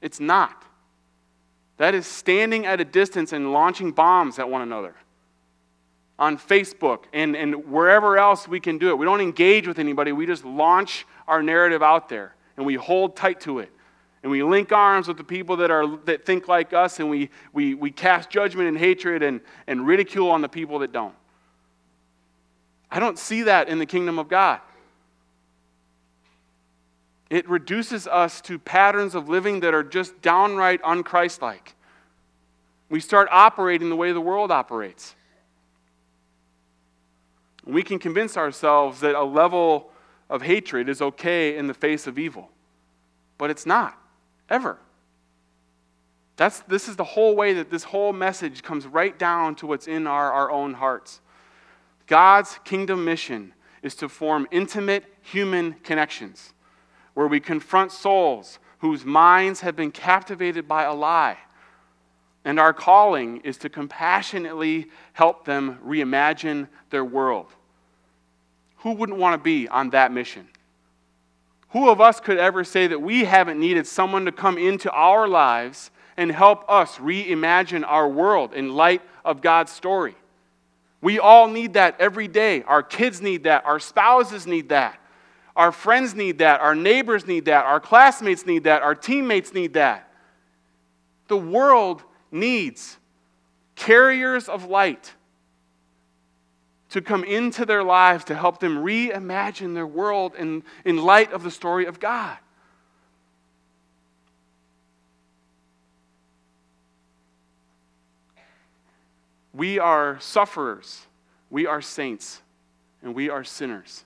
It's 0.00 0.20
not. 0.20 0.62
That 1.78 1.94
is 1.94 2.06
standing 2.06 2.66
at 2.66 2.80
a 2.80 2.84
distance 2.84 3.32
and 3.32 3.52
launching 3.52 3.92
bombs 3.92 4.38
at 4.38 4.48
one 4.48 4.62
another 4.62 4.94
on 6.18 6.36
Facebook 6.36 7.04
and, 7.12 7.36
and 7.36 7.70
wherever 7.70 8.18
else 8.18 8.48
we 8.48 8.58
can 8.58 8.78
do 8.78 8.90
it. 8.90 8.98
We 8.98 9.04
don't 9.06 9.20
engage 9.20 9.68
with 9.68 9.78
anybody, 9.78 10.12
we 10.12 10.26
just 10.26 10.44
launch 10.44 11.06
our 11.26 11.42
narrative 11.42 11.82
out 11.82 12.08
there 12.08 12.34
and 12.56 12.66
we 12.66 12.74
hold 12.74 13.16
tight 13.16 13.40
to 13.42 13.60
it. 13.60 13.70
And 14.22 14.32
we 14.32 14.42
link 14.42 14.72
arms 14.72 15.06
with 15.06 15.16
the 15.16 15.24
people 15.24 15.56
that, 15.56 15.70
are, 15.70 15.96
that 16.04 16.26
think 16.26 16.48
like 16.48 16.72
us 16.72 16.98
and 16.98 17.08
we, 17.08 17.30
we, 17.52 17.74
we 17.74 17.90
cast 17.90 18.30
judgment 18.30 18.68
and 18.68 18.76
hatred 18.76 19.22
and, 19.22 19.40
and 19.66 19.86
ridicule 19.86 20.30
on 20.30 20.40
the 20.42 20.48
people 20.48 20.80
that 20.80 20.92
don't. 20.92 21.14
I 22.90 23.00
don't 23.00 23.18
see 23.18 23.42
that 23.42 23.68
in 23.68 23.78
the 23.78 23.86
kingdom 23.86 24.18
of 24.18 24.28
God. 24.28 24.60
It 27.30 27.48
reduces 27.48 28.06
us 28.06 28.40
to 28.42 28.58
patterns 28.58 29.14
of 29.14 29.28
living 29.28 29.60
that 29.60 29.74
are 29.74 29.84
just 29.84 30.20
downright 30.22 30.82
unchristlike. 30.82 31.74
We 32.88 33.00
start 33.00 33.28
operating 33.30 33.90
the 33.90 33.96
way 33.96 34.12
the 34.12 34.20
world 34.20 34.50
operates. 34.50 35.14
We 37.66 37.82
can 37.82 37.98
convince 37.98 38.38
ourselves 38.38 39.00
that 39.00 39.14
a 39.14 39.22
level 39.22 39.90
of 40.30 40.40
hatred 40.40 40.88
is 40.88 41.02
okay 41.02 41.56
in 41.56 41.66
the 41.66 41.74
face 41.74 42.06
of 42.06 42.18
evil, 42.18 42.50
but 43.36 43.50
it's 43.50 43.66
not, 43.66 43.97
ever. 44.48 44.78
That's, 46.36 46.60
this 46.60 46.88
is 46.88 46.96
the 46.96 47.04
whole 47.04 47.34
way 47.34 47.52
that 47.54 47.68
this 47.70 47.84
whole 47.84 48.12
message 48.12 48.62
comes 48.62 48.86
right 48.86 49.18
down 49.18 49.56
to 49.56 49.66
what's 49.66 49.88
in 49.88 50.06
our, 50.06 50.32
our 50.32 50.50
own 50.50 50.74
hearts. 50.74 51.20
God's 52.06 52.58
kingdom 52.64 53.04
mission 53.04 53.52
is 53.82 53.94
to 53.96 54.08
form 54.08 54.46
intimate 54.50 55.04
human 55.20 55.74
connections 55.74 56.52
where 57.14 57.26
we 57.26 57.40
confront 57.40 57.90
souls 57.90 58.60
whose 58.78 59.04
minds 59.04 59.60
have 59.60 59.74
been 59.74 59.90
captivated 59.90 60.68
by 60.68 60.84
a 60.84 60.94
lie. 60.94 61.36
And 62.44 62.60
our 62.60 62.72
calling 62.72 63.38
is 63.38 63.58
to 63.58 63.68
compassionately 63.68 64.86
help 65.12 65.44
them 65.44 65.78
reimagine 65.84 66.68
their 66.90 67.04
world. 67.04 67.48
Who 68.78 68.92
wouldn't 68.92 69.18
want 69.18 69.34
to 69.34 69.42
be 69.42 69.66
on 69.66 69.90
that 69.90 70.12
mission? 70.12 70.48
Who 71.70 71.90
of 71.90 72.00
us 72.00 72.20
could 72.20 72.38
ever 72.38 72.64
say 72.64 72.86
that 72.86 73.00
we 73.00 73.24
haven't 73.24 73.60
needed 73.60 73.86
someone 73.86 74.24
to 74.24 74.32
come 74.32 74.56
into 74.56 74.90
our 74.90 75.28
lives 75.28 75.90
and 76.16 76.32
help 76.32 76.64
us 76.68 76.96
reimagine 76.96 77.84
our 77.86 78.08
world 78.08 78.54
in 78.54 78.74
light 78.74 79.02
of 79.24 79.42
God's 79.42 79.72
story? 79.72 80.16
We 81.00 81.18
all 81.18 81.46
need 81.48 81.74
that 81.74 82.00
every 82.00 82.26
day. 82.26 82.62
Our 82.62 82.82
kids 82.82 83.20
need 83.20 83.44
that. 83.44 83.66
Our 83.66 83.78
spouses 83.78 84.46
need 84.46 84.70
that. 84.70 84.98
Our 85.54 85.70
friends 85.70 86.14
need 86.14 86.38
that. 86.38 86.60
Our 86.60 86.74
neighbors 86.74 87.26
need 87.26 87.44
that. 87.44 87.64
Our 87.66 87.80
classmates 87.80 88.46
need 88.46 88.64
that. 88.64 88.82
Our 88.82 88.94
teammates 88.94 89.52
need 89.52 89.74
that. 89.74 90.10
The 91.28 91.36
world 91.36 92.02
needs 92.30 92.96
carriers 93.74 94.48
of 94.48 94.64
light 94.64 95.12
to 96.90 97.02
come 97.02 97.22
into 97.24 97.66
their 97.66 97.84
lives 97.84 98.24
to 98.24 98.34
help 98.34 98.60
them 98.60 98.78
reimagine 98.78 99.74
their 99.74 99.86
world 99.86 100.34
in, 100.38 100.62
in 100.84 100.96
light 100.96 101.32
of 101.32 101.42
the 101.42 101.50
story 101.50 101.86
of 101.86 102.00
God. 102.00 102.38
We 109.52 109.78
are 109.78 110.18
sufferers, 110.20 111.06
we 111.50 111.66
are 111.66 111.82
saints, 111.82 112.40
and 113.02 113.14
we 113.14 113.28
are 113.28 113.42
sinners. 113.42 114.04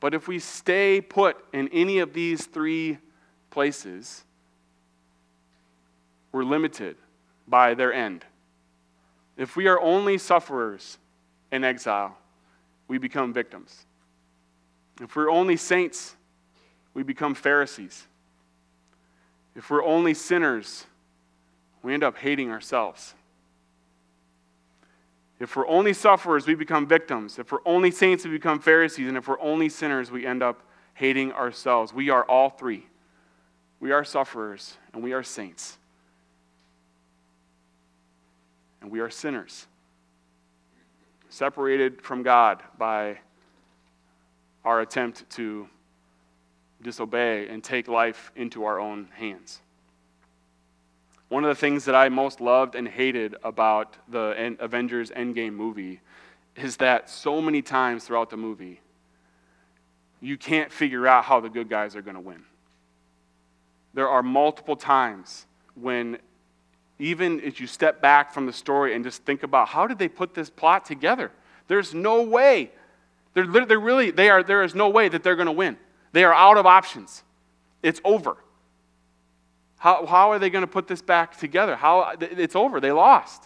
But 0.00 0.14
if 0.14 0.28
we 0.28 0.38
stay 0.38 1.00
put 1.00 1.36
in 1.52 1.68
any 1.68 1.98
of 1.98 2.12
these 2.12 2.46
three 2.46 2.98
places, 3.50 4.22
we're 6.30 6.44
limited 6.44 6.96
by 7.48 7.74
their 7.74 7.92
end. 7.92 8.24
If 9.36 9.56
we 9.56 9.66
are 9.66 9.80
only 9.80 10.16
sufferers 10.18 10.98
in 11.50 11.64
exile, 11.64 12.16
we 12.88 12.98
become 12.98 13.32
victims. 13.32 13.86
If 15.00 15.14
we're 15.16 15.30
only 15.30 15.56
saints, 15.56 16.16
we 16.94 17.02
become 17.02 17.34
Pharisees. 17.34 18.06
If 19.54 19.70
we're 19.70 19.84
only 19.84 20.14
sinners, 20.14 20.86
we 21.82 21.94
end 21.94 22.02
up 22.02 22.16
hating 22.18 22.50
ourselves. 22.50 23.14
If 25.40 25.54
we're 25.54 25.68
only 25.68 25.92
sufferers, 25.92 26.46
we 26.46 26.54
become 26.54 26.86
victims. 26.86 27.38
If 27.38 27.52
we're 27.52 27.58
only 27.64 27.90
saints, 27.90 28.24
we 28.24 28.30
become 28.32 28.58
Pharisees. 28.58 29.06
And 29.06 29.16
if 29.16 29.28
we're 29.28 29.40
only 29.40 29.68
sinners, 29.68 30.10
we 30.10 30.26
end 30.26 30.42
up 30.42 30.62
hating 30.94 31.32
ourselves. 31.32 31.92
We 31.92 32.10
are 32.10 32.24
all 32.24 32.50
three. 32.50 32.86
We 33.80 33.92
are 33.92 34.04
sufferers 34.04 34.76
and 34.92 35.02
we 35.02 35.12
are 35.12 35.22
saints. 35.22 35.78
And 38.80 38.90
we 38.90 39.00
are 39.00 39.10
sinners, 39.10 39.66
separated 41.28 42.02
from 42.02 42.22
God 42.22 42.62
by 42.78 43.18
our 44.64 44.80
attempt 44.80 45.28
to 45.30 45.68
disobey 46.82 47.48
and 47.48 47.62
take 47.62 47.88
life 47.88 48.32
into 48.36 48.64
our 48.64 48.78
own 48.78 49.08
hands. 49.14 49.60
One 51.28 51.44
of 51.44 51.48
the 51.48 51.54
things 51.60 51.84
that 51.84 51.94
I 51.94 52.08
most 52.08 52.40
loved 52.40 52.74
and 52.74 52.88
hated 52.88 53.36
about 53.44 53.96
the 54.08 54.56
Avengers 54.60 55.10
Endgame 55.10 55.52
movie 55.52 56.00
is 56.56 56.78
that 56.78 57.10
so 57.10 57.40
many 57.40 57.62
times 57.62 58.04
throughout 58.04 58.30
the 58.30 58.36
movie, 58.36 58.80
you 60.20 60.36
can't 60.36 60.72
figure 60.72 61.06
out 61.06 61.24
how 61.24 61.40
the 61.40 61.50
good 61.50 61.68
guys 61.68 61.94
are 61.94 62.02
going 62.02 62.14
to 62.14 62.20
win. 62.20 62.44
There 63.94 64.08
are 64.08 64.22
multiple 64.22 64.76
times 64.76 65.46
when, 65.74 66.18
even 66.98 67.40
as 67.40 67.60
you 67.60 67.66
step 67.66 68.00
back 68.00 68.32
from 68.32 68.46
the 68.46 68.52
story 68.52 68.94
and 68.94 69.04
just 69.04 69.24
think 69.24 69.42
about 69.42 69.68
how 69.68 69.86
did 69.86 69.98
they 69.98 70.08
put 70.08 70.34
this 70.34 70.50
plot 70.50 70.84
together, 70.84 71.30
there's 71.68 71.94
no 71.94 72.22
way. 72.22 72.70
They're, 73.34 73.46
they're 73.46 73.78
really, 73.78 74.10
they 74.10 74.30
are, 74.30 74.42
there 74.42 74.64
is 74.64 74.74
no 74.74 74.88
way 74.88 75.08
that 75.08 75.22
they're 75.22 75.36
going 75.36 75.46
to 75.46 75.52
win. 75.52 75.76
They 76.12 76.24
are 76.24 76.34
out 76.34 76.56
of 76.56 76.66
options. 76.66 77.22
It's 77.82 78.00
over. 78.04 78.36
How, 79.76 80.06
how 80.06 80.32
are 80.32 80.40
they 80.40 80.50
going 80.50 80.62
to 80.62 80.66
put 80.66 80.88
this 80.88 81.02
back 81.02 81.38
together? 81.38 81.76
How, 81.76 82.16
it's 82.20 82.56
over. 82.56 82.80
They 82.80 82.90
lost. 82.90 83.44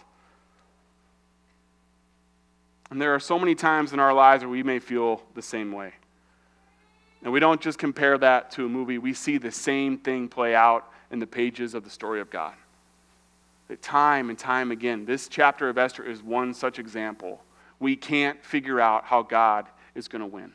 And 2.89 3.01
there 3.01 3.13
are 3.13 3.19
so 3.19 3.37
many 3.37 3.53
times 3.53 3.93
in 3.93 3.99
our 3.99 4.13
lives 4.13 4.43
where 4.43 4.49
we 4.49 4.63
may 4.63 4.79
feel 4.79 5.21
the 5.35 5.41
same 5.41 5.71
way. 5.71 5.93
And 7.23 7.31
we 7.31 7.39
don't 7.39 7.61
just 7.61 7.77
compare 7.77 8.17
that 8.17 8.51
to 8.51 8.65
a 8.65 8.69
movie, 8.69 8.97
we 8.97 9.13
see 9.13 9.37
the 9.37 9.51
same 9.51 9.97
thing 9.97 10.27
play 10.27 10.55
out 10.55 10.91
in 11.11 11.19
the 11.19 11.27
pages 11.27 11.73
of 11.73 11.83
the 11.83 11.89
story 11.89 12.19
of 12.19 12.29
God. 12.29 12.53
That 13.67 13.81
time 13.81 14.29
and 14.29 14.37
time 14.37 14.71
again, 14.71 15.05
this 15.05 15.27
chapter 15.27 15.69
of 15.69 15.77
Esther 15.77 16.03
is 16.03 16.21
one 16.21 16.53
such 16.53 16.79
example. 16.79 17.41
We 17.79 17.95
can't 17.95 18.43
figure 18.43 18.79
out 18.79 19.05
how 19.05 19.23
God 19.23 19.67
is 19.95 20.07
going 20.07 20.21
to 20.21 20.27
win. 20.27 20.51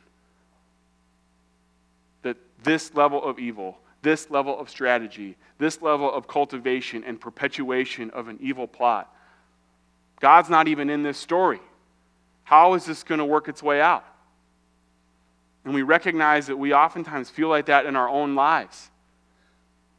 That 2.21 2.37
this 2.63 2.93
level 2.93 3.23
of 3.23 3.39
evil 3.39 3.79
this 4.01 4.29
level 4.29 4.57
of 4.57 4.69
strategy, 4.69 5.35
this 5.57 5.81
level 5.81 6.11
of 6.11 6.27
cultivation 6.27 7.03
and 7.03 7.19
perpetuation 7.19 8.09
of 8.11 8.27
an 8.27 8.37
evil 8.41 8.67
plot. 8.67 9.13
God's 10.19 10.49
not 10.49 10.67
even 10.67 10.89
in 10.89 11.03
this 11.03 11.17
story. 11.17 11.59
How 12.43 12.73
is 12.73 12.85
this 12.85 13.03
going 13.03 13.19
to 13.19 13.25
work 13.25 13.47
its 13.47 13.61
way 13.61 13.81
out? 13.81 14.05
And 15.65 15.73
we 15.73 15.81
recognize 15.81 16.47
that 16.47 16.57
we 16.57 16.73
oftentimes 16.73 17.29
feel 17.29 17.49
like 17.49 17.65
that 17.67 17.85
in 17.85 17.95
our 17.95 18.09
own 18.09 18.35
lives. 18.35 18.89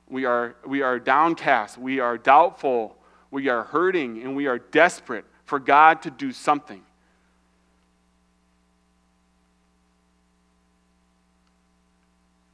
We 0.08 0.24
are, 0.24 0.56
we 0.66 0.82
are 0.82 0.98
downcast, 0.98 1.78
we 1.78 2.00
are 2.00 2.18
doubtful, 2.18 2.96
we 3.31 3.49
are 3.49 3.64
hurting, 3.64 4.22
and 4.22 4.35
we 4.35 4.47
are 4.47 4.59
desperate 4.59 5.24
for 5.45 5.59
God 5.59 6.03
to 6.03 6.11
do 6.11 6.33
something. 6.33 6.83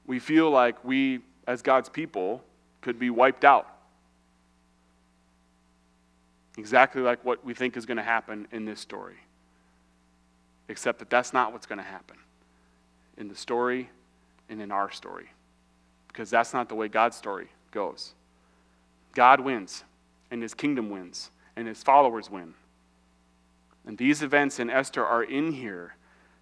We 0.06 0.18
feel 0.18 0.50
like 0.50 0.84
we 0.84 1.20
as 1.46 1.62
God's 1.62 1.88
people 1.88 2.42
could 2.80 2.98
be 2.98 3.10
wiped 3.10 3.44
out. 3.44 3.68
Exactly 6.58 7.02
like 7.02 7.24
what 7.24 7.44
we 7.44 7.54
think 7.54 7.76
is 7.76 7.86
going 7.86 7.98
to 7.98 8.02
happen 8.02 8.48
in 8.52 8.64
this 8.64 8.80
story. 8.80 9.16
Except 10.68 10.98
that 11.00 11.10
that's 11.10 11.32
not 11.32 11.52
what's 11.52 11.66
going 11.66 11.78
to 11.78 11.84
happen 11.84 12.16
in 13.18 13.28
the 13.28 13.34
story 13.34 13.90
and 14.48 14.60
in 14.60 14.70
our 14.70 14.90
story. 14.90 15.30
Because 16.08 16.30
that's 16.30 16.54
not 16.54 16.68
the 16.68 16.74
way 16.74 16.88
God's 16.88 17.16
story 17.16 17.48
goes. 17.72 18.14
God 19.14 19.40
wins, 19.40 19.84
and 20.30 20.42
his 20.42 20.54
kingdom 20.54 20.90
wins, 20.90 21.30
and 21.56 21.66
his 21.68 21.82
followers 21.82 22.30
win. 22.30 22.54
And 23.86 23.96
these 23.96 24.22
events 24.22 24.58
in 24.58 24.68
Esther 24.68 25.04
are 25.04 25.22
in 25.22 25.52
here 25.52 25.94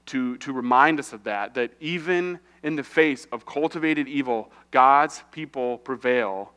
to, 0.07 0.37
to 0.39 0.53
remind 0.53 0.99
us 0.99 1.12
of 1.12 1.24
that, 1.24 1.55
that 1.55 1.72
even 1.80 2.41
in 2.62 2.76
the 2.76 2.82
face 2.82 3.26
of 3.32 3.47
cultivated 3.47 4.09
evil, 4.09 4.51
God's 4.70 5.22
people 5.30 5.78
prevail 5.78 6.53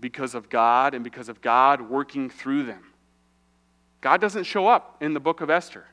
because 0.00 0.34
of 0.34 0.48
God 0.48 0.94
and 0.94 1.04
because 1.04 1.28
of 1.28 1.40
God 1.40 1.82
working 1.82 2.30
through 2.30 2.64
them. 2.64 2.92
God 4.00 4.20
doesn't 4.20 4.44
show 4.44 4.66
up 4.66 4.96
in 5.02 5.12
the 5.12 5.20
book 5.20 5.40
of 5.40 5.50
Esther. 5.50 5.86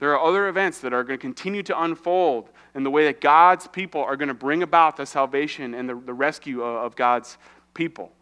There 0.00 0.12
are 0.12 0.20
other 0.20 0.48
events 0.48 0.80
that 0.80 0.92
are 0.92 1.04
going 1.04 1.18
to 1.18 1.22
continue 1.22 1.62
to 1.64 1.82
unfold 1.82 2.50
in 2.74 2.82
the 2.82 2.90
way 2.90 3.04
that 3.04 3.20
God's 3.20 3.68
people 3.68 4.02
are 4.02 4.16
going 4.16 4.28
to 4.28 4.34
bring 4.34 4.62
about 4.62 4.96
the 4.96 5.06
salvation 5.06 5.74
and 5.74 5.88
the, 5.88 5.94
the 5.94 6.12
rescue 6.12 6.62
of, 6.62 6.86
of 6.86 6.96
God's 6.96 7.38
people. 7.72 8.12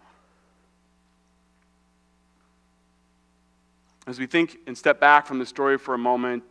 As 4.07 4.18
we 4.18 4.26
think 4.26 4.59
and 4.66 4.76
step 4.76 4.98
back 4.98 5.26
from 5.26 5.38
the 5.38 5.46
story 5.46 5.78
for 5.78 5.94
a 5.94 5.98
moment, 5.98 6.42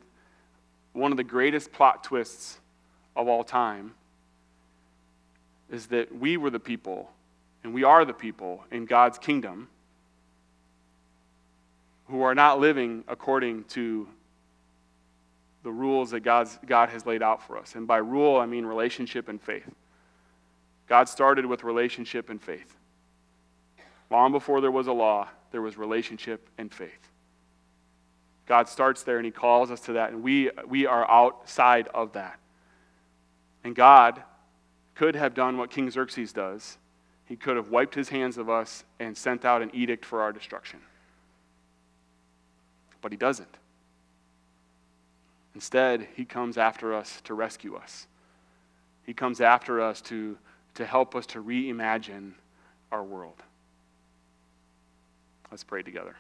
one 0.93 1.11
of 1.11 1.17
the 1.17 1.23
greatest 1.23 1.71
plot 1.71 2.03
twists 2.03 2.59
of 3.15 3.27
all 3.27 3.43
time 3.43 3.93
is 5.69 5.87
that 5.87 6.15
we 6.15 6.37
were 6.37 6.49
the 6.49 6.59
people, 6.59 7.11
and 7.63 7.73
we 7.73 7.83
are 7.83 8.05
the 8.05 8.13
people 8.13 8.63
in 8.71 8.85
God's 8.85 9.17
kingdom 9.17 9.69
who 12.07 12.21
are 12.23 12.35
not 12.35 12.59
living 12.59 13.03
according 13.07 13.63
to 13.65 14.07
the 15.63 15.71
rules 15.71 16.11
that 16.11 16.21
God's, 16.21 16.57
God 16.65 16.89
has 16.89 17.05
laid 17.05 17.21
out 17.21 17.45
for 17.45 17.57
us. 17.57 17.75
And 17.75 17.87
by 17.87 17.97
rule, 17.97 18.37
I 18.37 18.45
mean 18.45 18.65
relationship 18.65 19.29
and 19.29 19.41
faith. 19.41 19.69
God 20.87 21.07
started 21.07 21.45
with 21.45 21.63
relationship 21.63 22.29
and 22.29 22.41
faith. 22.41 22.75
Long 24.09 24.33
before 24.33 24.59
there 24.59 24.71
was 24.71 24.87
a 24.87 24.91
law, 24.91 25.29
there 25.51 25.61
was 25.61 25.77
relationship 25.77 26.49
and 26.57 26.73
faith. 26.73 27.10
God 28.47 28.67
starts 28.67 29.03
there 29.03 29.17
and 29.17 29.25
He 29.25 29.31
calls 29.31 29.71
us 29.71 29.81
to 29.81 29.93
that, 29.93 30.11
and 30.11 30.23
we, 30.23 30.49
we 30.67 30.85
are 30.85 31.09
outside 31.09 31.87
of 31.89 32.13
that. 32.13 32.39
And 33.63 33.75
God 33.75 34.23
could 34.95 35.15
have 35.15 35.33
done 35.33 35.57
what 35.57 35.71
King 35.71 35.89
Xerxes 35.89 36.33
does. 36.33 36.77
He 37.25 37.35
could 37.35 37.55
have 37.55 37.69
wiped 37.69 37.95
his 37.95 38.09
hands 38.09 38.37
of 38.37 38.49
us 38.49 38.83
and 38.99 39.17
sent 39.17 39.45
out 39.45 39.61
an 39.61 39.71
edict 39.73 40.03
for 40.03 40.21
our 40.21 40.33
destruction. 40.33 40.79
But 43.01 43.11
he 43.11 43.17
doesn't. 43.17 43.57
Instead, 45.55 46.07
he 46.15 46.25
comes 46.25 46.57
after 46.57 46.93
us 46.93 47.21
to 47.25 47.33
rescue 47.33 47.75
us. 47.75 48.07
He 49.05 49.13
comes 49.13 49.41
after 49.41 49.81
us 49.81 50.01
to, 50.01 50.37
to 50.75 50.85
help 50.85 51.15
us 51.15 51.25
to 51.27 51.43
reimagine 51.43 52.33
our 52.91 53.03
world. 53.03 53.41
Let's 55.49 55.63
pray 55.63 55.83
together. 55.83 56.15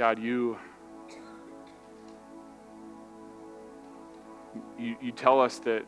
God, 0.00 0.18
you, 0.18 0.56
you, 4.78 4.96
you 4.98 5.12
tell 5.12 5.38
us 5.38 5.58
that 5.58 5.84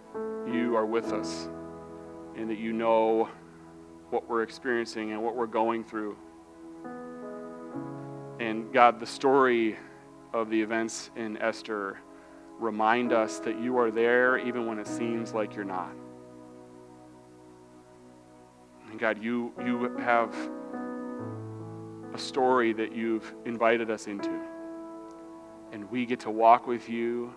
you 0.47 0.77
are 0.77 0.85
with 0.85 1.15
us 1.15 1.49
and 2.37 2.51
that 2.51 2.59
you 2.59 2.75
know 2.75 3.31
what 4.11 4.29
we're 4.29 4.43
experiencing 4.43 5.13
and 5.13 5.23
what 5.23 5.35
we're 5.35 5.47
going 5.47 5.83
through. 5.83 6.19
And 8.39 8.71
God, 8.71 9.01
the 9.01 9.07
story 9.07 9.79
of 10.35 10.51
the 10.51 10.61
events 10.61 11.11
in 11.17 11.39
Esther 11.39 11.99
remind 12.59 13.15
us 13.15 13.39
that 13.39 13.59
you 13.63 13.79
are 13.79 13.91
there 13.91 14.37
even 14.37 14.67
when 14.67 14.79
it 14.79 14.89
seems 14.89 15.33
like 15.33 15.57
you're 15.57 15.65
not. 15.65 15.95
And 18.91 19.01
God, 19.01 19.25
you, 19.25 19.55
you 19.65 19.97
have 20.01 20.37
a 22.15 22.19
story 22.19 22.73
that 22.73 22.95
you've 22.95 23.35
invited 23.45 23.91
us 23.91 24.07
into. 24.07 24.31
And 25.73 25.91
we 25.91 26.05
get 26.05 26.21
to 26.21 26.31
walk 26.31 26.67
with 26.67 26.89
you 26.89 27.35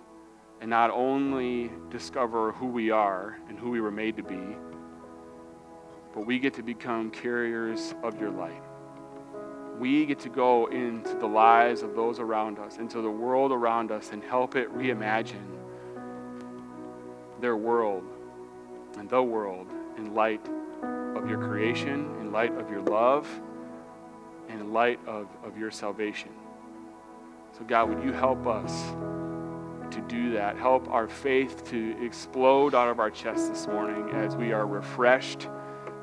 and 0.62 0.70
not 0.70 0.92
only 0.92 1.72
discover 1.90 2.52
who 2.52 2.68
we 2.68 2.92
are 2.92 3.38
and 3.48 3.58
who 3.58 3.70
we 3.70 3.82
were 3.82 3.92
made 3.92 4.18
to 4.18 4.24
be, 4.24 4.58
but 6.14 6.26
we 6.26 6.40
get 6.40 6.54
to 6.56 6.64
become 6.64 7.12
carriers 7.12 7.94
of 8.04 8.20
your 8.20 8.32
light. 8.32 8.62
We 9.80 10.06
get 10.06 10.20
to 10.20 10.30
go 10.30 10.68
into 10.68 11.16
the 11.16 11.28
lives 11.28 11.82
of 11.82 11.96
those 11.96 12.20
around 12.20 12.60
us, 12.60 12.78
into 12.78 13.02
the 13.02 13.10
world 13.10 13.52
around 13.52 13.92
us, 13.92 14.12
and 14.12 14.24
help 14.24 14.56
it 14.56 14.74
reimagine 14.74 15.58
their 17.42 17.58
world 17.58 18.04
and 18.98 19.10
the 19.10 19.22
world 19.22 19.68
in 19.98 20.14
light 20.14 20.48
of 21.16 21.30
your 21.30 21.40
creation, 21.40 22.16
in 22.22 22.32
light 22.32 22.54
of 22.58 22.70
your 22.70 22.82
love, 22.82 23.28
in 24.60 24.74
light 24.74 25.00
of, 25.06 25.28
of 25.44 25.58
your 25.58 25.72
salvation. 25.72 26.30
So, 27.58 27.64
God, 27.66 27.90
would 27.90 28.04
you 28.04 28.12
help 28.12 28.48
us 28.48 28.92
to 29.94 30.02
do 30.08 30.32
that? 30.34 30.58
Help 30.58 30.90
our 30.90 31.08
faith 31.08 31.70
to 31.70 31.96
explode 32.04 32.76
out 32.76 32.90
of 32.90 33.00
our 33.00 33.10
chest 33.10 33.50
this 33.50 33.68
morning 33.68 34.10
as 34.16 34.36
we 34.36 34.52
are 34.52 34.66
refreshed 34.66 35.48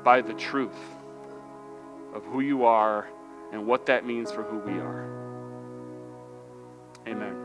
by 0.03 0.21
the 0.21 0.33
truth 0.33 0.71
of 2.13 2.23
who 2.25 2.39
you 2.39 2.65
are 2.65 3.07
and 3.51 3.65
what 3.67 3.85
that 3.85 4.05
means 4.05 4.31
for 4.31 4.43
who 4.43 4.57
we 4.59 4.79
are. 4.79 5.09
Amen. 7.07 7.35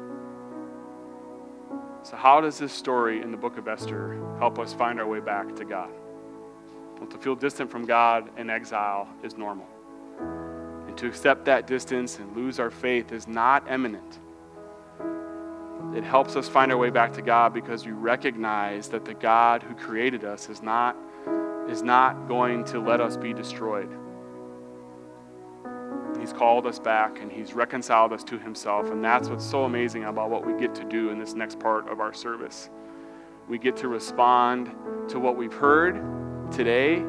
So, 2.03 2.17
how 2.17 2.41
does 2.41 2.59
this 2.59 2.73
story 2.73 3.21
in 3.21 3.31
the 3.31 3.37
book 3.37 3.59
of 3.59 3.69
Esther 3.69 4.19
help 4.39 4.59
us 4.59 4.73
find 4.73 4.99
our 5.01 5.07
way 5.07 5.21
back 5.21 5.55
to 5.57 5.65
God? 5.65 5.91
Well, 6.99 7.09
to 7.09 7.19
feel 7.19 7.35
distant 7.35 7.71
from 7.71 7.85
God 7.85 8.31
in 8.39 8.49
exile 8.49 9.09
is 9.23 9.37
normal. 9.37 9.67
To 10.99 11.07
accept 11.07 11.45
that 11.45 11.69
distance 11.69 12.19
and 12.19 12.37
lose 12.37 12.59
our 12.59 12.73
faith 12.73 13.13
is 13.13 13.29
not 13.29 13.71
imminent. 13.71 14.19
It 15.95 16.03
helps 16.03 16.35
us 16.35 16.49
find 16.49 16.73
our 16.73 16.77
way 16.77 16.91
back 16.91 17.13
to 17.13 17.23
God 17.23 17.55
because 17.55 17.87
we 17.87 17.93
recognize 17.93 18.89
that 18.89 19.05
the 19.05 19.15
God 19.15 19.63
who 19.63 19.77
created 19.77 20.25
us 20.25 20.49
is 20.49 20.61
not, 20.61 20.97
is 21.69 21.83
not 21.83 22.27
going 22.27 22.65
to 22.65 22.81
let 22.81 23.01
us 23.01 23.17
be 23.17 23.33
destroyed. 23.33 23.89
He's 26.19 26.33
called 26.33 26.67
us 26.67 26.81
back 26.81 27.21
and 27.21 27.31
He's 27.31 27.55
reconciled 27.55 28.13
us 28.13 28.25
to 28.25 28.37
Himself. 28.37 28.91
And 28.91 29.03
that's 29.03 29.29
what's 29.29 29.47
so 29.47 29.67
amazing 29.67 30.03
about 30.03 30.31
what 30.31 30.45
we 30.45 30.53
get 30.61 30.75
to 30.75 30.85
do 30.85 31.11
in 31.11 31.19
this 31.21 31.33
next 31.33 31.61
part 31.61 31.89
of 31.89 32.01
our 32.01 32.13
service. 32.13 32.71
We 33.49 33.59
get 33.59 33.77
to 33.77 33.89
respond 33.89 34.75
to 35.11 35.21
what 35.21 35.37
we've 35.37 35.55
heard 35.55 36.51
today, 36.51 37.05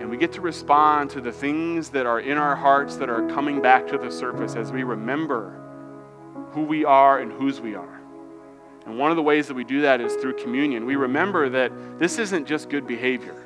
and 0.00 0.08
we 0.08 0.16
get 0.16 0.32
to 0.32 0.40
respond 0.40 1.10
to 1.10 1.20
the 1.20 1.32
things 1.32 1.90
that 1.90 2.06
are 2.06 2.20
in 2.20 2.38
our 2.38 2.54
hearts 2.54 2.96
that 2.96 3.08
are 3.08 3.26
coming 3.28 3.60
back 3.60 3.86
to 3.88 3.98
the 3.98 4.10
surface 4.10 4.54
as 4.54 4.72
we 4.72 4.82
remember 4.82 5.60
who 6.52 6.62
we 6.62 6.84
are 6.84 7.18
and 7.18 7.32
whose 7.32 7.60
we 7.60 7.74
are. 7.74 8.00
And 8.86 8.98
one 8.98 9.10
of 9.10 9.16
the 9.16 9.22
ways 9.22 9.48
that 9.48 9.54
we 9.54 9.64
do 9.64 9.82
that 9.82 10.00
is 10.00 10.14
through 10.14 10.34
communion. 10.36 10.86
We 10.86 10.96
remember 10.96 11.48
that 11.50 11.98
this 11.98 12.18
isn't 12.18 12.46
just 12.46 12.70
good 12.70 12.86
behavior. 12.86 13.44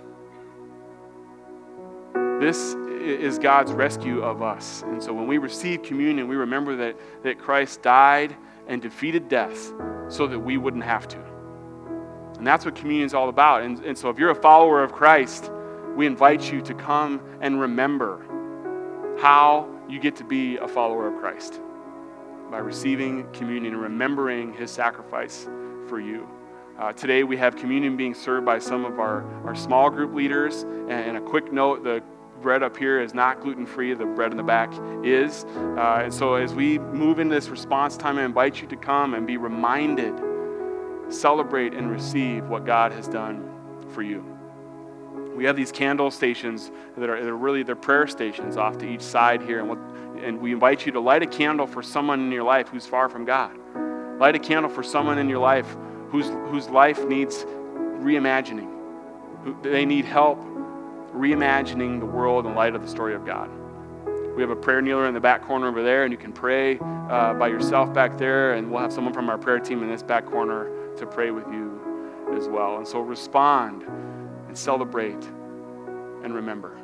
This 2.38 2.74
is 2.74 3.38
God's 3.38 3.72
rescue 3.72 4.22
of 4.22 4.42
us. 4.42 4.82
And 4.82 5.02
so 5.02 5.12
when 5.12 5.26
we 5.26 5.38
receive 5.38 5.82
communion, 5.82 6.28
we 6.28 6.36
remember 6.36 6.76
that, 6.76 6.96
that 7.24 7.38
Christ 7.38 7.82
died 7.82 8.36
and 8.68 8.80
defeated 8.80 9.28
death 9.28 9.72
so 10.08 10.26
that 10.28 10.38
we 10.38 10.58
wouldn't 10.58 10.84
have 10.84 11.08
to. 11.08 11.18
And 12.38 12.46
that's 12.46 12.64
what 12.64 12.74
communion 12.74 13.06
is 13.06 13.14
all 13.14 13.28
about. 13.28 13.62
And, 13.62 13.84
and 13.84 13.96
so 13.96 14.10
if 14.10 14.18
you're 14.18 14.30
a 14.30 14.34
follower 14.34 14.82
of 14.82 14.92
Christ, 14.92 15.50
we 15.96 16.06
invite 16.06 16.50
you 16.52 16.62
to 16.62 16.74
come 16.74 17.20
and 17.40 17.60
remember 17.60 18.24
how 19.20 19.68
you 19.88 20.00
get 20.00 20.16
to 20.16 20.24
be 20.24 20.56
a 20.56 20.66
follower 20.66 21.12
of 21.12 21.20
Christ 21.20 21.60
by 22.50 22.58
receiving 22.58 23.30
communion 23.32 23.74
and 23.74 23.82
remembering 23.82 24.52
his 24.54 24.70
sacrifice 24.70 25.48
for 25.88 26.00
you. 26.00 26.28
Uh, 26.78 26.92
today 26.92 27.22
we 27.22 27.36
have 27.36 27.56
communion 27.56 27.96
being 27.96 28.14
served 28.14 28.46
by 28.46 28.58
some 28.58 28.84
of 28.84 28.98
our, 28.98 29.22
our 29.44 29.54
small 29.54 29.90
group 29.90 30.14
leaders. 30.14 30.62
And, 30.88 31.16
a 31.16 31.20
quick 31.20 31.52
note 31.52 31.84
the 31.84 32.02
bread 32.40 32.62
up 32.62 32.76
here 32.76 33.00
is 33.00 33.14
not 33.14 33.40
gluten 33.40 33.66
free, 33.66 33.92
the 33.94 34.06
bread 34.06 34.30
in 34.30 34.36
the 34.36 34.42
back 34.42 34.72
is. 35.04 35.44
Uh, 35.76 36.00
and 36.04 36.12
so 36.12 36.34
as 36.34 36.54
we 36.54 36.78
move 36.78 37.18
into 37.18 37.34
this 37.34 37.48
response 37.48 37.96
time, 37.96 38.18
I 38.18 38.24
invite 38.24 38.60
you 38.60 38.68
to 38.68 38.76
come 38.76 39.14
and 39.14 39.26
be 39.26 39.36
reminded, 39.36 40.14
celebrate, 41.08 41.74
and 41.74 41.90
receive 41.90 42.48
what 42.48 42.64
God 42.64 42.92
has 42.92 43.06
done 43.06 43.48
for 43.90 44.02
you. 44.02 44.31
We 45.34 45.44
have 45.44 45.56
these 45.56 45.72
candle 45.72 46.10
stations 46.10 46.70
that 46.96 47.08
are, 47.08 47.22
that 47.22 47.28
are 47.28 47.36
really 47.36 47.62
they're 47.62 47.74
prayer 47.74 48.06
stations 48.06 48.56
off 48.56 48.78
to 48.78 48.88
each 48.88 49.00
side 49.00 49.42
here, 49.42 49.60
and, 49.60 50.22
and 50.22 50.40
we 50.40 50.52
invite 50.52 50.84
you 50.84 50.92
to 50.92 51.00
light 51.00 51.22
a 51.22 51.26
candle 51.26 51.66
for 51.66 51.82
someone 51.82 52.20
in 52.20 52.30
your 52.30 52.42
life 52.42 52.68
who's 52.68 52.86
far 52.86 53.08
from 53.08 53.24
God. 53.24 53.56
Light 54.18 54.36
a 54.36 54.38
candle 54.38 54.70
for 54.70 54.82
someone 54.82 55.18
in 55.18 55.28
your 55.28 55.38
life 55.38 55.76
whose, 56.10 56.28
whose 56.50 56.68
life 56.68 57.02
needs 57.06 57.44
reimagining. 58.02 58.70
Who, 59.44 59.56
they 59.62 59.86
need 59.86 60.04
help 60.04 60.38
reimagining 61.14 61.98
the 61.98 62.06
world 62.06 62.46
in 62.46 62.54
light 62.54 62.74
of 62.74 62.82
the 62.82 62.88
story 62.88 63.14
of 63.14 63.24
God. 63.24 63.50
We 64.36 64.42
have 64.42 64.50
a 64.50 64.56
prayer 64.56 64.80
kneeler 64.80 65.06
in 65.08 65.14
the 65.14 65.20
back 65.20 65.42
corner 65.42 65.68
over 65.68 65.82
there, 65.82 66.04
and 66.04 66.12
you 66.12 66.18
can 66.18 66.32
pray 66.32 66.78
uh, 66.78 67.34
by 67.34 67.48
yourself 67.48 67.92
back 67.92 68.16
there, 68.16 68.54
and 68.54 68.70
we'll 68.70 68.80
have 68.80 68.92
someone 68.92 69.12
from 69.12 69.28
our 69.28 69.36
prayer 69.36 69.58
team 69.58 69.82
in 69.82 69.88
this 69.88 70.02
back 70.02 70.24
corner 70.26 70.70
to 70.96 71.06
pray 71.06 71.30
with 71.30 71.46
you 71.48 71.80
as 72.34 72.48
well. 72.48 72.78
And 72.78 72.86
so 72.86 73.00
respond 73.00 73.84
and 74.52 74.58
celebrate 74.58 75.24
and 76.24 76.34
remember. 76.34 76.81